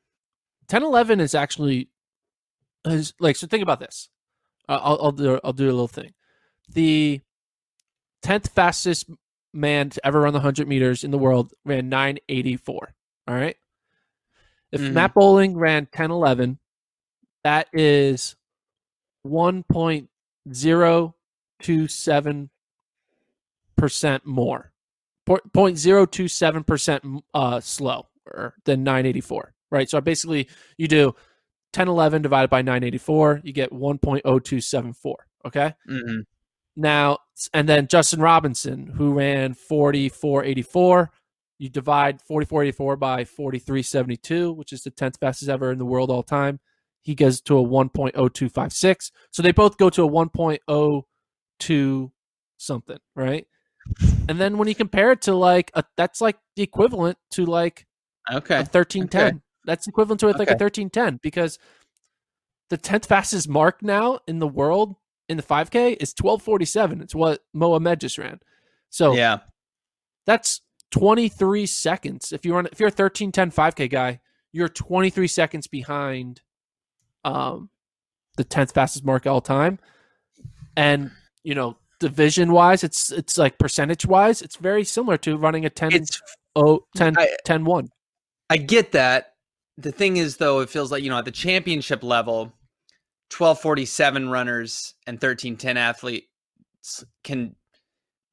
10 0.68 0.82
11 0.82 1.20
is 1.20 1.34
actually 1.34 1.88
is 2.84 3.14
like 3.20 3.36
so 3.36 3.46
think 3.46 3.62
about 3.62 3.80
this 3.80 4.08
Uh, 4.68 4.78
I'll, 4.82 4.98
I'll 5.02 5.12
do 5.12 5.38
i'll 5.44 5.52
do 5.52 5.66
a 5.66 5.72
little 5.72 5.88
thing 5.88 6.12
the 6.70 7.20
10th 8.22 8.50
fastest 8.50 9.08
man 9.52 9.90
to 9.90 10.06
ever 10.06 10.20
run 10.22 10.32
the 10.32 10.38
100 10.38 10.66
meters 10.66 11.04
in 11.04 11.10
the 11.10 11.18
world 11.18 11.52
ran 11.64 11.88
984 11.88 12.94
all 13.28 13.34
right 13.34 13.56
if 14.72 14.80
Mhm. 14.80 14.92
Matt 14.92 15.14
Boling 15.14 15.56
ran 15.56 15.86
10 15.86 16.10
11 16.10 16.58
that 17.44 17.68
is 17.72 18.34
1.027 20.48 22.48
percent 23.76 24.26
more. 24.26 24.72
Po- 25.26 25.40
0.027 25.54 26.66
percent 26.66 27.04
uh 27.32 27.60
slow 27.60 28.08
than 28.64 28.84
984 28.84 29.54
right? 29.70 29.90
So 29.90 30.00
basically 30.00 30.48
you 30.76 30.88
do 30.88 31.06
1011 31.74 32.22
divided 32.22 32.50
by 32.50 32.62
984 32.62 33.40
you 33.42 33.52
get 33.52 33.72
1.0274 33.72 35.14
okay? 35.46 35.74
Hmm 35.86 36.20
now 36.76 37.18
and 37.52 37.68
then 37.68 37.86
justin 37.86 38.20
robinson 38.20 38.86
who 38.86 39.12
ran 39.12 39.54
4484 39.54 41.10
you 41.58 41.68
divide 41.68 42.20
4484 42.20 42.96
by 42.96 43.24
4372 43.24 44.52
which 44.52 44.72
is 44.72 44.82
the 44.82 44.90
10th 44.90 45.20
fastest 45.20 45.48
ever 45.48 45.70
in 45.70 45.78
the 45.78 45.84
world 45.84 46.10
all 46.10 46.24
time 46.24 46.58
he 47.04 47.14
goes 47.14 47.40
to 47.40 47.58
a 47.58 47.62
1.0256 47.62 49.10
so 49.30 49.42
they 49.42 49.52
both 49.52 49.78
go 49.78 49.88
to 49.88 50.04
a 50.04 50.08
1.02 50.08 52.10
something 52.56 52.98
right 53.14 53.46
and 54.28 54.40
then 54.40 54.58
when 54.58 54.68
you 54.68 54.74
compare 54.74 55.12
it 55.12 55.22
to 55.22 55.34
like 55.34 55.70
a, 55.74 55.84
that's 55.96 56.20
like 56.20 56.36
the 56.56 56.62
equivalent 56.62 57.18
to 57.32 57.46
like 57.46 57.86
Okay. 58.32 58.54
a 58.54 58.58
1310. 58.58 59.26
Okay. 59.26 59.38
That's 59.66 59.86
equivalent 59.86 60.20
to 60.20 60.26
like 60.26 60.36
a 60.36 60.42
Okay. 60.42 60.52
1310 60.52 61.20
because 61.22 61.58
the 62.70 62.78
10th 62.78 63.06
fastest 63.06 63.48
mark 63.48 63.82
now 63.82 64.18
in 64.26 64.38
the 64.38 64.48
world 64.48 64.96
in 65.28 65.36
the 65.36 65.42
5K 65.42 65.96
is 66.00 66.14
1247. 66.18 67.02
It's 67.02 67.14
what 67.14 67.40
Mohamed 67.52 68.00
just 68.00 68.18
ran. 68.18 68.40
So 68.88 69.14
Yeah. 69.14 69.40
that's 70.26 70.62
23 70.90 71.66
seconds. 71.66 72.32
If 72.32 72.46
you 72.46 72.54
run 72.54 72.66
if 72.72 72.80
you're 72.80 72.88
a 72.88 72.90
1310 72.90 73.50
5K 73.50 73.90
guy, 73.90 74.20
you're 74.52 74.68
23 74.68 75.28
seconds 75.28 75.66
behind 75.66 76.40
um 77.24 77.70
the 78.36 78.44
10th 78.44 78.72
fastest 78.72 79.04
mark 79.04 79.26
all 79.26 79.40
time. 79.40 79.78
And 80.76 81.10
you 81.42 81.54
know, 81.54 81.76
division 82.00 82.52
wise, 82.52 82.82
it's 82.84 83.12
it's 83.12 83.38
like 83.38 83.58
percentage 83.58 84.06
wise, 84.06 84.42
it's 84.42 84.56
very 84.56 84.84
similar 84.84 85.16
to 85.18 85.36
running 85.36 85.64
a 85.64 85.70
10 85.70 85.92
It's 85.92 86.20
oh 86.56 86.84
10 86.96 87.18
I- 87.18 87.36
10 87.44 87.64
1. 87.64 87.88
I 88.50 88.56
get 88.58 88.92
that. 88.92 89.32
The 89.78 89.92
thing 89.92 90.16
is, 90.18 90.36
though, 90.36 90.60
it 90.60 90.70
feels 90.70 90.92
like 90.92 91.02
you 91.02 91.10
know 91.10 91.18
at 91.18 91.24
the 91.24 91.32
championship 91.32 92.02
level, 92.04 92.52
twelve 93.30 93.60
forty 93.60 93.84
seven 93.86 94.28
runners 94.28 94.94
and 95.06 95.20
thirteen 95.20 95.56
ten 95.56 95.76
athletes 95.76 96.26
can 97.24 97.56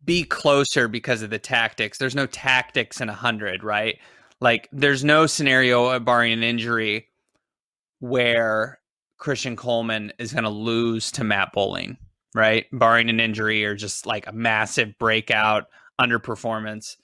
be 0.04 0.24
closer 0.24 0.88
because 0.88 1.22
of 1.24 1.30
the 1.32 1.40
tactics. 1.40 1.98
There's 1.98 2.14
no 2.14 2.28
tactics 2.28 3.02
in 3.02 3.10
a 3.10 3.14
hundred, 3.14 3.64
right? 3.64 3.98
Like 4.40 4.68
there's 4.72 5.04
no 5.04 5.26
scenario, 5.26 5.98
barring 6.00 6.34
an 6.34 6.44
injury, 6.44 7.08
where 8.00 8.80
Christian 9.22 9.56
Coleman 9.56 10.12
is 10.18 10.34
going 10.34 10.46
to 10.46 10.50
lose 10.50 11.12
to 11.12 11.24
Matt 11.24 11.54
Boling, 11.54 11.98
right? 12.34 12.66
Barring 12.74 13.08
an 13.08 13.20
injury 13.20 13.64
or 13.64 13.76
just 13.76 14.08
like 14.08 14.26
a 14.26 14.32
massive 14.32 14.98
breakout 14.98 15.66
underperformance 16.02 16.96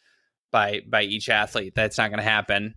by 0.51 0.81
by 0.89 1.03
each 1.03 1.29
athlete. 1.29 1.73
That's 1.75 1.99
not 1.99 2.09
going 2.09 2.17
to 2.17 2.23
happen. 2.23 2.73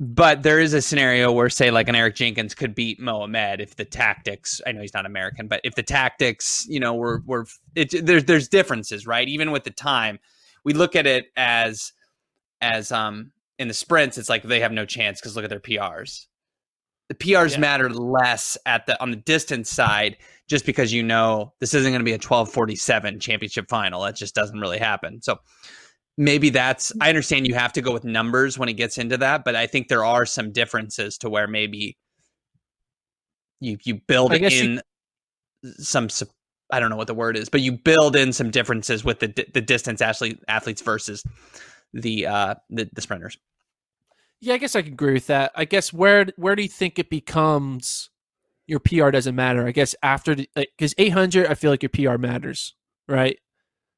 But 0.00 0.42
there 0.42 0.58
is 0.58 0.74
a 0.74 0.82
scenario 0.82 1.30
where, 1.30 1.48
say, 1.50 1.70
like 1.70 1.88
an 1.88 1.94
Eric 1.94 2.16
Jenkins 2.16 2.52
could 2.52 2.74
beat 2.74 2.98
Mohamed 2.98 3.60
if 3.60 3.76
the 3.76 3.84
tactics. 3.84 4.60
I 4.66 4.72
know 4.72 4.80
he's 4.80 4.94
not 4.94 5.06
American, 5.06 5.46
but 5.46 5.60
if 5.62 5.76
the 5.76 5.82
tactics, 5.84 6.66
you 6.68 6.80
know, 6.80 6.94
were 6.94 7.22
were 7.26 7.46
it, 7.76 8.04
there's 8.04 8.24
there's 8.24 8.48
differences, 8.48 9.06
right? 9.06 9.28
Even 9.28 9.52
with 9.52 9.62
the 9.62 9.70
time, 9.70 10.18
we 10.64 10.72
look 10.72 10.96
at 10.96 11.06
it 11.06 11.26
as 11.36 11.92
as 12.60 12.90
um 12.90 13.30
in 13.60 13.68
the 13.68 13.74
sprints, 13.74 14.18
it's 14.18 14.28
like 14.28 14.42
they 14.42 14.60
have 14.60 14.72
no 14.72 14.84
chance 14.84 15.20
because 15.20 15.36
look 15.36 15.44
at 15.44 15.50
their 15.50 15.60
PRs. 15.60 16.26
The 17.10 17.14
PRs 17.16 17.52
Yeah. 17.54 17.58
matter 17.58 17.90
less 17.90 18.56
at 18.66 18.86
the 18.86 18.98
on 19.02 19.10
the 19.10 19.16
distance 19.16 19.68
side, 19.68 20.16
just 20.48 20.64
because 20.64 20.92
you 20.92 21.02
know 21.02 21.52
this 21.60 21.74
isn't 21.74 21.90
going 21.90 22.00
to 22.00 22.04
be 22.04 22.12
a 22.12 22.18
twelve 22.18 22.50
forty 22.50 22.76
seven 22.76 23.18
championship 23.20 23.68
final. 23.68 24.02
That 24.02 24.14
just 24.16 24.34
doesn't 24.34 24.58
really 24.60 24.78
happen. 24.78 25.20
So 25.20 25.38
maybe 26.16 26.50
that's 26.50 26.92
I 27.00 27.08
understand 27.08 27.48
you 27.48 27.54
have 27.54 27.72
to 27.74 27.82
go 27.82 27.92
with 27.92 28.04
numbers 28.04 28.58
when 28.58 28.68
it 28.68 28.74
gets 28.74 28.96
into 28.96 29.16
that, 29.18 29.42
but 29.44 29.56
I 29.56 29.66
think 29.66 29.88
there 29.88 30.04
are 30.04 30.24
some 30.24 30.52
differences 30.52 31.18
to 31.18 31.28
where 31.28 31.48
maybe 31.48 31.98
you 33.58 33.76
you 33.82 33.96
build 34.06 34.32
I 34.32 34.38
guess 34.38 34.52
you- 34.54 34.80
in 35.64 35.74
some 35.78 36.06
I 36.72 36.78
don't 36.78 36.90
know 36.90 36.96
what 36.96 37.08
the 37.08 37.14
word 37.14 37.36
is, 37.36 37.48
but 37.48 37.60
you 37.60 37.72
build 37.72 38.14
in 38.14 38.32
some 38.32 38.52
differences 38.52 39.04
with 39.04 39.18
the 39.18 39.34
the 39.52 39.60
distance 39.60 40.00
athlete 40.00 40.38
athletes 40.46 40.80
versus 40.80 41.24
the 41.92 42.26
uh 42.28 42.54
the, 42.70 42.88
the 42.92 43.00
sprinters. 43.00 43.36
Yeah, 44.40 44.54
I 44.54 44.58
guess 44.58 44.74
I 44.74 44.82
can 44.82 44.92
agree 44.94 45.12
with 45.14 45.26
that. 45.26 45.52
I 45.54 45.64
guess 45.64 45.92
where 45.92 46.26
where 46.36 46.56
do 46.56 46.62
you 46.62 46.68
think 46.68 46.98
it 46.98 47.10
becomes 47.10 48.08
your 48.66 48.80
PR 48.80 49.10
doesn't 49.10 49.34
matter? 49.34 49.66
I 49.66 49.72
guess 49.72 49.94
after 50.02 50.34
because 50.34 50.94
800, 50.96 51.46
I 51.46 51.54
feel 51.54 51.70
like 51.70 51.82
your 51.82 51.90
PR 51.90 52.18
matters, 52.18 52.74
right? 53.08 53.38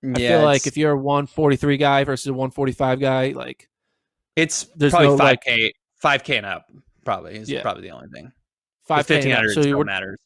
Yeah, 0.03 0.11
I 0.15 0.19
feel 0.19 0.43
like 0.43 0.67
if 0.67 0.77
you're 0.77 0.93
a 0.93 0.99
143 0.99 1.77
guy 1.77 2.03
versus 2.05 2.27
a 2.27 2.33
145 2.33 2.99
guy, 3.01 3.29
like 3.31 3.69
it's 4.35 4.65
there's 4.75 4.93
probably 4.93 5.17
five 5.17 5.37
k 5.41 5.73
five 6.01 6.25
k 6.25 6.39
and 6.39 6.47
up 6.47 6.67
probably 7.05 7.37
is 7.37 7.49
Yeah. 7.51 7.63
probably 7.63 7.83
the 7.83 7.91
only 7.91 8.09
thing. 8.09 8.33
five 8.89 9.07
fifteen 9.07 9.33
hundred 9.33 9.55
So 9.55 9.63
still 9.63 9.85
matters. 9.85 10.19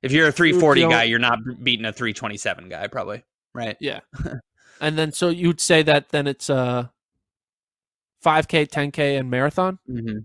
If 0.00 0.12
you're 0.12 0.28
a 0.28 0.32
three 0.32 0.52
forty 0.52 0.80
guy, 0.82 1.02
you're 1.04 1.18
not 1.18 1.38
beating 1.62 1.84
a 1.84 1.92
three 1.92 2.14
twenty 2.14 2.36
seven 2.38 2.68
guy, 2.70 2.86
probably. 2.86 3.22
Right. 3.54 3.76
yeah, 3.80 4.00
and 4.80 4.96
then 4.96 5.12
so 5.12 5.28
you'd 5.28 5.60
say 5.60 5.82
that 5.82 6.08
then 6.08 6.26
it's 6.26 6.48
uh 6.48 6.86
5k, 8.24 8.68
10k, 8.68 9.18
and 9.18 9.30
marathon. 9.30 9.78
Mm-hmm. 9.88 10.18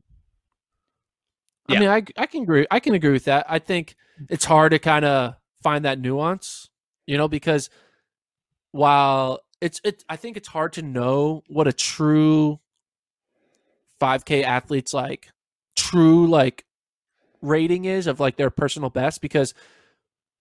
I 1.70 1.80
mean, 1.80 1.90
I 1.90 2.04
I 2.18 2.26
can 2.28 2.44
agree. 2.44 2.66
I 2.72 2.80
can 2.80 2.94
agree 2.94 3.12
with 3.12 3.26
that. 3.26 3.46
I 3.50 3.60
think 3.60 3.96
it's 4.30 4.46
hard 4.46 4.72
to 4.72 4.80
kind 4.80 5.04
of 5.04 5.36
find 5.62 5.86
that 5.86 6.00
nuance, 6.00 6.70
you 7.06 7.18
know, 7.18 7.28
because 7.28 7.70
while 8.72 9.42
it's 9.60 9.82
it, 9.84 10.04
I 10.08 10.16
think 10.16 10.38
it's 10.38 10.48
hard 10.48 10.74
to 10.74 10.82
know 10.82 11.44
what 11.48 11.68
a 11.68 11.74
true 11.74 12.60
5K 14.00 14.44
athlete's 14.44 14.94
like 14.94 15.30
true 15.76 16.28
like 16.28 16.66
rating 17.42 17.86
is 17.86 18.08
of 18.08 18.20
like 18.20 18.38
their 18.38 18.50
personal 18.50 18.90
best 18.90 19.22
because 19.22 19.54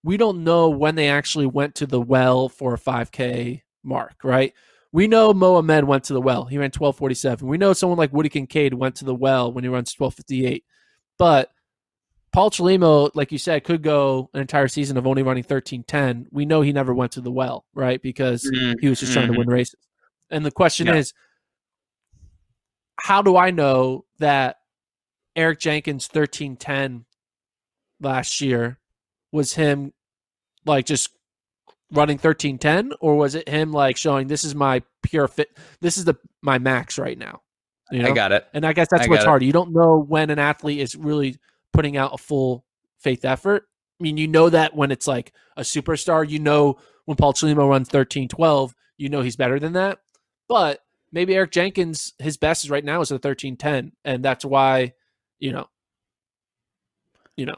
we 0.03 0.17
don't 0.17 0.43
know 0.43 0.69
when 0.69 0.95
they 0.95 1.09
actually 1.09 1.45
went 1.47 1.75
to 1.75 1.85
the 1.85 2.01
well 2.01 2.49
for 2.49 2.75
a 2.75 2.79
5K 2.79 3.63
mark, 3.83 4.15
right? 4.23 4.53
We 4.91 5.07
know 5.07 5.33
Mohamed 5.33 5.83
went 5.83 6.05
to 6.05 6.13
the 6.13 6.21
well. 6.21 6.45
He 6.45 6.57
ran 6.57 6.67
1247. 6.67 7.47
We 7.47 7.57
know 7.57 7.73
someone 7.73 7.97
like 7.97 8.13
Woody 8.13 8.29
Kincaid 8.29 8.73
went 8.73 8.95
to 8.95 9.05
the 9.05 9.15
well 9.15 9.51
when 9.51 9.63
he 9.63 9.69
runs 9.69 9.93
1258. 9.97 10.63
But 11.17 11.51
Paul 12.31 12.51
Chelimo, 12.51 13.11
like 13.13 13.31
you 13.31 13.37
said, 13.37 13.63
could 13.63 13.81
go 13.81 14.29
an 14.33 14.41
entire 14.41 14.67
season 14.67 14.97
of 14.97 15.07
only 15.07 15.23
running 15.23 15.43
1310. 15.43 16.27
We 16.31 16.45
know 16.45 16.61
he 16.61 16.71
never 16.71 16.93
went 16.93 17.13
to 17.13 17.21
the 17.21 17.31
well, 17.31 17.65
right? 17.73 18.01
Because 18.01 18.43
mm-hmm. 18.43 18.73
he 18.79 18.89
was 18.89 18.99
just 18.99 19.13
trying 19.13 19.27
to 19.27 19.31
mm-hmm. 19.33 19.39
win 19.39 19.49
races. 19.49 19.79
And 20.29 20.45
the 20.45 20.51
question 20.51 20.87
Yeah. 20.87 20.95
is, 20.95 21.13
how 22.99 23.21
do 23.21 23.37
I 23.37 23.51
know 23.51 24.05
that 24.19 24.57
Eric 25.35 25.59
Jenkins 25.59 26.09
1310 26.11 27.05
last 28.01 28.41
year 28.41 28.79
was 29.31 29.53
him 29.53 29.93
like 30.65 30.85
just 30.85 31.16
running 31.91 32.17
1310 32.17 32.97
or 32.99 33.15
was 33.15 33.33
it 33.35 33.47
him 33.47 33.71
like 33.71 33.95
showing 33.95 34.27
this 34.27 34.43
is 34.43 34.53
my 34.53 34.83
pure 35.03 35.27
fit 35.27 35.57
this 35.79 35.97
is 35.97 36.03
the 36.03 36.15
my 36.41 36.57
max 36.59 36.99
right 36.99 37.17
now 37.17 37.41
you 37.91 38.01
know 38.01 38.09
I 38.09 38.11
got 38.11 38.31
it. 38.31 38.45
and 38.53 38.65
I 38.65 38.73
guess 38.73 38.87
that's 38.91 39.07
I 39.07 39.09
what's 39.09 39.23
hard. 39.23 39.43
You 39.43 39.53
don't 39.53 39.71
know 39.71 39.97
when 39.97 40.29
an 40.29 40.39
athlete 40.39 40.79
is 40.79 40.95
really 40.95 41.37
putting 41.71 41.95
out 41.95 42.13
a 42.13 42.17
full 42.17 42.65
faith 42.99 43.23
effort. 43.23 43.67
I 43.99 44.03
mean, 44.03 44.17
you 44.17 44.27
know 44.27 44.49
that 44.49 44.75
when 44.75 44.91
it's 44.91 45.07
like 45.07 45.31
a 45.55 45.61
superstar, 45.61 46.27
you 46.27 46.39
know 46.39 46.77
when 47.05 47.15
Paul 47.15 47.33
Chelimo 47.33 47.69
runs 47.69 47.87
1312 47.87 48.75
you 48.97 49.09
know 49.09 49.21
he's 49.21 49.35
better 49.35 49.59
than 49.59 49.73
that. 49.73 49.99
But 50.47 50.83
maybe 51.11 51.35
Eric 51.35 51.51
Jenkins, 51.51 52.13
his 52.19 52.37
best 52.37 52.63
is 52.63 52.69
right 52.69 52.83
now 52.83 53.01
is 53.01 53.11
a 53.11 53.15
1310 53.15 53.93
And 54.03 54.23
that's 54.23 54.43
why, 54.43 54.93
you 55.39 55.51
know, 55.51 55.67
you 57.35 57.45
know, 57.45 57.57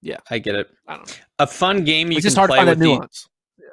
yeah 0.00 0.18
I 0.30 0.38
get 0.38 0.54
it. 0.54 0.68
I 0.86 0.96
don't 0.96 1.08
know. 1.08 1.14
A 1.40 1.46
fun 1.46 1.84
game 1.84 2.10
you 2.10 2.18
It's 2.18 2.24
can 2.24 2.28
just 2.28 2.36
hard 2.36 2.50
to 2.50 2.56
find 2.56 2.68
with 2.68 2.78
that 2.78 2.84
the, 2.84 2.90
nuance. 2.90 3.28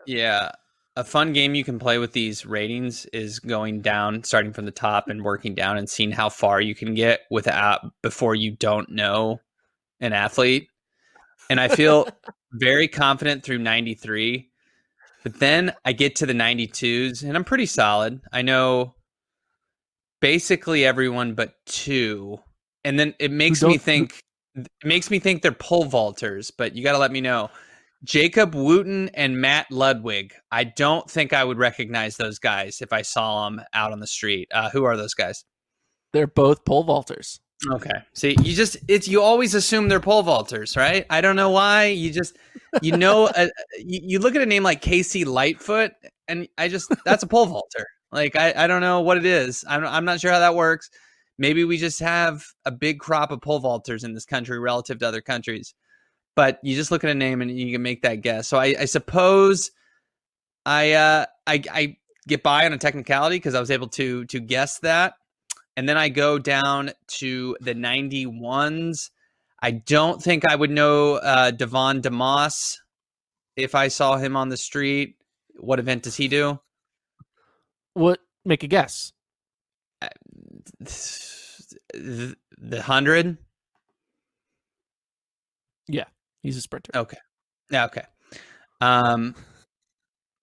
Yeah. 0.05 0.51
A 0.95 1.03
fun 1.03 1.33
game 1.33 1.55
you 1.55 1.63
can 1.63 1.79
play 1.79 1.97
with 1.97 2.11
these 2.11 2.45
ratings 2.45 3.05
is 3.07 3.39
going 3.39 3.81
down, 3.81 4.23
starting 4.23 4.53
from 4.53 4.65
the 4.65 4.71
top 4.71 5.09
and 5.09 5.23
working 5.23 5.55
down 5.55 5.77
and 5.77 5.89
seeing 5.89 6.11
how 6.11 6.29
far 6.29 6.61
you 6.61 6.75
can 6.75 6.93
get 6.93 7.21
without 7.31 7.81
before 8.03 8.35
you 8.35 8.51
don't 8.51 8.89
know 8.89 9.39
an 9.99 10.13
athlete. 10.13 10.67
And 11.49 11.59
I 11.59 11.67
feel 11.67 12.07
very 12.53 12.87
confident 12.87 13.43
through 13.43 13.57
93. 13.59 14.49
But 15.23 15.39
then 15.39 15.73
I 15.83 15.93
get 15.93 16.17
to 16.17 16.25
the 16.25 16.33
92s 16.33 17.23
and 17.23 17.35
I'm 17.35 17.45
pretty 17.45 17.65
solid. 17.65 18.21
I 18.31 18.41
know 18.43 18.93
basically 20.21 20.85
everyone 20.85 21.33
but 21.33 21.53
two. 21.65 22.37
And 22.83 22.99
then 22.99 23.15
it 23.19 23.31
makes 23.31 23.63
me 23.63 23.77
think 23.77 24.21
it 24.55 24.67
makes 24.83 25.09
me 25.09 25.19
think 25.19 25.41
they're 25.41 25.51
pole 25.51 25.85
vaulters, 25.85 26.51
but 26.55 26.75
you 26.75 26.83
got 26.83 26.91
to 26.91 26.97
let 26.97 27.11
me 27.11 27.21
know. 27.21 27.49
Jacob 28.03 28.53
Wooten 28.53 29.09
and 29.09 29.39
Matt 29.39 29.71
Ludwig. 29.71 30.33
I 30.51 30.65
don't 30.65 31.09
think 31.09 31.31
I 31.31 31.43
would 31.43 31.57
recognize 31.57 32.17
those 32.17 32.37
guys 32.37 32.81
if 32.81 32.91
I 32.91 33.01
saw 33.01 33.45
them 33.45 33.61
out 33.73 33.91
on 33.91 33.99
the 33.99 34.07
street. 34.07 34.49
Uh, 34.53 34.69
who 34.69 34.83
are 34.83 34.97
those 34.97 35.13
guys? 35.13 35.45
They're 36.11 36.27
both 36.27 36.65
pole 36.65 36.85
vaulters. 36.85 37.39
Okay. 37.71 37.93
See, 38.13 38.35
you 38.41 38.53
just 38.53 38.77
it's 38.89 39.07
you 39.07 39.21
always 39.21 39.55
assume 39.55 39.87
they're 39.87 40.01
pole 40.01 40.23
vaulters, 40.23 40.75
right? 40.75 41.05
I 41.09 41.21
don't 41.21 41.37
know 41.37 41.49
why. 41.49 41.85
You 41.85 42.11
just 42.11 42.37
you 42.81 42.91
know 42.97 43.27
uh, 43.27 43.47
you, 43.77 43.99
you 44.03 44.19
look 44.19 44.35
at 44.35 44.41
a 44.41 44.45
name 44.45 44.63
like 44.63 44.81
KC 44.81 45.25
Lightfoot, 45.25 45.93
and 46.27 46.47
I 46.57 46.67
just 46.67 46.91
that's 47.05 47.23
a 47.23 47.27
pole 47.27 47.45
vaulter. 47.45 47.87
Like 48.11 48.35
I 48.35 48.65
I 48.65 48.67
don't 48.67 48.81
know 48.81 48.99
what 49.01 49.17
it 49.17 49.25
is. 49.25 49.63
I'm 49.67 49.85
I'm 49.85 50.03
not 50.03 50.19
sure 50.19 50.31
how 50.31 50.39
that 50.39 50.55
works. 50.55 50.89
Maybe 51.37 51.63
we 51.63 51.77
just 51.77 51.99
have 52.01 52.45
a 52.65 52.71
big 52.71 52.99
crop 52.99 53.31
of 53.31 53.41
pole 53.41 53.61
vaulters 53.61 54.03
in 54.03 54.13
this 54.13 54.25
country 54.25 54.59
relative 54.59 54.99
to 54.99 55.07
other 55.07 55.21
countries 55.21 55.73
but 56.35 56.59
you 56.63 56.75
just 56.75 56.91
look 56.91 57.03
at 57.03 57.09
a 57.09 57.15
name 57.15 57.41
and 57.41 57.51
you 57.51 57.71
can 57.71 57.81
make 57.81 58.01
that 58.03 58.21
guess. 58.21 58.47
So 58.47 58.57
I, 58.57 58.75
I 58.79 58.85
suppose 58.85 59.71
I, 60.65 60.93
uh, 60.93 61.25
I 61.45 61.63
I 61.71 61.97
get 62.27 62.43
by 62.43 62.65
on 62.65 62.73
a 62.73 62.77
technicality 62.77 63.37
because 63.37 63.55
I 63.55 63.59
was 63.59 63.71
able 63.71 63.87
to 63.89 64.25
to 64.25 64.39
guess 64.39 64.79
that, 64.79 65.15
and 65.75 65.87
then 65.87 65.97
I 65.97 66.09
go 66.09 66.39
down 66.39 66.91
to 67.19 67.57
the 67.59 67.73
ninety 67.73 68.25
ones. 68.25 69.11
I 69.61 69.71
don't 69.71 70.21
think 70.21 70.45
I 70.45 70.55
would 70.55 70.71
know 70.71 71.15
uh, 71.15 71.51
Devon 71.51 72.01
DeMoss 72.01 72.79
if 73.55 73.75
I 73.75 73.87
saw 73.87 74.17
him 74.17 74.35
on 74.35 74.49
the 74.49 74.57
street. 74.57 75.15
What 75.55 75.79
event 75.79 76.03
does 76.03 76.15
he 76.15 76.27
do? 76.27 76.59
What? 77.93 78.19
Make 78.45 78.63
a 78.63 78.67
guess. 78.67 79.13
Uh, 80.01 80.09
the 80.81 82.81
hundred. 82.81 83.37
Yeah. 85.87 86.05
He's 86.43 86.57
a 86.57 86.61
sprinter. 86.61 86.91
Okay. 86.93 87.17
Yeah. 87.71 87.85
Okay. 87.85 88.03
Um, 88.81 89.33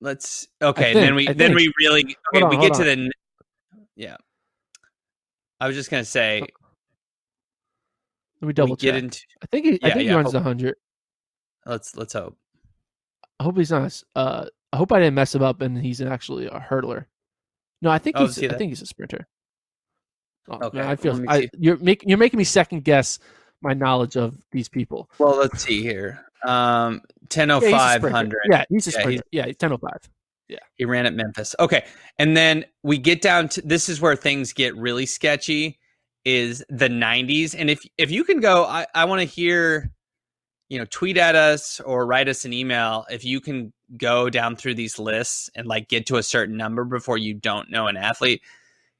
let's. 0.00 0.48
Okay. 0.60 0.94
Think, 0.94 1.06
then 1.06 1.14
we 1.14 1.28
then 1.28 1.54
we 1.54 1.72
really 1.78 2.16
okay. 2.34 2.42
On, 2.42 2.50
we 2.50 2.56
get 2.56 2.74
to 2.74 2.84
the. 2.84 3.12
Yeah. 3.94 4.16
I 5.60 5.66
was 5.66 5.76
just 5.76 5.90
gonna 5.90 6.04
say. 6.04 6.42
Let 8.40 8.46
me 8.46 8.54
double 8.54 8.76
check. 8.76 8.94
Get 8.94 8.96
into, 8.96 9.20
I 9.42 9.46
think 9.46 9.66
he. 9.66 9.72
Yeah, 9.72 9.78
I 9.82 9.90
think 9.90 10.04
yeah, 10.06 10.10
he 10.12 10.16
runs 10.16 10.32
hundred. 10.32 10.74
Let's 11.66 11.94
let's 11.94 12.14
hope. 12.14 12.38
I 13.38 13.44
hope 13.44 13.58
he's 13.58 13.70
not. 13.70 14.02
Uh, 14.16 14.46
I 14.72 14.76
hope 14.78 14.92
I 14.92 14.98
didn't 14.98 15.14
mess 15.14 15.34
him 15.34 15.42
up 15.42 15.60
and 15.60 15.76
he's 15.76 16.00
actually 16.00 16.46
a 16.46 16.58
hurdler. 16.58 17.04
No, 17.82 17.90
I 17.90 17.98
think 17.98 18.16
oh, 18.18 18.26
he's. 18.26 18.42
I 18.42 18.56
think 18.56 18.70
he's 18.70 18.80
a 18.80 18.86
sprinter. 18.86 19.26
Oh, 20.48 20.58
okay. 20.62 20.78
Man, 20.78 20.88
I 20.88 20.96
feel 20.96 21.22
I, 21.28 21.48
you're 21.58 21.76
making 21.76 22.08
you're 22.08 22.18
making 22.18 22.38
me 22.38 22.44
second 22.44 22.84
guess 22.84 23.18
my 23.62 23.74
knowledge 23.74 24.16
of 24.16 24.36
these 24.52 24.68
people. 24.68 25.10
Well, 25.18 25.36
let's 25.36 25.62
see 25.62 25.82
here. 25.82 26.24
Um, 26.44 27.02
100500. 27.32 28.38
Yeah, 28.50 28.64
he's 28.68 28.86
a 28.86 28.92
sprinter. 28.92 29.22
Yeah, 29.30 29.46
he's, 29.46 29.56
yeah, 29.60 29.66
1005. 29.66 30.10
Yeah. 30.48 30.58
He 30.74 30.84
ran 30.84 31.06
at 31.06 31.14
Memphis. 31.14 31.54
Okay. 31.60 31.84
And 32.18 32.36
then 32.36 32.64
we 32.82 32.98
get 32.98 33.22
down 33.22 33.48
to 33.50 33.62
this 33.62 33.88
is 33.88 34.00
where 34.00 34.16
things 34.16 34.52
get 34.52 34.76
really 34.76 35.06
sketchy 35.06 35.78
is 36.24 36.64
the 36.68 36.88
90s. 36.88 37.54
And 37.56 37.70
if 37.70 37.86
if 37.96 38.10
you 38.10 38.24
can 38.24 38.40
go, 38.40 38.64
I, 38.64 38.86
I 38.94 39.04
want 39.04 39.20
to 39.20 39.26
hear, 39.26 39.92
you 40.68 40.78
know, 40.78 40.86
tweet 40.90 41.18
at 41.18 41.36
us 41.36 41.78
or 41.80 42.04
write 42.04 42.28
us 42.28 42.44
an 42.44 42.52
email 42.52 43.06
if 43.10 43.24
you 43.24 43.40
can 43.40 43.72
go 43.96 44.28
down 44.28 44.56
through 44.56 44.74
these 44.74 44.98
lists 44.98 45.50
and 45.54 45.68
like 45.68 45.88
get 45.88 46.06
to 46.06 46.16
a 46.16 46.22
certain 46.22 46.56
number 46.56 46.84
before 46.84 47.16
you 47.16 47.32
don't 47.34 47.70
know 47.70 47.86
an 47.86 47.96
athlete. 47.96 48.42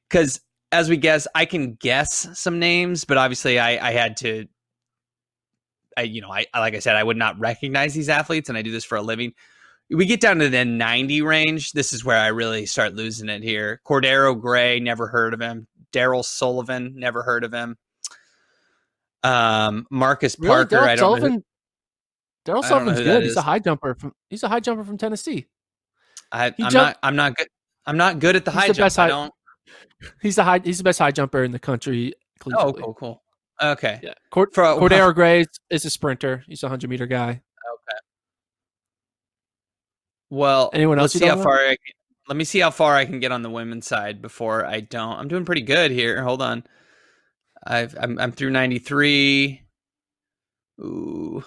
Cause 0.09 0.39
as 0.71 0.89
we 0.89 0.97
guess, 0.97 1.27
I 1.35 1.45
can 1.45 1.73
guess 1.75 2.27
some 2.39 2.59
names, 2.59 3.05
but 3.05 3.17
obviously 3.17 3.59
I, 3.59 3.89
I 3.89 3.91
had 3.91 4.17
to. 4.17 4.47
I 5.97 6.03
you 6.03 6.21
know 6.21 6.31
I 6.31 6.45
like 6.55 6.73
I 6.73 6.79
said 6.79 6.95
I 6.95 7.03
would 7.03 7.17
not 7.17 7.37
recognize 7.39 7.93
these 7.93 8.09
athletes, 8.09 8.49
and 8.49 8.57
I 8.57 8.61
do 8.61 8.71
this 8.71 8.85
for 8.85 8.97
a 8.97 9.01
living. 9.01 9.33
We 9.89 10.05
get 10.05 10.21
down 10.21 10.39
to 10.39 10.47
the 10.47 10.63
90 10.63 11.21
range. 11.21 11.73
This 11.73 11.91
is 11.91 12.05
where 12.05 12.17
I 12.17 12.27
really 12.27 12.65
start 12.65 12.93
losing 12.93 13.27
it 13.27 13.43
here. 13.43 13.81
Cordero 13.85 14.39
Gray, 14.39 14.79
never 14.79 15.07
heard 15.07 15.33
of 15.33 15.41
him. 15.41 15.67
Darryl 15.91 16.23
Sullivan, 16.23 16.93
never 16.95 17.23
heard 17.23 17.43
of 17.43 17.53
him. 17.53 17.77
Um, 19.21 19.85
Marcus? 19.91 20.37
Parker, 20.37 20.77
Darryl 20.77 20.81
I 20.83 20.95
don't 20.95 20.97
Sullivan, 20.97 21.33
know. 21.33 21.41
Darryl 22.45 22.63
Sullivan's 22.63 23.01
good. 23.01 23.23
He's 23.23 23.35
a 23.35 23.41
high 23.41 23.59
jumper 23.59 23.95
from. 23.95 24.13
He's 24.29 24.43
a 24.43 24.47
high 24.47 24.61
jumper 24.61 24.85
from 24.85 24.97
Tennessee. 24.97 25.47
I, 26.31 26.53
am 26.57 26.73
not. 26.73 26.97
I'm 27.03 27.17
not 27.17 27.35
good. 27.35 27.47
I'm 27.85 27.97
not 27.97 28.19
good 28.19 28.37
at 28.37 28.45
the 28.45 28.51
high 28.51 28.69
jump. 28.69 28.93
High, 28.93 29.05
I 29.05 29.07
don't. 29.09 29.33
He's 30.21 30.35
the 30.35 30.43
high. 30.43 30.59
He's 30.63 30.77
the 30.77 30.83
best 30.83 30.99
high 30.99 31.11
jumper 31.11 31.43
in 31.43 31.51
the 31.51 31.59
country. 31.59 32.13
Oh, 32.57 32.73
cool, 32.73 32.93
cool. 32.93 33.23
Okay. 33.61 33.99
Yeah. 34.01 34.13
Cord- 34.31 34.53
For, 34.53 34.63
uh, 34.63 34.75
Cordero 34.77 35.13
Gray 35.15 35.45
is 35.69 35.85
a 35.85 35.89
sprinter. 35.89 36.43
He's 36.47 36.63
a 36.63 36.69
hundred 36.69 36.89
meter 36.89 37.05
guy. 37.05 37.29
Okay. 37.29 37.99
Well, 40.29 40.71
anyone 40.73 40.99
else? 40.99 41.13
see 41.13 41.25
how 41.25 41.41
far. 41.41 41.57
I 41.57 41.69
can, 41.69 41.93
let 42.27 42.37
me 42.37 42.43
see 42.43 42.59
how 42.59 42.71
far 42.71 42.95
I 42.95 43.05
can 43.05 43.19
get 43.19 43.31
on 43.31 43.41
the 43.41 43.49
women's 43.49 43.85
side 43.85 44.21
before 44.21 44.65
I 44.65 44.79
don't. 44.79 45.17
I'm 45.19 45.27
doing 45.27 45.45
pretty 45.45 45.61
good 45.61 45.91
here. 45.91 46.23
Hold 46.23 46.41
on. 46.41 46.63
I've 47.63 47.95
I'm 47.99 48.17
I'm 48.17 48.31
through 48.31 48.51
93. 48.51 49.61
Ooh. 50.79 51.43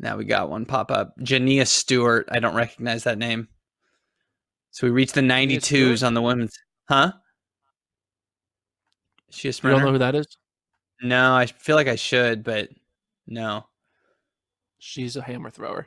Now 0.00 0.16
we 0.16 0.24
got 0.24 0.50
one 0.50 0.66
pop 0.66 0.90
up. 0.90 1.14
Janeah 1.20 1.68
Stewart. 1.68 2.28
I 2.32 2.40
don't 2.40 2.56
recognize 2.56 3.04
that 3.04 3.18
name. 3.18 3.46
So 4.72 4.86
we 4.86 4.90
reached 4.90 5.14
the 5.14 5.20
92s 5.20 6.04
on 6.04 6.14
the 6.14 6.22
women's. 6.22 6.58
Huh? 6.88 7.12
She 9.34 9.48
a 9.48 9.52
sprinter? 9.52 9.76
You 9.76 9.80
don't 9.80 9.86
know 9.86 9.92
who 9.92 9.98
that 9.98 10.14
is? 10.14 10.26
No, 11.02 11.34
I 11.34 11.46
feel 11.46 11.76
like 11.76 11.88
I 11.88 11.96
should, 11.96 12.44
but 12.44 12.68
no. 13.26 13.66
She's 14.78 15.16
a 15.16 15.22
hammer 15.22 15.50
thrower. 15.50 15.86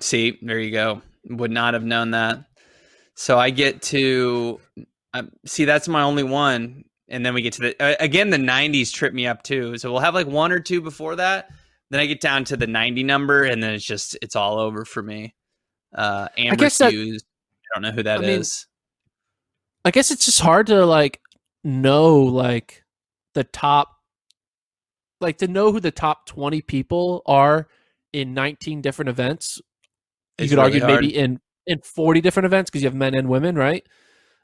See, 0.00 0.38
there 0.42 0.58
you 0.58 0.72
go. 0.72 1.02
Would 1.28 1.50
not 1.50 1.74
have 1.74 1.84
known 1.84 2.12
that. 2.12 2.44
So 3.14 3.38
I 3.38 3.50
get 3.50 3.82
to 3.82 4.60
um, 5.14 5.30
see 5.46 5.64
that's 5.64 5.88
my 5.88 6.02
only 6.02 6.22
one, 6.22 6.84
and 7.08 7.24
then 7.24 7.34
we 7.34 7.42
get 7.42 7.54
to 7.54 7.62
the 7.62 7.82
uh, 7.82 7.96
again 8.00 8.30
the 8.30 8.36
'90s 8.36 8.92
trip 8.92 9.14
me 9.14 9.26
up 9.26 9.42
too. 9.42 9.78
So 9.78 9.90
we'll 9.90 10.00
have 10.00 10.14
like 10.14 10.26
one 10.26 10.52
or 10.52 10.60
two 10.60 10.80
before 10.80 11.16
that. 11.16 11.48
Then 11.90 12.00
I 12.00 12.06
get 12.06 12.20
down 12.20 12.44
to 12.46 12.56
the 12.56 12.66
90 12.66 13.04
number, 13.04 13.44
and 13.44 13.62
then 13.62 13.72
it's 13.72 13.84
just 13.84 14.18
it's 14.20 14.36
all 14.36 14.58
over 14.58 14.84
for 14.84 15.02
me. 15.02 15.34
Uh, 15.94 16.28
Amber 16.36 16.54
I 16.54 16.56
guess 16.56 16.78
Hughes. 16.78 17.22
That, 17.22 17.24
I 17.24 17.74
don't 17.74 17.82
know 17.82 17.96
who 17.96 18.02
that 18.02 18.20
I 18.20 18.24
is. 18.24 18.66
Mean, 19.84 19.86
I 19.86 19.90
guess 19.92 20.10
it's 20.10 20.26
just 20.26 20.40
hard 20.40 20.66
to 20.66 20.84
like 20.84 21.20
know 21.66 22.16
like 22.18 22.84
the 23.34 23.44
top 23.44 23.96
like 25.20 25.38
to 25.38 25.48
know 25.48 25.72
who 25.72 25.80
the 25.80 25.90
top 25.90 26.26
20 26.26 26.60
people 26.62 27.22
are 27.26 27.68
in 28.12 28.34
19 28.34 28.80
different 28.80 29.08
events 29.08 29.60
you 30.38 30.44
it's 30.44 30.52
could 30.52 30.58
really 30.58 30.80
argue 30.80 30.80
hard. 30.80 31.02
maybe 31.02 31.16
in 31.16 31.40
in 31.66 31.80
40 31.80 32.20
different 32.20 32.46
events 32.46 32.70
because 32.70 32.82
you 32.82 32.88
have 32.88 32.94
men 32.94 33.14
and 33.14 33.28
women 33.28 33.56
right 33.56 33.86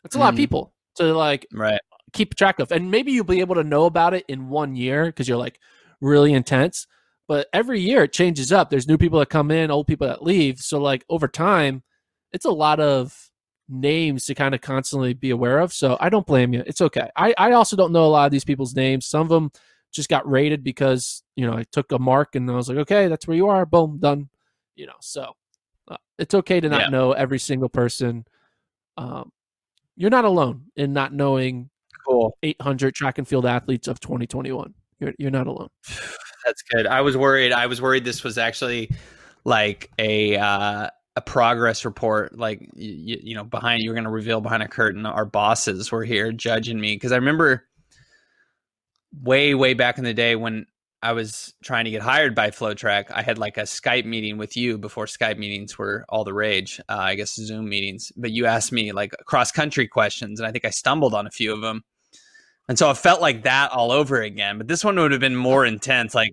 that's 0.02 0.14
a 0.14 0.18
mm. 0.18 0.22
lot 0.22 0.28
of 0.28 0.34
mm-hmm. 0.34 0.42
people 0.42 0.74
to 0.96 1.14
like 1.14 1.46
right 1.52 1.80
keep 2.12 2.34
track 2.34 2.58
of 2.58 2.72
and 2.72 2.90
maybe 2.90 3.12
you'll 3.12 3.24
be 3.24 3.40
able 3.40 3.54
to 3.54 3.64
know 3.64 3.84
about 3.86 4.14
it 4.14 4.24
in 4.28 4.48
one 4.48 4.74
year 4.74 5.06
because 5.06 5.28
you're 5.28 5.38
like 5.38 5.58
really 6.00 6.32
intense 6.32 6.86
but 7.28 7.46
every 7.52 7.80
year 7.80 8.04
it 8.04 8.12
changes 8.12 8.52
up 8.52 8.68
there's 8.68 8.88
new 8.88 8.98
people 8.98 9.18
that 9.18 9.30
come 9.30 9.50
in 9.50 9.70
old 9.70 9.86
people 9.86 10.06
that 10.06 10.22
leave 10.22 10.58
so 10.58 10.78
like 10.78 11.04
over 11.08 11.28
time 11.28 11.82
it's 12.32 12.44
a 12.44 12.50
lot 12.50 12.80
of 12.80 13.30
names 13.72 14.26
to 14.26 14.34
kind 14.34 14.54
of 14.54 14.60
constantly 14.60 15.14
be 15.14 15.30
aware 15.30 15.58
of. 15.58 15.72
So 15.72 15.96
I 16.00 16.08
don't 16.08 16.26
blame 16.26 16.52
you. 16.52 16.62
It's 16.66 16.80
okay. 16.80 17.08
I, 17.16 17.34
I 17.38 17.52
also 17.52 17.76
don't 17.76 17.92
know 17.92 18.04
a 18.04 18.08
lot 18.08 18.26
of 18.26 18.32
these 18.32 18.44
people's 18.44 18.74
names. 18.74 19.06
Some 19.06 19.22
of 19.22 19.28
them 19.28 19.50
just 19.90 20.08
got 20.08 20.28
rated 20.28 20.62
because, 20.62 21.22
you 21.36 21.46
know, 21.46 21.56
I 21.56 21.64
took 21.72 21.92
a 21.92 21.98
mark 21.98 22.34
and 22.34 22.50
I 22.50 22.54
was 22.54 22.68
like, 22.68 22.78
okay, 22.78 23.08
that's 23.08 23.26
where 23.26 23.36
you 23.36 23.48
are. 23.48 23.66
Boom, 23.66 23.98
done. 23.98 24.28
You 24.76 24.86
know, 24.86 24.94
so 25.00 25.32
uh, 25.88 25.96
it's 26.18 26.34
okay 26.34 26.60
to 26.60 26.68
not 26.68 26.82
yeah. 26.82 26.88
know 26.88 27.12
every 27.12 27.38
single 27.38 27.68
person. 27.68 28.24
Um, 28.96 29.32
you're 29.96 30.10
not 30.10 30.24
alone 30.24 30.64
in 30.76 30.92
not 30.92 31.12
knowing 31.12 31.70
cool 32.06 32.36
800 32.42 32.94
track 32.94 33.18
and 33.18 33.28
field 33.28 33.46
athletes 33.46 33.88
of 33.88 34.00
2021. 34.00 34.74
You're, 35.00 35.12
you're 35.18 35.30
not 35.30 35.46
alone. 35.46 35.68
That's 36.44 36.62
good. 36.62 36.86
I 36.86 37.00
was 37.02 37.16
worried. 37.16 37.52
I 37.52 37.66
was 37.66 37.80
worried 37.80 38.04
this 38.04 38.24
was 38.24 38.38
actually 38.38 38.90
like 39.44 39.90
a, 39.98 40.36
uh, 40.36 40.90
a 41.16 41.20
progress 41.20 41.84
report 41.84 42.38
like 42.38 42.60
you, 42.74 43.18
you 43.22 43.34
know 43.34 43.44
behind 43.44 43.82
you're 43.82 43.94
going 43.94 44.04
to 44.04 44.10
reveal 44.10 44.40
behind 44.40 44.62
a 44.62 44.68
curtain 44.68 45.04
our 45.04 45.26
bosses 45.26 45.92
were 45.92 46.04
here 46.04 46.32
judging 46.32 46.80
me 46.80 46.94
because 46.94 47.12
i 47.12 47.16
remember 47.16 47.66
way 49.20 49.54
way 49.54 49.74
back 49.74 49.98
in 49.98 50.04
the 50.04 50.14
day 50.14 50.36
when 50.36 50.66
I 51.02 51.12
was 51.12 51.52
trying 51.64 51.84
to 51.86 51.90
get 51.90 52.00
hired 52.00 52.34
by 52.34 52.50
FloTrack 52.50 53.06
I 53.10 53.22
had 53.22 53.36
like 53.36 53.58
a 53.58 53.62
Skype 53.62 54.04
meeting 54.04 54.38
with 54.38 54.56
you 54.56 54.78
before 54.78 55.06
Skype 55.06 55.36
meetings 55.36 55.76
were 55.76 56.04
all 56.08 56.22
the 56.22 56.32
rage. 56.32 56.80
Uh, 56.88 56.96
I 56.96 57.16
guess 57.16 57.34
Zoom 57.34 57.68
meetings. 57.68 58.12
But 58.16 58.30
you 58.30 58.46
asked 58.46 58.70
me 58.70 58.92
like 58.92 59.12
cross 59.26 59.50
country 59.50 59.88
questions, 59.88 60.38
and 60.38 60.46
I 60.46 60.52
think 60.52 60.64
I 60.64 60.70
stumbled 60.70 61.12
on 61.12 61.26
a 61.26 61.30
few 61.30 61.52
of 61.52 61.60
them. 61.60 61.82
And 62.68 62.78
so 62.78 62.88
it 62.90 62.98
felt 62.98 63.20
like 63.20 63.42
that 63.42 63.72
all 63.72 63.90
over 63.90 64.22
again. 64.22 64.58
But 64.58 64.68
this 64.68 64.84
one 64.84 64.96
would 64.96 65.10
have 65.10 65.20
been 65.20 65.34
more 65.34 65.66
intense. 65.66 66.14
Like 66.14 66.32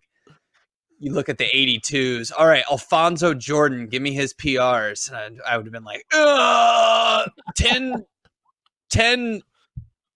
you 0.99 1.13
look 1.13 1.29
at 1.29 1.37
the 1.37 1.45
82s. 1.45 2.31
All 2.37 2.47
right, 2.47 2.63
Alfonso 2.69 3.33
Jordan, 3.33 3.87
give 3.87 4.01
me 4.01 4.13
his 4.13 4.33
PRs. 4.33 5.11
And 5.11 5.39
I 5.47 5.57
would 5.57 5.65
have 5.65 5.73
been 5.73 5.83
like, 5.83 6.05
10, 7.55 8.05
10, 8.89 9.41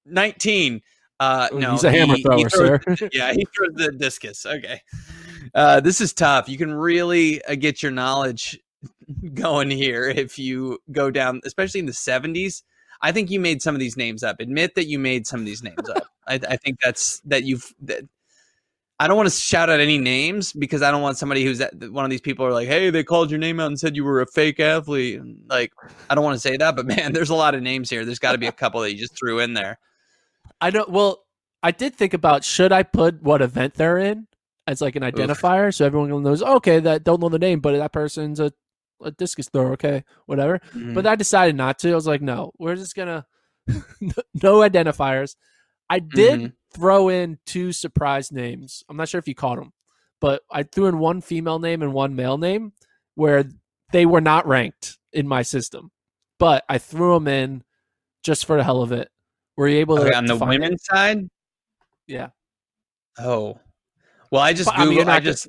19. 0.06 0.82
Uh, 1.20 1.48
no, 1.54 1.72
he's 1.72 1.84
a 1.84 1.92
hammer 1.92 2.16
he, 2.16 2.24
thrower, 2.24 2.38
he 2.38 2.44
throws, 2.46 3.00
sir. 3.00 3.10
yeah, 3.14 3.34
he 3.34 3.46
throws 3.56 3.74
the 3.76 3.92
discus. 3.94 4.46
Okay. 4.46 4.82
Uh, 5.54 5.80
this 5.80 6.02
is 6.02 6.14
tough. 6.14 6.50
You 6.50 6.58
can 6.58 6.74
really 6.74 7.44
uh, 7.46 7.56
get 7.56 7.82
your 7.82 7.92
knowledge 7.92 8.60
going 9.34 9.72
here 9.72 10.10
if 10.10 10.38
you 10.38 10.80
go 10.92 11.12
down, 11.12 11.42
especially 11.46 11.80
in 11.80 11.86
the 11.86 11.94
70s. 11.94 12.64
I 13.02 13.12
think 13.12 13.30
you 13.30 13.40
made 13.40 13.62
some 13.62 13.76
of 13.76 13.80
these 13.80 13.98
names 13.98 14.24
up. 14.24 14.38
Admit 14.40 14.76
that 14.76 14.88
you 14.88 14.98
made 14.98 15.28
some 15.28 15.40
of 15.40 15.46
these 15.46 15.64
names 15.64 15.90
up. 15.90 16.08
I, 16.28 16.40
I 16.50 16.58
think 16.58 16.80
that's 16.82 17.20
that 17.22 17.44
you've. 17.44 17.74
That, 17.82 18.04
I 19.04 19.08
don't 19.08 19.18
want 19.18 19.28
to 19.28 19.36
shout 19.36 19.70
out 19.70 19.82
any 19.82 19.98
names 19.98 20.54
because 20.54 20.82
I 20.82 20.90
don't 20.90 21.02
want 21.02 21.18
somebody 21.18 21.44
who's 21.44 21.60
at, 21.60 21.74
one 21.92 22.06
of 22.06 22.10
these 22.10 22.22
people 22.22 22.46
are 22.46 22.54
like, 22.54 22.70
"Hey, 22.70 22.90
they 22.90 23.04
called 23.04 23.30
your 23.30 23.38
name 23.38 23.60
out 23.60 23.68
and 23.68 23.78
said 23.78 23.98
you 23.98 24.06
were 24.06 24.22
a 24.22 24.26
fake 24.26 24.62
athlete." 24.62 25.20
And 25.20 25.42
like, 25.50 25.74
I 26.10 26.16
don't 26.16 26.24
want 26.24 26.36
to 26.36 26.40
say 26.40 26.56
that, 26.56 26.78
but 26.78 26.86
man, 26.96 27.12
there's 27.12 27.30
a 27.30 27.36
lot 27.36 27.54
of 27.54 27.62
names 27.62 27.90
here. 27.90 28.06
There's 28.06 28.18
got 28.18 28.32
to 28.32 28.38
be 28.38 28.48
a 28.48 28.54
couple 28.54 28.80
that 28.80 28.94
you 28.94 28.98
just 28.98 29.18
threw 29.20 29.40
in 29.40 29.56
there. 29.56 29.78
I 30.62 30.70
don't. 30.70 30.90
Well, 30.90 31.26
I 31.62 31.72
did 31.72 31.96
think 31.96 32.14
about 32.14 32.46
should 32.46 32.72
I 32.72 32.84
put 32.84 33.22
what 33.22 33.42
event 33.42 33.74
they're 33.74 33.98
in 33.98 34.28
as 34.68 34.80
like 34.80 34.96
an 34.96 35.04
identifier 35.04 35.74
so 35.74 35.86
everyone 35.86 36.24
knows. 36.24 36.42
Okay, 36.42 36.80
that 36.80 37.04
don't 37.04 37.20
know 37.20 37.28
the 37.28 37.40
name, 37.40 37.60
but 37.60 37.78
that 37.78 37.92
person's 37.92 38.40
a, 38.40 38.54
a 39.04 39.12
discus 39.12 39.50
thrower. 39.50 39.74
Okay, 39.74 40.06
whatever. 40.28 40.62
Mm. 40.74 40.94
But 40.94 41.08
I 41.08 41.18
decided 41.18 41.58
not 41.58 41.78
to. 41.80 41.92
I 41.92 41.96
was 41.96 42.08
like, 42.08 42.22
no, 42.22 42.54
we're 42.58 42.78
just 42.78 42.96
gonna 42.96 43.26
no 44.00 44.60
identifiers. 44.62 45.36
I 45.90 46.00
did 46.00 46.40
Mhm. 46.40 46.54
Throw 46.74 47.10
in 47.10 47.38
two 47.46 47.72
surprise 47.72 48.32
names. 48.32 48.84
I'm 48.90 48.98
not 48.98 49.10
sure 49.10 49.20
if 49.20 49.28
you 49.28 49.36
caught 49.36 49.58
them, 49.58 49.72
but 50.20 50.42
I 50.52 50.64
threw 50.64 50.88
in 50.88 51.00
one 51.00 51.22
female 51.22 51.60
name 51.60 51.82
and 51.82 51.94
one 51.94 52.16
male 52.16 52.38
name 52.38 52.74
where 53.16 53.46
they 53.92 54.06
were 54.06 54.22
not 54.22 54.48
ranked 54.48 54.98
in 55.12 55.28
my 55.28 55.42
system, 55.44 55.92
but 56.40 56.64
I 56.68 56.78
threw 56.80 57.14
them 57.14 57.28
in 57.28 57.64
just 58.24 58.46
for 58.46 58.58
the 58.58 58.64
hell 58.64 58.82
of 58.82 58.92
it. 58.92 59.10
Were 59.56 59.68
you 59.68 59.78
able 59.80 59.98
to 59.98 60.04
Okay, 60.08 60.16
on 60.18 60.26
the 60.26 60.36
find 60.38 60.64
it? 60.64 60.82
side? 60.82 61.30
Yeah. 62.08 62.30
Oh, 63.20 63.60
well, 64.32 64.42
I 64.42 64.54
just 64.54 64.70
But, 64.70 64.80
I 64.80 64.86
mean, 64.86 65.02
I, 65.02 65.04
gonna- 65.06 65.22
just. 65.22 65.48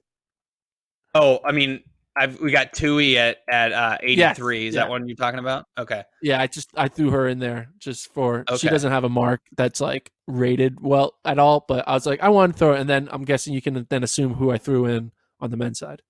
Oh, 1.15 1.41
I 1.45 1.53
mean, 1.53 1.83
I've 2.17 2.41
we 2.41 2.53
got 2.53 2.73
Tuohy 2.73 3.17
at 3.17 3.39
at 3.51 3.73
uh, 3.73 3.99
eighty 4.03 4.21
Yes. 4.21 4.39
Is 4.39 4.75
yeah. 4.75 4.83
that 4.83 4.89
one 4.89 5.09
you're 5.09 5.17
talking 5.17 5.41
about? 5.41 5.67
Okay. 5.77 6.03
Yeah, 6.23 6.41
I 6.41 6.47
just 6.47 6.71
I 6.77 6.89
threw 6.89 7.11
her 7.11 7.27
in 7.27 7.39
there 7.41 7.71
just 7.79 8.13
for 8.13 8.45
she 8.57 8.69
doesn't 8.69 8.93
have 8.93 9.05
a 9.05 9.09
mark 9.09 9.41
that's 9.57 9.81
like 9.81 10.13
rated 10.29 10.81
well 10.81 11.15
at 11.25 11.39
all, 11.39 11.65
but 11.67 11.87
I 11.89 11.95
was 11.95 12.07
like 12.07 12.23
I 12.23 12.29
want 12.29 12.53
to 12.53 12.59
throw 12.59 12.75
it, 12.75 12.81
and 12.81 12.89
then 12.89 13.09
I'm 13.11 13.25
guessing 13.25 13.53
you 13.53 13.61
can 13.63 13.87
then 13.91 14.05
assume 14.05 14.35
who 14.35 14.51
I 14.51 14.59
threw 14.59 14.87
in 14.87 15.11
on 15.41 15.51
the 15.51 15.57
men's 15.57 15.79
side. 15.81 16.03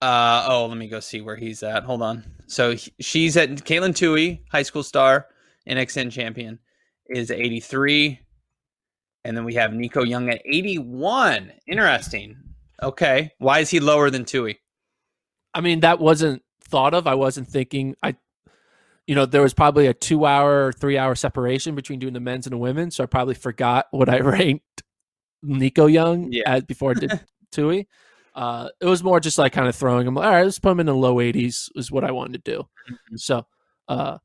Uh 0.00 0.46
oh, 0.48 0.66
let 0.66 0.78
me 0.78 0.88
go 0.88 0.98
see 1.00 1.20
where 1.20 1.36
he's 1.36 1.62
at. 1.62 1.84
Hold 1.84 2.02
on. 2.02 2.24
So 2.46 2.74
he- 2.74 2.92
she's 3.00 3.36
at 3.36 3.50
Katelyn 3.50 3.92
Tuohy, 3.92 4.40
high 4.50 4.64
school 4.64 4.82
star, 4.82 5.28
NXN 5.68 6.10
champion, 6.10 6.58
is 7.08 7.30
eighty 7.30 7.60
three, 7.60 8.18
and 9.24 9.36
then 9.36 9.44
we 9.44 9.54
have 9.54 9.74
Nico 9.74 10.02
Young 10.02 10.28
at 10.30 10.40
eighty 10.46 10.78
one. 10.78 11.52
Interesting. 11.68 12.36
Okay, 12.82 13.30
why 13.38 13.60
is 13.60 13.70
he 13.70 13.80
lower 13.80 14.10
than 14.10 14.24
Tuohy? 14.24 14.56
I 15.54 15.60
mean, 15.60 15.80
that 15.80 16.00
wasn't 16.00 16.42
thought 16.64 16.94
of. 16.94 17.06
I 17.06 17.14
wasn't 17.14 17.48
thinking. 17.48 17.94
I, 18.02 18.16
you 19.06 19.14
know, 19.14 19.26
there 19.26 19.42
was 19.42 19.54
probably 19.54 19.86
a 19.86 19.94
two 19.94 20.24
hour 20.26 20.66
or 20.66 20.72
three 20.72 20.98
hour 20.98 21.14
separation 21.14 21.74
between 21.74 21.98
doing 21.98 22.12
the 22.14 22.20
men's 22.20 22.46
and 22.46 22.52
the 22.52 22.58
women, 22.58 22.90
so 22.90 23.02
I 23.04 23.06
probably 23.06 23.34
forgot 23.34 23.86
what 23.90 24.08
I 24.08 24.18
ranked 24.20 24.82
Nico 25.42 25.86
Young 25.86 26.32
Yeah. 26.32 26.42
as 26.46 26.64
before 26.64 26.92
I 26.92 26.94
did 26.94 27.20
Tuohy. 27.52 27.86
Uh, 28.34 28.68
it 28.80 28.86
was 28.86 29.02
more 29.04 29.20
just 29.20 29.36
like 29.38 29.52
kind 29.52 29.68
of 29.68 29.76
throwing 29.76 30.06
him. 30.06 30.16
All 30.16 30.24
right, 30.24 30.42
let's 30.44 30.58
put 30.58 30.70
him 30.72 30.80
in 30.80 30.86
the 30.86 30.94
low 30.94 31.16
80s 31.16 31.68
is 31.74 31.90
what 31.90 32.02
I 32.02 32.12
wanted 32.12 32.42
to 32.44 32.50
do. 32.52 32.62
Mhm. 32.90 33.18
So, 33.20 33.46
uh, 33.88 34.18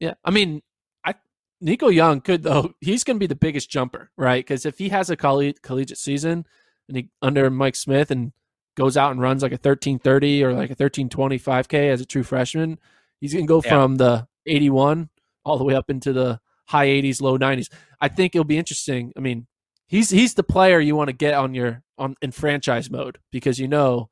yeah, 0.00 0.14
I 0.22 0.30
mean, 0.30 0.60
I 1.02 1.14
Nico 1.62 1.88
Young 1.88 2.20
could 2.20 2.42
though. 2.42 2.74
He's 2.82 3.04
going 3.04 3.16
to 3.16 3.20
be 3.20 3.26
the 3.26 3.34
biggest 3.34 3.70
jumper, 3.70 4.10
right? 4.18 4.44
Because 4.44 4.66
if 4.66 4.76
he 4.78 4.90
has 4.90 5.08
a 5.08 5.16
colle- 5.16 5.54
collegiate 5.62 5.96
season 5.98 6.44
and 6.88 6.96
he 6.96 7.08
under 7.22 7.48
Mike 7.50 7.76
Smith 7.76 8.10
and 8.10 8.32
goes 8.76 8.96
out 8.96 9.12
and 9.12 9.20
runs 9.20 9.42
like 9.42 9.52
a 9.52 9.54
1330 9.62 10.42
or 10.44 10.52
like 10.52 10.70
a 10.70 10.74
1325k 10.76 11.90
as 11.90 12.00
a 12.00 12.04
true 12.06 12.22
freshman, 12.24 12.78
he's 13.20 13.32
going 13.32 13.44
to 13.44 13.48
go 13.48 13.62
Yeah. 13.64 13.70
from 13.70 13.96
the 13.96 14.26
81 14.46 15.08
all 15.44 15.58
the 15.58 15.64
way 15.64 15.74
up 15.74 15.88
into 15.90 16.12
the 16.12 16.40
high 16.66 16.86
80s, 16.86 17.20
low 17.20 17.38
90s. 17.38 17.70
I 18.00 18.08
think 18.08 18.34
it'll 18.34 18.44
be 18.44 18.58
interesting. 18.58 19.12
I 19.16 19.20
mean, 19.20 19.46
he's 19.86 20.10
he's 20.10 20.34
the 20.34 20.42
player 20.42 20.80
you 20.80 20.96
want 20.96 21.08
to 21.08 21.12
get 21.14 21.34
on 21.34 21.54
your 21.54 21.82
on 21.98 22.16
in 22.22 22.32
franchise 22.32 22.90
mode 22.90 23.18
because 23.30 23.58
you 23.60 23.68
know 23.68 24.10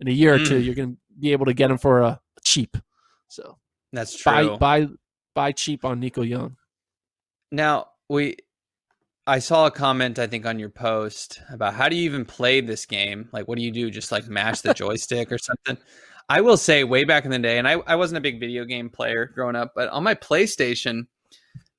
in 0.00 0.08
a 0.08 0.12
year 0.12 0.34
or 0.34 0.38
two 0.38 0.60
Mm. 0.60 0.64
you're 0.64 0.74
going 0.74 0.92
to 0.94 0.98
be 1.18 1.32
able 1.32 1.46
to 1.46 1.54
get 1.54 1.70
him 1.70 1.78
for 1.78 2.00
a 2.00 2.20
cheap. 2.44 2.76
So 3.28 3.56
That's 3.92 4.14
true. 4.16 4.32
buy 4.32 4.56
buy 4.56 4.88
buy 5.34 5.52
cheap 5.52 5.84
on 5.84 6.00
Nico 6.00 6.22
Young. 6.22 6.56
Now 7.50 7.86
we, 8.08 8.36
I 9.26 9.38
saw 9.38 9.66
a 9.66 9.70
comment 9.70 10.18
I 10.18 10.26
think 10.26 10.46
on 10.46 10.58
your 10.58 10.68
post 10.68 11.40
about 11.50 11.74
how 11.74 11.88
do 11.88 11.96
you 11.96 12.04
even 12.04 12.24
play 12.24 12.60
this 12.60 12.86
game? 12.86 13.28
Like, 13.32 13.46
what 13.46 13.56
do 13.56 13.62
you 13.62 13.70
do? 13.70 13.90
Just 13.90 14.10
like 14.10 14.26
mash 14.26 14.62
the 14.62 14.74
joystick 14.74 15.30
or 15.30 15.38
something? 15.38 15.78
I 16.28 16.40
will 16.40 16.56
say, 16.56 16.82
way 16.82 17.04
back 17.04 17.24
in 17.24 17.30
the 17.30 17.38
day, 17.38 17.58
and 17.58 17.68
I, 17.68 17.74
I 17.86 17.96
wasn't 17.96 18.18
a 18.18 18.22
big 18.22 18.40
video 18.40 18.64
game 18.64 18.88
player 18.88 19.26
growing 19.26 19.56
up, 19.56 19.72
but 19.74 19.88
on 19.90 20.02
my 20.02 20.14
PlayStation, 20.14 21.06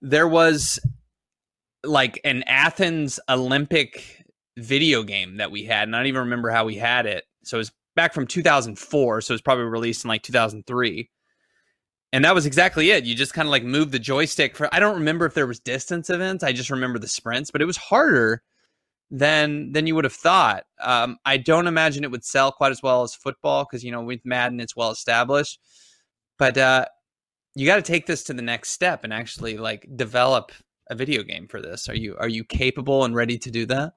there 0.02 0.28
was 0.28 0.80
like 1.84 2.20
an 2.24 2.44
Athens 2.44 3.20
Olympic 3.30 4.24
video 4.58 5.04
game 5.04 5.38
that 5.38 5.52
we 5.52 5.64
had, 5.64 5.88
and 5.88 5.96
I 5.96 6.00
don't 6.00 6.08
even 6.08 6.22
remember 6.22 6.50
how 6.50 6.66
we 6.66 6.76
had 6.76 7.06
it. 7.06 7.26
So 7.44 7.58
it 7.58 7.60
was 7.60 7.72
back 7.96 8.14
from 8.14 8.28
2004, 8.28 9.22
so 9.22 9.32
it 9.32 9.34
was 9.34 9.42
probably 9.42 9.66
released 9.66 10.06
in 10.06 10.10
like 10.10 10.24
2003 10.24 11.10
and 12.14 12.24
that 12.24 12.36
was 12.36 12.46
exactly 12.46 12.92
it. 12.92 13.04
You 13.04 13.16
just 13.16 13.34
kind 13.34 13.48
of 13.48 13.52
like 13.52 13.64
move 13.64 13.92
the 13.92 14.00
joystick 14.00 14.56
for 14.56 14.74
i 14.74 14.80
don't 14.80 14.96
remember 14.96 15.26
if 15.26 15.34
there 15.34 15.48
was 15.48 15.60
distance 15.60 16.10
events 16.10 16.44
i 16.44 16.54
just 16.54 16.70
remember 16.70 17.00
the 17.00 17.08
sprints 17.08 17.52
but 17.52 17.62
it 17.62 17.66
was 17.66 17.78
harder 17.78 18.42
than 19.12 19.72
than 19.74 19.86
you 19.86 19.96
would 19.96 20.06
have 20.06 20.14
thought. 20.14 20.64
Um, 20.80 21.18
i 21.26 21.36
don't 21.38 21.68
imagine 21.68 22.04
it 22.04 22.12
would 22.12 22.24
sell 22.24 22.52
quite 22.52 22.72
as 22.72 22.82
well 22.82 23.04
as 23.04 23.14
football 23.14 23.66
because 23.66 23.84
you 23.84 23.92
know 23.92 24.02
with 24.02 24.22
madden 24.24 24.62
it's 24.62 24.76
well 24.76 24.92
established. 24.92 25.60
But 26.40 26.58
uh, 26.58 26.86
you 27.56 27.66
got 27.66 27.76
to 27.76 27.82
take 27.82 28.06
this 28.06 28.24
to 28.26 28.34
the 28.34 28.42
next 28.42 28.72
step 28.72 29.04
and 29.04 29.14
actually 29.14 29.58
like 29.58 29.88
develop 29.96 30.52
a 30.90 30.96
video 30.96 31.24
game 31.24 31.48
for 31.48 31.62
this. 31.62 31.88
Are 31.90 31.96
you 31.96 32.16
are 32.18 32.28
you 32.28 32.44
capable 32.44 33.06
and 33.06 33.16
ready 33.16 33.38
to 33.40 33.52
do 33.52 33.66
that? 33.68 33.94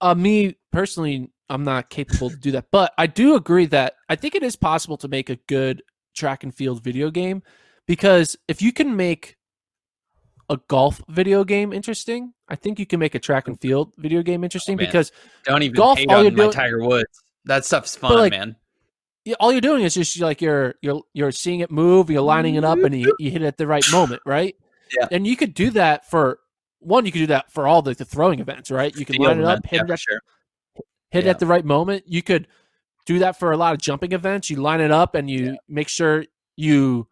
Uh, 0.00 0.14
me 0.14 0.56
personally, 0.72 1.30
I'm 1.48 1.64
not 1.64 1.90
capable 1.90 2.30
to 2.30 2.36
do 2.36 2.52
that, 2.52 2.66
but 2.70 2.92
I 2.96 3.06
do 3.06 3.34
agree 3.34 3.66
that 3.66 3.94
I 4.08 4.16
think 4.16 4.34
it 4.34 4.42
is 4.42 4.56
possible 4.56 4.96
to 4.98 5.08
make 5.08 5.28
a 5.28 5.36
good 5.36 5.82
track 6.20 6.44
and 6.44 6.54
field 6.54 6.82
video 6.82 7.10
game 7.10 7.42
because 7.86 8.36
if 8.46 8.62
you 8.62 8.72
can 8.72 8.94
make 8.94 9.36
a 10.48 10.58
golf 10.68 11.00
video 11.08 11.44
game 11.44 11.72
interesting, 11.72 12.32
I 12.48 12.56
think 12.56 12.78
you 12.78 12.86
can 12.86 13.00
make 13.00 13.14
a 13.14 13.18
track 13.18 13.48
and 13.48 13.60
field 13.60 13.92
video 13.96 14.22
game 14.22 14.44
interesting 14.44 14.74
oh, 14.74 14.78
man. 14.78 14.86
because 14.86 15.12
don't 15.44 15.62
even 15.62 15.74
Golf, 15.74 15.98
all 16.08 16.22
you're 16.22 16.30
my 16.30 16.36
doing- 16.36 16.52
tiger 16.52 16.86
woods 16.86 17.24
that 17.46 17.64
stuff's 17.64 17.96
fun 17.96 18.12
like, 18.14 18.32
man 18.32 18.54
yeah, 19.24 19.34
all 19.38 19.52
you're 19.52 19.60
doing 19.60 19.84
is 19.84 19.94
just 19.94 20.18
like 20.20 20.40
you're 20.40 20.74
you're 20.80 21.02
you're 21.12 21.32
seeing 21.32 21.60
it 21.60 21.70
move, 21.70 22.10
you're 22.10 22.22
lining 22.22 22.54
it 22.54 22.64
up, 22.64 22.78
and 22.78 22.98
you, 22.98 23.14
you 23.18 23.30
hit 23.30 23.42
it 23.42 23.46
at 23.46 23.56
the 23.56 23.66
right 23.66 23.84
moment, 23.90 24.22
right? 24.24 24.54
Yeah. 24.98 25.06
And 25.12 25.24
you 25.24 25.36
could 25.36 25.54
do 25.54 25.70
that 25.70 26.10
for 26.10 26.40
one. 26.80 27.06
You 27.06 27.12
could 27.12 27.20
do 27.20 27.26
that 27.28 27.52
for 27.52 27.68
all 27.68 27.80
the, 27.80 27.94
the 27.94 28.04
throwing 28.04 28.40
events, 28.40 28.72
right? 28.72 28.92
You 28.96 29.04
can 29.04 29.22
line 29.22 29.38
it 29.38 29.44
up, 29.44 29.64
hit 29.64 29.76
event, 29.76 29.90
it 29.90 29.92
at 29.92 30.00
sure. 30.00 30.20
hit 31.12 31.26
it 31.26 31.28
at 31.28 31.38
the 31.38 31.46
right 31.46 31.64
moment. 31.64 32.02
You 32.08 32.24
could 32.24 32.48
do 33.06 33.18
that 33.20 33.38
for 33.38 33.52
a 33.52 33.56
lot 33.56 33.74
of 33.74 33.80
jumping 33.80 34.12
events. 34.12 34.50
You 34.50 34.56
line 34.56 34.80
it 34.80 34.90
up 34.90 35.14
and 35.14 35.28
you 35.28 35.58
make 35.68 35.88
sure 35.88 36.24
you 36.56 37.06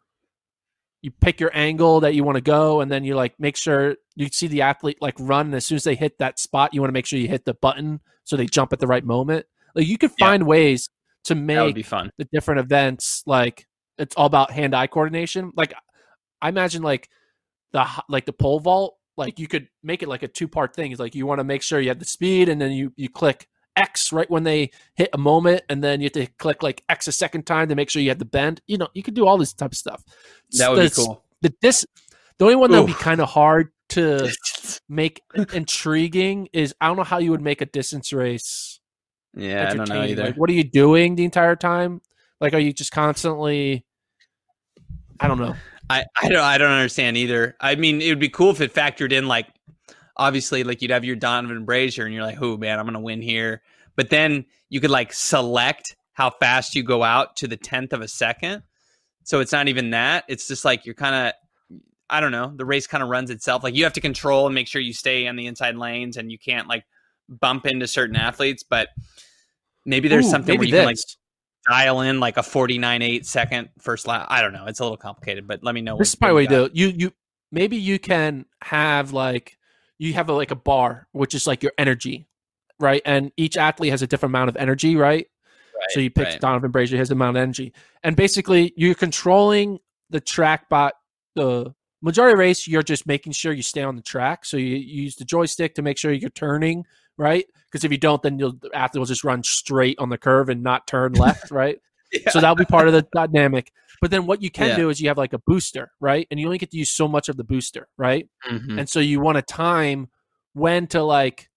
you 1.00 1.10
pick 1.12 1.38
your 1.38 1.50
angle 1.54 2.00
that 2.00 2.14
you 2.14 2.24
want 2.24 2.36
to 2.36 2.40
go, 2.40 2.80
and 2.80 2.90
then 2.90 3.04
you 3.04 3.14
like 3.14 3.38
make 3.38 3.56
sure 3.56 3.96
you 4.16 4.28
see 4.28 4.48
the 4.48 4.62
athlete 4.62 4.98
like 5.00 5.14
run. 5.18 5.46
And 5.46 5.54
as 5.54 5.66
soon 5.66 5.76
as 5.76 5.84
they 5.84 5.94
hit 5.94 6.18
that 6.18 6.38
spot, 6.38 6.74
you 6.74 6.80
want 6.80 6.88
to 6.88 6.92
make 6.92 7.06
sure 7.06 7.18
you 7.18 7.28
hit 7.28 7.44
the 7.44 7.54
button 7.54 8.00
so 8.24 8.36
they 8.36 8.46
jump 8.46 8.72
at 8.72 8.80
the 8.80 8.86
right 8.86 9.04
moment. 9.04 9.46
Like 9.74 9.86
you 9.86 9.96
could 9.96 10.10
Yeah. 10.18 10.26
find 10.26 10.46
ways 10.46 10.90
to 11.24 11.34
make 11.34 11.74
be 11.74 11.82
fun 11.82 12.10
the 12.16 12.24
different 12.32 12.60
events 12.60 13.22
like 13.26 13.66
it's 13.98 14.14
all 14.16 14.26
about 14.26 14.50
hand-eye 14.50 14.86
coordination. 14.86 15.52
Like 15.56 15.74
I 16.40 16.48
imagine 16.48 16.82
like 16.82 17.08
the 17.72 17.86
like 18.08 18.24
the 18.24 18.32
pole 18.32 18.60
vault 18.60 18.96
like 19.16 19.38
you 19.38 19.48
could 19.48 19.68
make 19.82 20.02
it 20.02 20.08
like 20.08 20.22
a 20.22 20.28
two-part 20.28 20.74
thing. 20.74 20.90
It's 20.90 21.00
like 21.00 21.14
you 21.14 21.26
want 21.26 21.40
to 21.40 21.44
make 21.44 21.62
sure 21.62 21.80
you 21.80 21.88
have 21.88 21.98
the 21.98 22.04
speed 22.04 22.48
and 22.48 22.60
then 22.60 22.72
you 22.72 22.92
you 22.96 23.08
click 23.08 23.48
X 23.78 24.12
right 24.12 24.28
when 24.30 24.42
they 24.42 24.70
hit 24.94 25.10
a 25.12 25.18
moment 25.18 25.62
and 25.68 25.82
then 25.82 26.00
you 26.00 26.06
have 26.06 26.12
to 26.12 26.26
click 26.38 26.62
like 26.62 26.82
X 26.88 27.08
a 27.08 27.12
second 27.12 27.46
time 27.46 27.68
to 27.68 27.74
make 27.74 27.90
sure 27.90 28.02
you 28.02 28.08
have 28.10 28.18
the 28.18 28.24
bend. 28.24 28.60
You 28.66 28.78
know, 28.78 28.88
you 28.94 29.02
could 29.02 29.14
do 29.14 29.26
all 29.26 29.38
this 29.38 29.52
type 29.52 29.72
of 29.72 29.78
stuff. 29.78 30.04
that 30.52 30.70
would 30.70 30.82
be 30.82 30.90
cool 30.90 31.24
The 31.42 31.54
this 31.62 31.86
the 32.38 32.44
only 32.44 32.56
one 32.56 32.70
that 32.70 32.80
would 32.80 32.86
be 32.86 32.92
kind 32.94 33.20
of 33.20 33.28
hard 33.28 33.70
to 33.90 34.30
make 34.88 35.22
intriguing 35.52 36.48
is 36.52 36.74
I 36.80 36.88
don't 36.88 36.96
know 36.96 37.04
how 37.04 37.18
you 37.18 37.30
would 37.30 37.42
make 37.42 37.60
a 37.60 37.66
distance 37.66 38.12
race 38.12 38.80
Yeah, 39.34 39.70
I 39.70 39.74
don't 39.74 39.88
know 39.88 40.02
either. 40.02 40.24
Like, 40.24 40.36
what 40.36 40.50
are 40.50 40.54
you 40.54 40.64
doing 40.64 41.16
the 41.16 41.24
entire 41.24 41.56
time? 41.56 42.00
Like, 42.40 42.54
are 42.54 42.58
you 42.58 42.72
just 42.72 42.92
constantly? 42.92 43.84
I 45.20 45.26
don't 45.26 45.38
know. 45.38 45.54
I, 45.90 46.04
I 46.20 46.28
don't 46.28 46.44
I 46.44 46.58
don't 46.58 46.70
understand 46.70 47.16
either. 47.16 47.56
I 47.60 47.74
mean, 47.74 48.02
it 48.02 48.08
would 48.10 48.20
be 48.20 48.28
cool 48.28 48.50
if 48.50 48.60
it 48.60 48.74
factored 48.74 49.12
in 49.12 49.26
like 49.26 49.46
obviously 50.18 50.64
like 50.64 50.82
you'd 50.82 50.90
have 50.90 51.04
your 51.04 51.16
Donavan 51.16 51.64
Brazier 51.64 52.04
and 52.04 52.14
you're 52.14 52.24
like, 52.24 52.40
oh 52.40 52.56
man, 52.56 52.78
I'm 52.78 52.86
gonna 52.86 53.00
win 53.00 53.22
here. 53.22 53.62
But 53.96 54.10
then 54.10 54.46
you 54.68 54.80
could 54.80 54.90
like 54.90 55.12
select 55.12 55.96
how 56.12 56.30
fast 56.30 56.74
you 56.74 56.82
go 56.82 57.02
out 57.02 57.36
to 57.36 57.48
the 57.48 57.56
tenth 57.56 57.92
of 57.92 58.00
a 58.00 58.08
second. 58.08 58.62
So 59.24 59.40
it's 59.40 59.52
not 59.52 59.68
even 59.68 59.90
that. 59.90 60.24
It's 60.28 60.48
just 60.48 60.64
like 60.64 60.86
you're 60.86 60.94
kind 60.94 61.14
of 61.14 61.80
I 62.10 62.20
don't 62.20 62.32
know, 62.32 62.52
the 62.56 62.64
race 62.64 62.86
kind 62.86 63.02
of 63.02 63.10
runs 63.10 63.30
itself. 63.30 63.62
Like 63.62 63.74
you 63.74 63.84
have 63.84 63.92
to 63.94 64.00
control 64.00 64.46
and 64.46 64.54
make 64.54 64.66
sure 64.66 64.80
you 64.80 64.94
stay 64.94 65.26
on 65.26 65.36
the 65.36 65.46
inside 65.46 65.76
lanes 65.76 66.16
and 66.16 66.32
you 66.32 66.38
can't 66.38 66.66
like 66.66 66.84
bump 67.28 67.66
into 67.66 67.86
certain 67.86 68.16
athletes, 68.16 68.62
but 68.62 68.88
maybe 69.84 70.08
there's 70.08 70.26
Ooh, 70.26 70.30
something 70.30 70.54
maybe 70.54 70.72
where 70.72 70.80
you 70.80 70.84
can 70.84 70.86
like 70.86 70.98
dial 71.68 72.00
in 72.00 72.18
like 72.18 72.38
a 72.38 72.42
49 72.42 73.02
8 73.02 73.26
second 73.26 73.68
first 73.78 74.06
lap. 74.06 74.26
I 74.30 74.40
don't 74.40 74.52
know. 74.52 74.64
It's 74.66 74.80
a 74.80 74.84
little 74.84 74.96
complicated, 74.96 75.46
but 75.46 75.62
let 75.62 75.74
me 75.74 75.82
know. 75.82 75.98
This 75.98 76.08
is 76.08 76.14
probably 76.14 76.46
what 76.46 76.50
you 76.50 76.68
do. 76.68 76.70
You 76.72 76.94
you 76.96 77.12
maybe 77.52 77.76
you 77.76 77.98
can 77.98 78.46
have 78.62 79.12
like 79.12 79.57
you 79.98 80.14
have 80.14 80.28
a, 80.28 80.32
like 80.32 80.50
a 80.50 80.56
bar, 80.56 81.08
which 81.12 81.34
is 81.34 81.46
like 81.46 81.62
your 81.62 81.72
energy, 81.78 82.26
right? 82.78 83.02
And 83.04 83.32
each 83.36 83.56
athlete 83.56 83.90
has 83.90 84.02
a 84.02 84.06
different 84.06 84.30
amount 84.30 84.48
of 84.48 84.56
energy, 84.56 84.96
right? 84.96 85.26
so 85.90 86.00
you 86.00 86.10
pick 86.10 86.26
right. 86.26 86.40
Donavan 86.40 86.72
Brazier, 86.72 86.98
his 86.98 87.10
amount 87.10 87.36
of 87.36 87.42
energy, 87.42 87.72
and 88.02 88.16
basically 88.16 88.72
you're 88.76 88.94
controlling 88.94 89.78
the 90.10 90.20
track 90.20 90.68
bot. 90.68 90.94
The 91.34 91.72
majority 92.02 92.32
of 92.32 92.38
race, 92.38 92.66
you're 92.66 92.82
just 92.82 93.06
making 93.06 93.32
sure 93.32 93.52
you 93.52 93.62
stay 93.62 93.82
on 93.82 93.96
the 93.96 94.02
track. 94.02 94.44
So 94.44 94.56
you, 94.56 94.76
you 94.76 95.02
use 95.04 95.16
the 95.16 95.24
joystick 95.24 95.74
to 95.76 95.82
make 95.82 95.98
sure 95.98 96.12
you're 96.12 96.30
turning 96.30 96.84
right, 97.16 97.46
because 97.66 97.84
if 97.84 97.92
you 97.92 97.98
don't, 97.98 98.22
then 98.22 98.38
you'll, 98.38 98.52
the 98.52 98.70
athlete 98.74 99.00
will 99.00 99.06
just 99.06 99.24
run 99.24 99.42
straight 99.42 99.98
on 99.98 100.08
the 100.08 100.18
curve 100.18 100.48
and 100.48 100.62
not 100.62 100.86
turn 100.86 101.12
left, 101.12 101.50
right? 101.50 101.80
So 102.30 102.40
that'll 102.40 102.56
be 102.56 102.64
part 102.64 102.86
of 102.88 102.94
the 102.94 103.06
dynamic. 103.14 103.70
But 104.00 104.10
then 104.10 104.26
what 104.26 104.42
you 104.42 104.50
can 104.50 104.68
Yeah. 104.68 104.76
do 104.76 104.90
is 104.90 105.00
you 105.00 105.08
have 105.08 105.18
like 105.18 105.32
a 105.32 105.38
booster, 105.46 105.90
right? 106.00 106.26
And 106.30 106.38
you 106.38 106.46
only 106.46 106.58
get 106.58 106.70
to 106.70 106.76
use 106.76 106.90
so 106.90 107.08
much 107.08 107.28
of 107.28 107.36
the 107.36 107.44
booster, 107.44 107.88
right? 107.96 108.28
Mhm. 108.48 108.78
And 108.78 108.88
so 108.88 109.00
you 109.00 109.20
want 109.20 109.36
to 109.36 109.42
time 109.42 110.08
when 110.52 110.86
to 110.88 111.02
like 111.02 111.50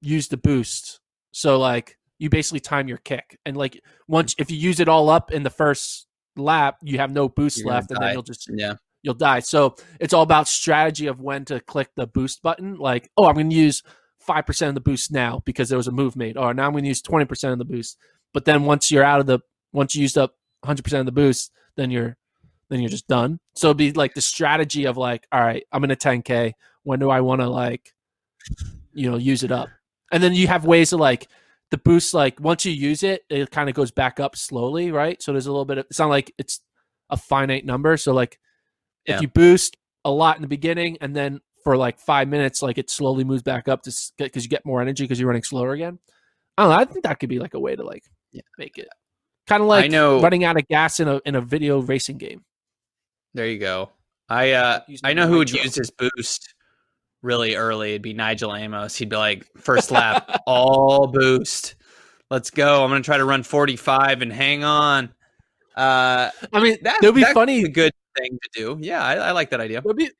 use 0.00 0.28
the 0.28 0.36
boost. 0.36 1.00
So 1.32 1.58
like 1.58 1.96
you 2.18 2.28
basically 2.28 2.60
time 2.60 2.88
your 2.88 2.98
kick. 2.98 3.38
And 3.46 3.56
like 3.56 3.80
once 4.08 4.34
if 4.38 4.50
you 4.50 4.56
use 4.56 4.80
it 4.80 4.88
all 4.88 5.08
up 5.08 5.30
in 5.30 5.42
the 5.44 5.50
first 5.50 6.06
lap, 6.36 6.76
you 6.82 6.98
have 6.98 7.12
no 7.12 7.28
boost 7.28 7.58
You're 7.58 7.68
left 7.68 7.90
and 7.90 8.00
then 8.00 8.12
you'll 8.12 8.22
just 8.22 8.48
Yeah. 8.52 8.74
you'll 9.02 9.14
die. 9.14 9.40
So 9.40 9.76
it's 10.00 10.12
all 10.12 10.22
about 10.22 10.48
strategy 10.48 11.06
of 11.06 11.20
when 11.20 11.44
to 11.46 11.60
click 11.60 11.90
the 11.94 12.06
boost 12.06 12.42
button. 12.42 12.76
Like, 12.76 13.10
oh, 13.16 13.26
I'm 13.26 13.34
going 13.34 13.50
to 13.50 13.56
use 13.56 13.82
5% 14.20 14.68
of 14.68 14.74
the 14.74 14.80
boost 14.80 15.12
now 15.12 15.40
because 15.46 15.68
there 15.68 15.78
was 15.78 15.86
a 15.86 15.92
move 15.92 16.16
made. 16.16 16.36
Or 16.36 16.52
now 16.52 16.66
I'm 16.66 16.72
going 16.72 16.82
to 16.84 16.88
use 16.88 17.00
20% 17.02 17.52
of 17.52 17.58
the 17.58 17.64
boost. 17.64 17.96
But 18.34 18.44
then 18.44 18.64
once 18.64 18.90
you're 18.90 19.04
out 19.04 19.20
of 19.20 19.26
the, 19.26 19.38
once 19.72 19.94
you 19.94 20.02
used 20.02 20.18
up 20.18 20.34
100% 20.64 21.00
of 21.00 21.06
the 21.06 21.12
boost, 21.12 21.52
then 21.76 21.90
you're, 21.90 22.16
then 22.70 22.80
you're 22.80 22.88
just 22.90 23.08
done. 23.08 23.38
So 23.54 23.68
it'd 23.68 23.76
be 23.76 23.92
like 23.92 24.14
the 24.14 24.20
strategy 24.20 24.86
of 24.86 24.96
like, 24.96 25.26
all 25.32 25.40
right, 25.40 25.64
I'm 25.72 25.84
in 25.84 25.90
a 25.90 25.96
10K. 25.96 26.52
When 26.82 26.98
do 26.98 27.10
I 27.10 27.20
want 27.20 27.40
to 27.40 27.48
like, 27.48 27.92
you 28.92 29.10
know, 29.10 29.16
use 29.16 29.42
it 29.44 29.52
up? 29.52 29.68
And 30.12 30.22
then 30.22 30.32
you 30.34 30.46
have 30.48 30.64
ways 30.64 30.90
to 30.90 30.96
like, 30.96 31.28
the 31.70 31.76
boost, 31.78 32.14
like 32.14 32.40
once 32.40 32.64
you 32.64 32.72
use 32.72 33.02
it, 33.02 33.24
it 33.28 33.50
kind 33.50 33.68
of 33.68 33.74
goes 33.74 33.90
back 33.90 34.18
up 34.18 34.36
slowly, 34.36 34.90
right? 34.90 35.22
So 35.22 35.32
there's 35.32 35.46
a 35.46 35.50
little 35.52 35.66
bit 35.66 35.76
of, 35.78 35.86
it's 35.90 35.98
not 35.98 36.08
like 36.08 36.32
it's 36.38 36.60
a 37.10 37.16
finite 37.18 37.66
number. 37.66 37.96
So 37.98 38.12
like, 38.14 38.38
Yeah. 39.06 39.16
if 39.16 39.20
you 39.22 39.28
boost 39.28 39.76
a 40.04 40.10
lot 40.10 40.36
in 40.36 40.42
the 40.42 40.48
beginning 40.48 40.96
and 41.02 41.14
then 41.14 41.40
for 41.64 41.76
like 41.76 41.98
five 42.00 42.26
minutes, 42.26 42.62
like 42.62 42.78
it 42.78 42.88
slowly 42.88 43.22
moves 43.22 43.42
back 43.42 43.68
up 43.68 43.82
to 43.82 43.92
because 44.16 44.44
you 44.44 44.48
get 44.48 44.64
more 44.64 44.80
energy 44.80 45.04
because 45.04 45.20
you're 45.20 45.28
running 45.28 45.42
slower 45.42 45.72
again. 45.72 45.98
I 46.56 46.62
don't 46.62 46.70
know. 46.72 46.78
I 46.78 46.84
think 46.86 47.04
that 47.04 47.20
could 47.20 47.28
be 47.28 47.38
like 47.38 47.52
a 47.52 47.60
way 47.60 47.76
to 47.76 47.84
like 47.84 48.04
Yeah. 48.32 48.40
make 48.56 48.78
it 48.78 48.88
kind 49.48 49.62
of 49.62 49.68
like 49.68 49.84
I 49.86 49.88
know- 49.88 50.20
running 50.20 50.44
out 50.44 50.56
of 50.58 50.66
gas 50.68 51.00
in 51.00 51.08
a 51.08 51.20
in 51.24 51.34
a 51.34 51.40
video 51.40 51.80
racing 51.80 52.18
game. 52.18 52.44
There 53.34 53.46
you 53.46 53.58
go. 53.58 53.90
I 54.28 54.52
uh 54.52 54.80
I 55.04 55.14
know 55.14 55.26
who 55.26 55.38
would 55.38 55.50
use 55.50 55.74
his 55.74 55.90
boost 55.90 56.54
really 57.22 57.56
early. 57.56 57.90
It'd 57.90 58.02
be 58.02 58.14
Nijel 58.14 58.58
Amos. 58.58 58.94
He'd 58.96 59.08
be 59.08 59.16
like, 59.16 59.46
first 59.56 59.90
lap, 59.90 60.42
all 60.46 61.06
boost. 61.06 61.74
Let's 62.30 62.50
go. 62.50 62.84
I'm 62.84 62.90
gonna 62.90 63.02
try 63.02 63.16
to 63.16 63.24
run 63.24 63.42
45 63.42 64.22
and 64.22 64.32
hang 64.32 64.64
on. 64.64 65.06
Uh 65.76 66.30
I 66.52 66.60
mean, 66.60 66.76
that 66.82 66.98
there'll 67.00 67.14
be 67.14 67.24
funny. 67.24 67.62
a 67.64 67.68
good 67.68 67.92
thing 68.16 68.38
to 68.42 68.48
do. 68.54 68.78
Yeah, 68.80 69.02
I, 69.02 69.14
I 69.14 69.30
like 69.32 69.50
that 69.50 69.60
idea. 69.60 69.80
There'll 69.80 69.94
be 69.96 70.10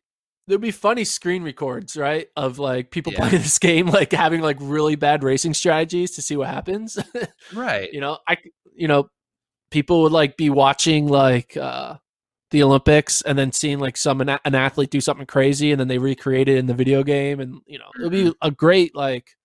there'll 0.46 0.60
be 0.60 0.70
funny 0.70 1.04
screen 1.04 1.42
records, 1.42 1.96
right? 1.96 2.28
Of 2.36 2.58
like 2.58 2.90
people 2.90 3.12
Yeah. 3.12 3.18
playing 3.28 3.32
this 3.42 3.58
game, 3.58 3.86
like 3.88 4.12
having 4.12 4.40
like 4.40 4.56
really 4.60 4.96
bad 4.96 5.22
racing 5.24 5.52
strategies 5.54 6.12
to 6.12 6.22
see 6.22 6.36
what 6.36 6.48
happens. 6.48 6.98
Right. 7.54 7.92
you 7.92 8.00
know, 8.00 8.18
I 8.28 8.36
you 8.74 8.88
know, 8.88 9.08
people 9.70 10.02
would 10.02 10.12
like 10.12 10.36
be 10.36 10.50
watching 10.50 11.06
like 11.08 11.56
uh 11.56 11.96
the 12.50 12.62
Olympics 12.62 13.20
and 13.22 13.38
then 13.38 13.52
seeing 13.52 13.78
like 13.78 13.96
some 13.96 14.20
an, 14.22 14.30
an 14.44 14.54
athlete 14.54 14.90
do 14.90 15.00
something 15.02 15.26
crazy 15.26 15.70
and 15.70 15.78
then 15.78 15.88
they 15.88 15.98
recreate 15.98 16.48
it 16.48 16.56
in 16.56 16.66
the 16.66 16.74
video 16.74 17.02
game 17.02 17.40
and 17.40 17.60
you 17.66 17.78
know 17.78 17.90
it'll 17.96 18.08
be 18.10 18.32
a 18.40 18.50
great 18.50 18.94
like 18.96 19.36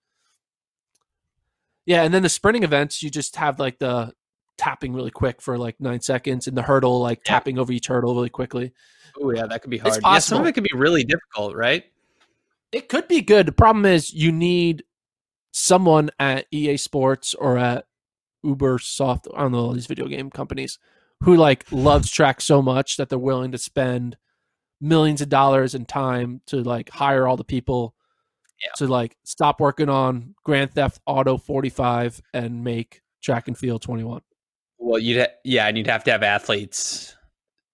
yeah 1.84 2.02
and 2.02 2.14
then 2.14 2.22
the 2.22 2.28
sprinting 2.30 2.62
events 2.62 3.02
you 3.02 3.10
just 3.10 3.36
have 3.36 3.58
like 3.58 3.78
the 3.78 4.10
tapping 4.56 4.94
really 4.94 5.10
quick 5.10 5.42
for 5.42 5.58
like 5.58 5.78
nine 5.80 6.00
seconds 6.00 6.46
and 6.46 6.56
the 6.56 6.62
hurdle 6.62 7.00
like 7.00 7.18
Yeah. 7.26 7.32
tapping 7.32 7.58
over 7.58 7.72
each 7.72 7.88
hurdle 7.88 8.14
really 8.14 8.30
quickly 8.30 8.72
Oh 9.20 9.30
yeah, 9.30 9.46
that 9.46 9.62
could 9.62 9.70
be 9.70 9.78
hard. 9.78 10.02
Yeah, 10.02 10.18
some 10.18 10.40
of 10.40 10.46
it 10.48 10.54
could 10.54 10.64
be 10.64 10.76
really 10.76 11.04
difficult, 11.04 11.54
right? 11.54 11.84
it 12.72 12.88
could 12.88 13.06
be 13.06 13.20
good 13.20 13.46
the 13.46 13.52
problem 13.52 13.84
is 13.86 14.12
you 14.12 14.32
need 14.32 14.82
someone 15.52 16.10
at 16.18 16.46
ea 16.50 16.76
sports 16.76 17.34
or 17.34 17.56
at 17.58 17.84
Ubisoft 18.44 19.26
i 19.34 19.40
don't 19.42 19.52
know 19.52 19.58
all 19.58 19.72
these 19.72 19.86
video 19.86 20.06
game 20.06 20.30
companies 20.30 20.78
who 21.22 21.36
like 21.36 21.64
loves 21.72 22.10
track 22.10 22.40
so 22.40 22.60
much 22.60 22.96
that 22.96 23.08
they're 23.08 23.18
willing 23.18 23.52
to 23.52 23.58
spend 23.58 24.16
millions 24.80 25.20
of 25.22 25.28
dollars 25.28 25.74
in 25.74 25.84
time 25.86 26.40
to 26.46 26.56
like 26.62 26.90
hire 26.90 27.26
all 27.26 27.36
the 27.36 27.44
people 27.44 27.94
Yeah. 28.62 28.70
to 28.76 28.86
like 28.86 29.16
stop 29.24 29.60
working 29.60 29.88
on 29.88 30.34
grand 30.44 30.74
theft 30.74 31.00
auto 31.06 31.38
45 31.38 32.20
and 32.34 32.62
make 32.62 33.00
track 33.22 33.48
and 33.48 33.56
field 33.56 33.80
21 33.82 34.20
Well, 34.78 34.98
you'd 34.98 35.20
ha- 35.20 35.32
yeah, 35.44 35.66
and 35.66 35.78
you'd 35.78 35.86
have 35.86 36.04
to 36.04 36.10
have 36.10 36.22
athletes 36.22 37.16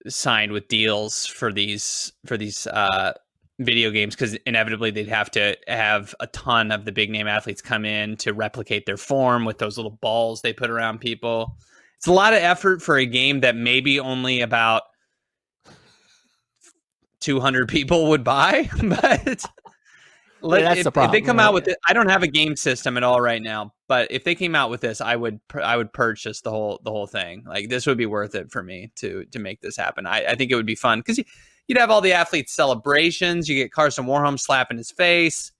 signed 0.08 0.52
with 0.52 0.68
deals 0.68 1.26
for 1.26 1.52
these 1.52 2.12
for 2.26 2.36
these 2.38 2.66
uh, 2.68 3.12
video 3.60 3.90
games 3.90 4.14
because 4.14 4.34
inevitably 4.46 4.90
they'd 4.90 5.08
have 5.08 5.30
to 5.30 5.56
have 5.68 6.14
a 6.20 6.26
ton 6.28 6.72
of 6.72 6.84
the 6.84 6.92
big 6.92 7.10
name 7.10 7.28
athletes 7.28 7.60
come 7.60 7.84
in 7.84 8.16
to 8.16 8.32
replicate 8.32 8.86
their 8.86 8.96
form 8.96 9.44
with 9.44 9.58
those 9.58 9.76
little 9.76 9.98
balls 10.00 10.40
they 10.40 10.52
put 10.52 10.70
around 10.70 10.98
people. 10.98 11.56
It's 11.98 12.06
a 12.06 12.12
lot 12.12 12.32
of 12.32 12.40
effort 12.40 12.80
for 12.80 12.96
a 12.96 13.04
game 13.04 13.40
that 13.40 13.54
maybe 13.54 14.00
only 14.00 14.40
about 14.40 14.82
200 17.20 17.68
people 17.68 18.08
would 18.08 18.24
buy, 18.24 18.70
but 18.82 19.44
let- 20.42 20.62
that's 20.62 20.86
if, 20.86 20.92
the 20.92 21.02
if 21.02 21.10
they 21.10 21.20
come 21.20 21.38
right? 21.38 21.44
out 21.44 21.54
with 21.54 21.68
it, 21.68 21.76
I 21.88 21.92
don't 21.92 22.08
have 22.08 22.22
a 22.22 22.26
game 22.28 22.56
system 22.56 22.96
at 22.96 23.02
all 23.02 23.20
right 23.20 23.42
now, 23.42 23.72
but 23.88 24.10
if 24.10 24.24
they 24.24 24.34
came 24.34 24.54
out 24.54 24.70
with 24.70 24.80
this, 24.80 25.00
I 25.00 25.16
would 25.16 25.40
I 25.54 25.76
would 25.76 25.92
purchase 25.92 26.40
the 26.40 26.50
whole 26.50 26.80
the 26.84 26.90
whole 26.90 27.06
thing. 27.06 27.44
Like 27.46 27.68
this 27.68 27.86
would 27.86 27.98
be 27.98 28.06
worth 28.06 28.34
it 28.34 28.50
for 28.50 28.62
me 28.62 28.92
to 28.96 29.24
to 29.26 29.38
make 29.38 29.60
this 29.60 29.76
happen. 29.76 30.06
I, 30.06 30.24
I 30.26 30.34
think 30.34 30.50
it 30.50 30.54
would 30.54 30.66
be 30.66 30.74
fun 30.74 31.00
because 31.00 31.18
you'd 31.66 31.78
have 31.78 31.90
all 31.90 32.00
the 32.00 32.12
athletes 32.12 32.54
celebrations. 32.54 33.48
You 33.48 33.56
get 33.56 33.72
Karsten 33.72 34.06
Warholm 34.06 34.38
slapping 34.38 34.78
his 34.78 34.90
face, 34.90 35.52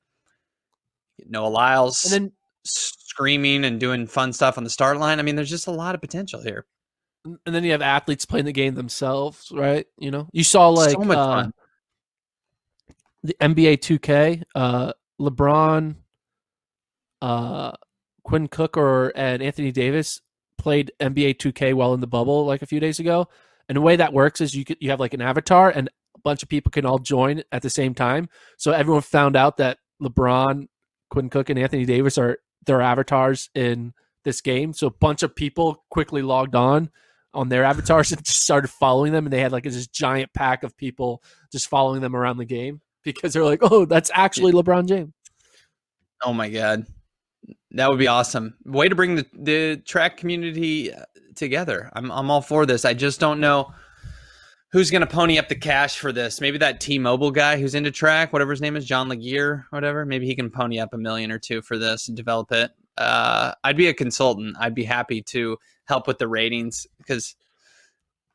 Noah 1.27 1.49
Lyles 1.49 2.05
and 2.05 2.13
then 2.13 2.33
screaming 2.65 3.65
and 3.65 3.81
doing 3.81 4.07
fun 4.07 4.33
stuff 4.33 4.59
on 4.59 4.65
the 4.65 4.71
start 4.71 4.99
line. 4.99 5.19
I 5.19 5.23
mean, 5.23 5.37
there's 5.37 5.51
just 5.51 5.67
a 5.67 5.73
lot 5.73 5.95
of 5.95 6.01
potential 6.01 6.43
here. 6.43 6.67
and 7.25 7.55
then 7.55 7.65
you 7.65 7.73
have 7.73 7.83
athletes 7.83 8.25
playing 8.25 8.47
the 8.47 8.53
game 8.53 8.75
themselves 8.75 9.53
right 9.55 9.87
you 9.99 10.11
know 10.11 10.27
you 10.33 10.43
saw 10.43 10.71
like 10.71 10.93
so 10.93 11.01
much 11.01 11.19
uh, 11.19 11.43
fun. 11.43 11.53
The 13.23 13.35
NBA 13.41 13.79
2K, 13.79 14.43
uh, 14.55 14.93
LeBron, 15.21 15.97
uh, 17.21 17.73
Quinn 18.25 18.49
Cook, 18.49 18.77
or 18.77 19.13
and 19.15 19.43
Anthony 19.43 19.73
Davis 19.73 20.21
played 20.59 20.93
NBA 21.01 21.37
2K 21.37 21.75
while 21.75 21.95
in 21.95 22.01
the 22.01 22.07
bubble 22.07 22.45
like 22.47 22.63
a 22.63 22.67
few 22.67 22.81
days 22.81 22.99
ago. 22.99 23.29
And 23.69 23.77
the 23.77 23.81
way 23.81 23.97
that 23.97 24.13
works 24.13 24.41
is 24.41 24.55
you 24.55 24.65
could, 24.65 24.79
you 24.81 24.91
have 24.91 25.01
like 25.01 25.15
an 25.15 25.21
avatar, 25.21 25.71
and 25.71 25.89
a 26.17 26.21
bunch 26.21 26.43
of 26.43 26.49
people 26.49 26.71
can 26.71 26.87
all 26.87 26.99
join 26.99 27.43
at 27.53 27.63
the 27.63 27.71
same 27.71 27.95
time. 27.95 28.29
So 28.57 28.73
everyone 28.73 29.03
found 29.03 29.37
out 29.37 29.59
that 29.59 29.79
LeBron, 30.03 30.69
Quinn 31.11 31.31
Cook, 31.31 31.51
and 31.51 31.59
Anthony 31.59 31.85
Davis 31.85 32.19
are 32.19 32.39
their 32.67 32.81
avatars 32.81 33.51
in 33.55 33.93
this 34.25 34.41
game. 34.41 34.73
So 34.73 34.87
a 34.87 34.91
bunch 34.91 35.23
of 35.23 35.35
people 35.35 35.85
quickly 35.91 36.23
logged 36.23 36.55
on 36.55 36.91
on 37.33 37.49
their 37.49 37.65
avatars 37.65 38.13
and 38.13 38.25
just 38.25 38.43
started 38.43 38.69
following 38.69 39.13
them, 39.13 39.27
and 39.27 39.33
they 39.33 39.41
had 39.41 39.53
like 39.53 39.65
this 39.65 39.87
giant 39.87 40.33
pack 40.33 40.63
of 40.63 40.77
people 40.77 41.23
just 41.53 41.69
following 41.69 42.01
them 42.01 42.17
around 42.17 42.39
the 42.39 42.45
game 42.45 42.81
because 43.03 43.33
they're 43.33 43.45
like, 43.45 43.61
oh, 43.63 43.85
that's 43.85 44.11
actually 44.15 44.53
LeBron 44.53 44.87
James. 44.89 45.13
Oh 46.25 46.33
my 46.33 46.49
god, 46.51 46.87
that 47.73 47.89
would 47.89 47.99
be 47.99 48.09
awesome. 48.09 48.55
Way 48.65 48.89
to 48.89 48.95
bring 48.95 49.17
the 49.17 49.27
the 49.33 49.77
track 49.87 50.17
community 50.17 50.93
uh, 50.93 51.05
together. 51.35 51.91
I'm 51.95 52.11
I'm 52.11 52.31
all 52.31 52.43
for 52.43 52.67
this. 52.67 52.85
I 52.85 52.95
just 52.95 53.21
don't 53.21 53.41
know. 53.41 53.73
who's 54.73 54.91
going 54.91 55.01
to 55.01 55.07
pony 55.07 55.39
up 55.39 55.49
the 55.49 55.55
cash 55.57 55.99
for 55.99 56.13
this? 56.13 56.41
Maybe 56.41 56.59
that 56.59 56.81
T-Mobile 56.81 57.31
guy 57.33 57.59
who's 57.61 57.75
into 57.75 57.91
track, 57.91 58.33
whatever 58.33 58.53
his 58.53 58.61
name 58.61 58.77
is, 58.77 58.85
John 58.85 59.09
Legere, 59.09 59.67
whatever. 59.71 60.07
Maybe 60.07 60.27
he 60.27 60.37
can 60.37 60.51
pony 60.51 60.79
up 60.79 60.95
a 60.95 60.99
million 60.99 61.33
or 61.33 61.39
two 61.39 61.63
for 61.63 61.77
this 61.77 62.09
and 62.09 62.17
develop 62.17 62.53
it. 62.53 62.71
Uh, 62.97 63.53
I'd 63.65 63.77
be 63.77 63.89
a 63.89 63.95
consultant. 63.95 64.57
I'd 64.61 64.75
be 64.75 64.85
happy 64.85 65.23
to 65.23 65.57
help 65.87 66.07
with 66.07 66.19
the 66.19 66.29
ratings 66.29 66.87
because, 66.99 67.35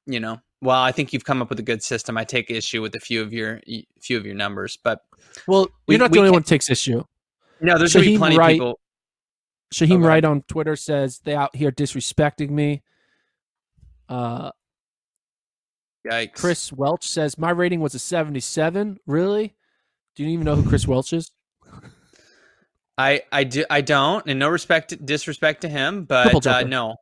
you 0.05 0.19
know, 0.19 0.39
well, 0.65 0.81
I 0.81 0.91
think 0.91 1.13
you've 1.13 1.23
come 1.23 1.41
up 1.41 1.49
with 1.49 1.59
a 1.59 1.63
good 1.63 1.81
system. 1.83 2.17
I 2.17 2.23
take 2.25 2.49
issue 2.51 2.81
with 2.81 2.95
a 2.95 2.99
few 2.99 3.21
of 3.21 3.31
your 3.33 3.61
few 4.01 4.17
of 4.17 4.25
your 4.25 4.35
numbers, 4.35 4.77
but 4.83 5.01
well, 5.47 5.67
We- 5.87 5.95
you're 5.95 5.99
not 5.99 6.11
the 6.11 6.19
only 6.19 6.31
one 6.31 6.41
who 6.41 6.45
takes 6.47 6.69
issue. 6.69 7.03
no, 7.61 7.77
there's 7.77 7.93
going 7.93 8.03
to 8.05 8.11
be 8.11 8.17
plenty 8.17 8.37
Wright- 8.37 8.51
of 8.51 8.55
people. 8.55 8.79
Shaheem 9.73 9.95
Okay. 9.97 10.07
Wright 10.07 10.25
on 10.25 10.41
Twitter 10.43 10.75
says 10.75 11.19
they 11.23 11.35
out 11.35 11.55
here 11.55 11.71
disrespecting 11.71 12.49
me. 12.51 12.83
Uh, 14.07 14.51
Yikes. 16.07 16.33
Chris 16.35 16.71
Welch 16.71 17.03
says 17.07 17.37
my 17.37 17.49
rating 17.49 17.79
was 17.81 17.95
a 17.95 17.99
77. 17.99 18.99
Really? 19.07 19.55
Do 20.15 20.23
you 20.23 20.29
even 20.29 20.45
know 20.45 20.55
who 20.55 20.67
Chris 20.69 20.87
Welch 20.87 21.11
is? 21.13 21.31
I 22.97 23.23
I 23.31 23.43
do 23.43 23.65
I 23.69 23.81
don't, 23.81 24.25
and 24.27 24.39
no 24.39 24.47
respect 24.47 25.03
disrespect 25.05 25.61
to 25.61 25.67
him, 25.69 26.05
but 26.05 26.45
uh, 26.47 26.61
no. 26.63 26.95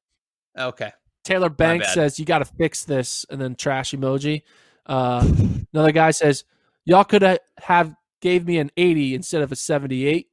Okay. 0.57 0.91
Taylor 1.23 1.49
Banks 1.49 1.93
says 1.93 2.19
you 2.19 2.25
got 2.25 2.39
to 2.39 2.45
fix 2.45 2.83
this, 2.83 3.25
and 3.29 3.39
then 3.39 3.55
trash 3.55 3.91
emoji. 3.91 4.43
Uh, 4.85 5.25
another 5.73 5.91
guy 5.91 6.11
says 6.11 6.43
y'all 6.85 7.03
could 7.03 7.39
have 7.59 7.95
gave 8.21 8.45
me 8.45 8.57
an 8.57 8.71
80 8.77 9.15
instead 9.15 9.41
of 9.41 9.51
a 9.51 9.55
78. 9.55 10.27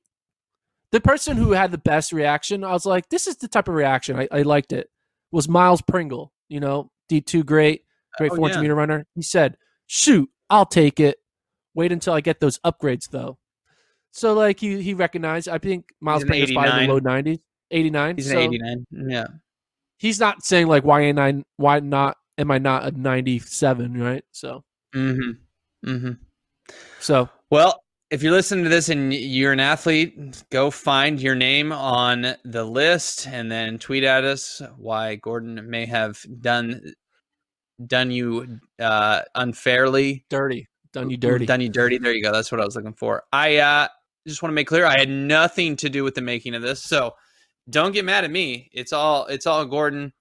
The 0.93 1.01
person 1.01 1.37
who 1.37 1.53
had 1.53 1.71
the 1.71 1.79
best 1.79 2.13
reaction, 2.13 2.65
I 2.65 2.73
was 2.73 2.85
like, 2.87 3.09
this 3.09 3.27
is 3.29 3.37
the 3.37 3.47
type 3.47 3.69
of 3.69 3.75
reaction 3.75 4.19
I, 4.19 4.29
I 4.33 4.43
liked 4.43 4.73
it. 4.73 4.91
Was 5.31 5.49
Miles 5.49 5.81
Pringle, 5.83 6.33
you 6.49 6.59
know, 6.59 6.91
D2 7.09 7.47
great, 7.47 7.85
great 8.19 8.33
Oh, 8.33 8.37
400 8.37 8.57
yeah. 8.57 8.63
meter 8.63 8.75
runner. 8.75 9.07
He 9.15 9.23
said, 9.23 9.57
shoot, 9.87 10.29
I'll 10.49 10.67
take 10.67 10.99
it. 10.99 11.19
Wait 11.75 11.93
until 11.93 12.15
I 12.15 12.21
get 12.21 12.41
those 12.41 12.59
upgrades 12.61 13.09
though. 13.09 13.39
So 14.11 14.35
like 14.35 14.59
he 14.59 14.83
he 14.83 14.95
recognized. 14.95 15.49
I 15.49 15.59
think 15.59 15.91
Miles 16.01 16.25
Pringle's 16.25 16.51
probably 16.51 16.83
in 16.83 16.89
the 16.89 16.95
low 16.95 17.01
90s, 17.01 17.39
89. 17.71 18.17
He's 18.17 18.29
so 18.29 18.39
an 18.39 18.55
89. 18.55 18.87
Yeah. 19.09 19.27
He's 20.01 20.19
not 20.19 20.43
saying 20.43 20.67
like 20.67 20.83
why 20.83 21.03
ain't 21.03 21.19
I 21.19 21.45
why 21.57 21.79
not 21.81 22.17
am 22.39 22.51
I 22.51 22.59
not 22.59 22.87
a 22.87 22.91
97, 22.91 24.01
right? 24.01 24.25
So 24.33 24.65
Mhm. 24.95 25.39
Mhm. 25.87 26.19
so 26.99 27.29
Well, 27.51 27.81
if 28.11 28.23
you're 28.23 28.33
listening 28.33 28.65
to 28.65 28.71
this 28.71 28.89
and 28.89 29.13
you're 29.15 29.53
an 29.53 29.61
athlete, 29.61 30.43
go 30.51 30.71
find 30.71 31.21
your 31.21 31.35
name 31.37 31.71
on 31.71 32.35
the 32.45 32.65
list 32.65 33.29
and 33.29 33.53
then 33.53 33.79
tweet 33.79 34.03
at 34.03 34.25
us 34.25 34.61
why 34.77 35.15
Gordon 35.17 35.69
may 35.71 35.87
have 35.87 36.19
done 36.41 36.81
done 37.87 38.11
you 38.11 38.59
uh, 38.81 39.23
unfairly, 39.35 40.25
dirty. 40.29 40.67
Done 40.93 41.09
you 41.11 41.17
dirty. 41.17 41.47
done 41.47 41.61
you 41.61 41.69
dirty. 41.69 41.99
There 41.99 42.13
you 42.13 42.23
go. 42.23 42.33
That's 42.33 42.51
what 42.51 42.61
I 42.61 42.65
was 42.65 42.75
looking 42.75 42.95
for. 42.95 43.23
I 43.33 43.59
uh, 43.59 43.89
just 44.27 44.43
want 44.43 44.51
to 44.51 44.55
make 44.55 44.67
clear 44.67 44.85
I 44.87 44.99
had 44.99 45.09
nothing 45.09 45.77
to 45.77 45.89
do 45.89 46.03
with 46.05 46.15
the 46.15 46.21
making 46.21 46.55
of 46.55 46.63
this, 46.63 46.83
so 46.83 47.15
don't 47.71 47.93
get 47.93 48.05
mad 48.05 48.25
at 48.25 48.31
me. 48.31 48.71
It's 48.73 48.93
all 48.93 49.27
it's 49.27 49.47
all 49.47 49.65
Gordon. 49.65 50.13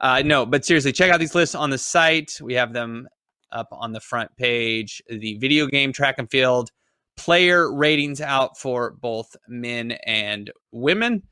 Uh, 0.00 0.22
no, 0.24 0.44
but 0.44 0.64
seriously, 0.64 0.92
check 0.92 1.10
out 1.10 1.20
these 1.20 1.34
lists 1.34 1.54
on 1.54 1.70
the 1.70 1.78
site. 1.78 2.38
We 2.42 2.54
have 2.54 2.72
them 2.72 3.08
up 3.52 3.68
on 3.70 3.92
the 3.92 4.00
front 4.00 4.34
page. 4.36 5.02
The 5.08 5.36
video 5.38 5.66
game 5.66 5.92
track 5.92 6.16
and 6.18 6.30
field 6.30 6.70
player 7.16 7.72
ratings 7.72 8.20
out 8.20 8.58
for 8.58 8.92
both 8.92 9.36
men 9.46 9.92
and 10.06 10.50
women. 10.72 11.22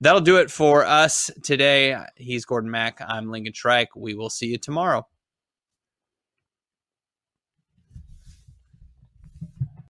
That'll 0.00 0.20
do 0.20 0.36
it 0.36 0.50
for 0.50 0.84
us 0.84 1.30
today. 1.42 1.96
He's 2.16 2.44
Gordon 2.44 2.70
Mack. 2.70 3.00
I'm 3.00 3.30
Lincoln 3.30 3.52
Shryack. 3.52 3.86
We 3.96 4.14
will 4.14 4.30
see 4.30 4.46
you 4.46 4.58
tomorrow. 4.58 5.06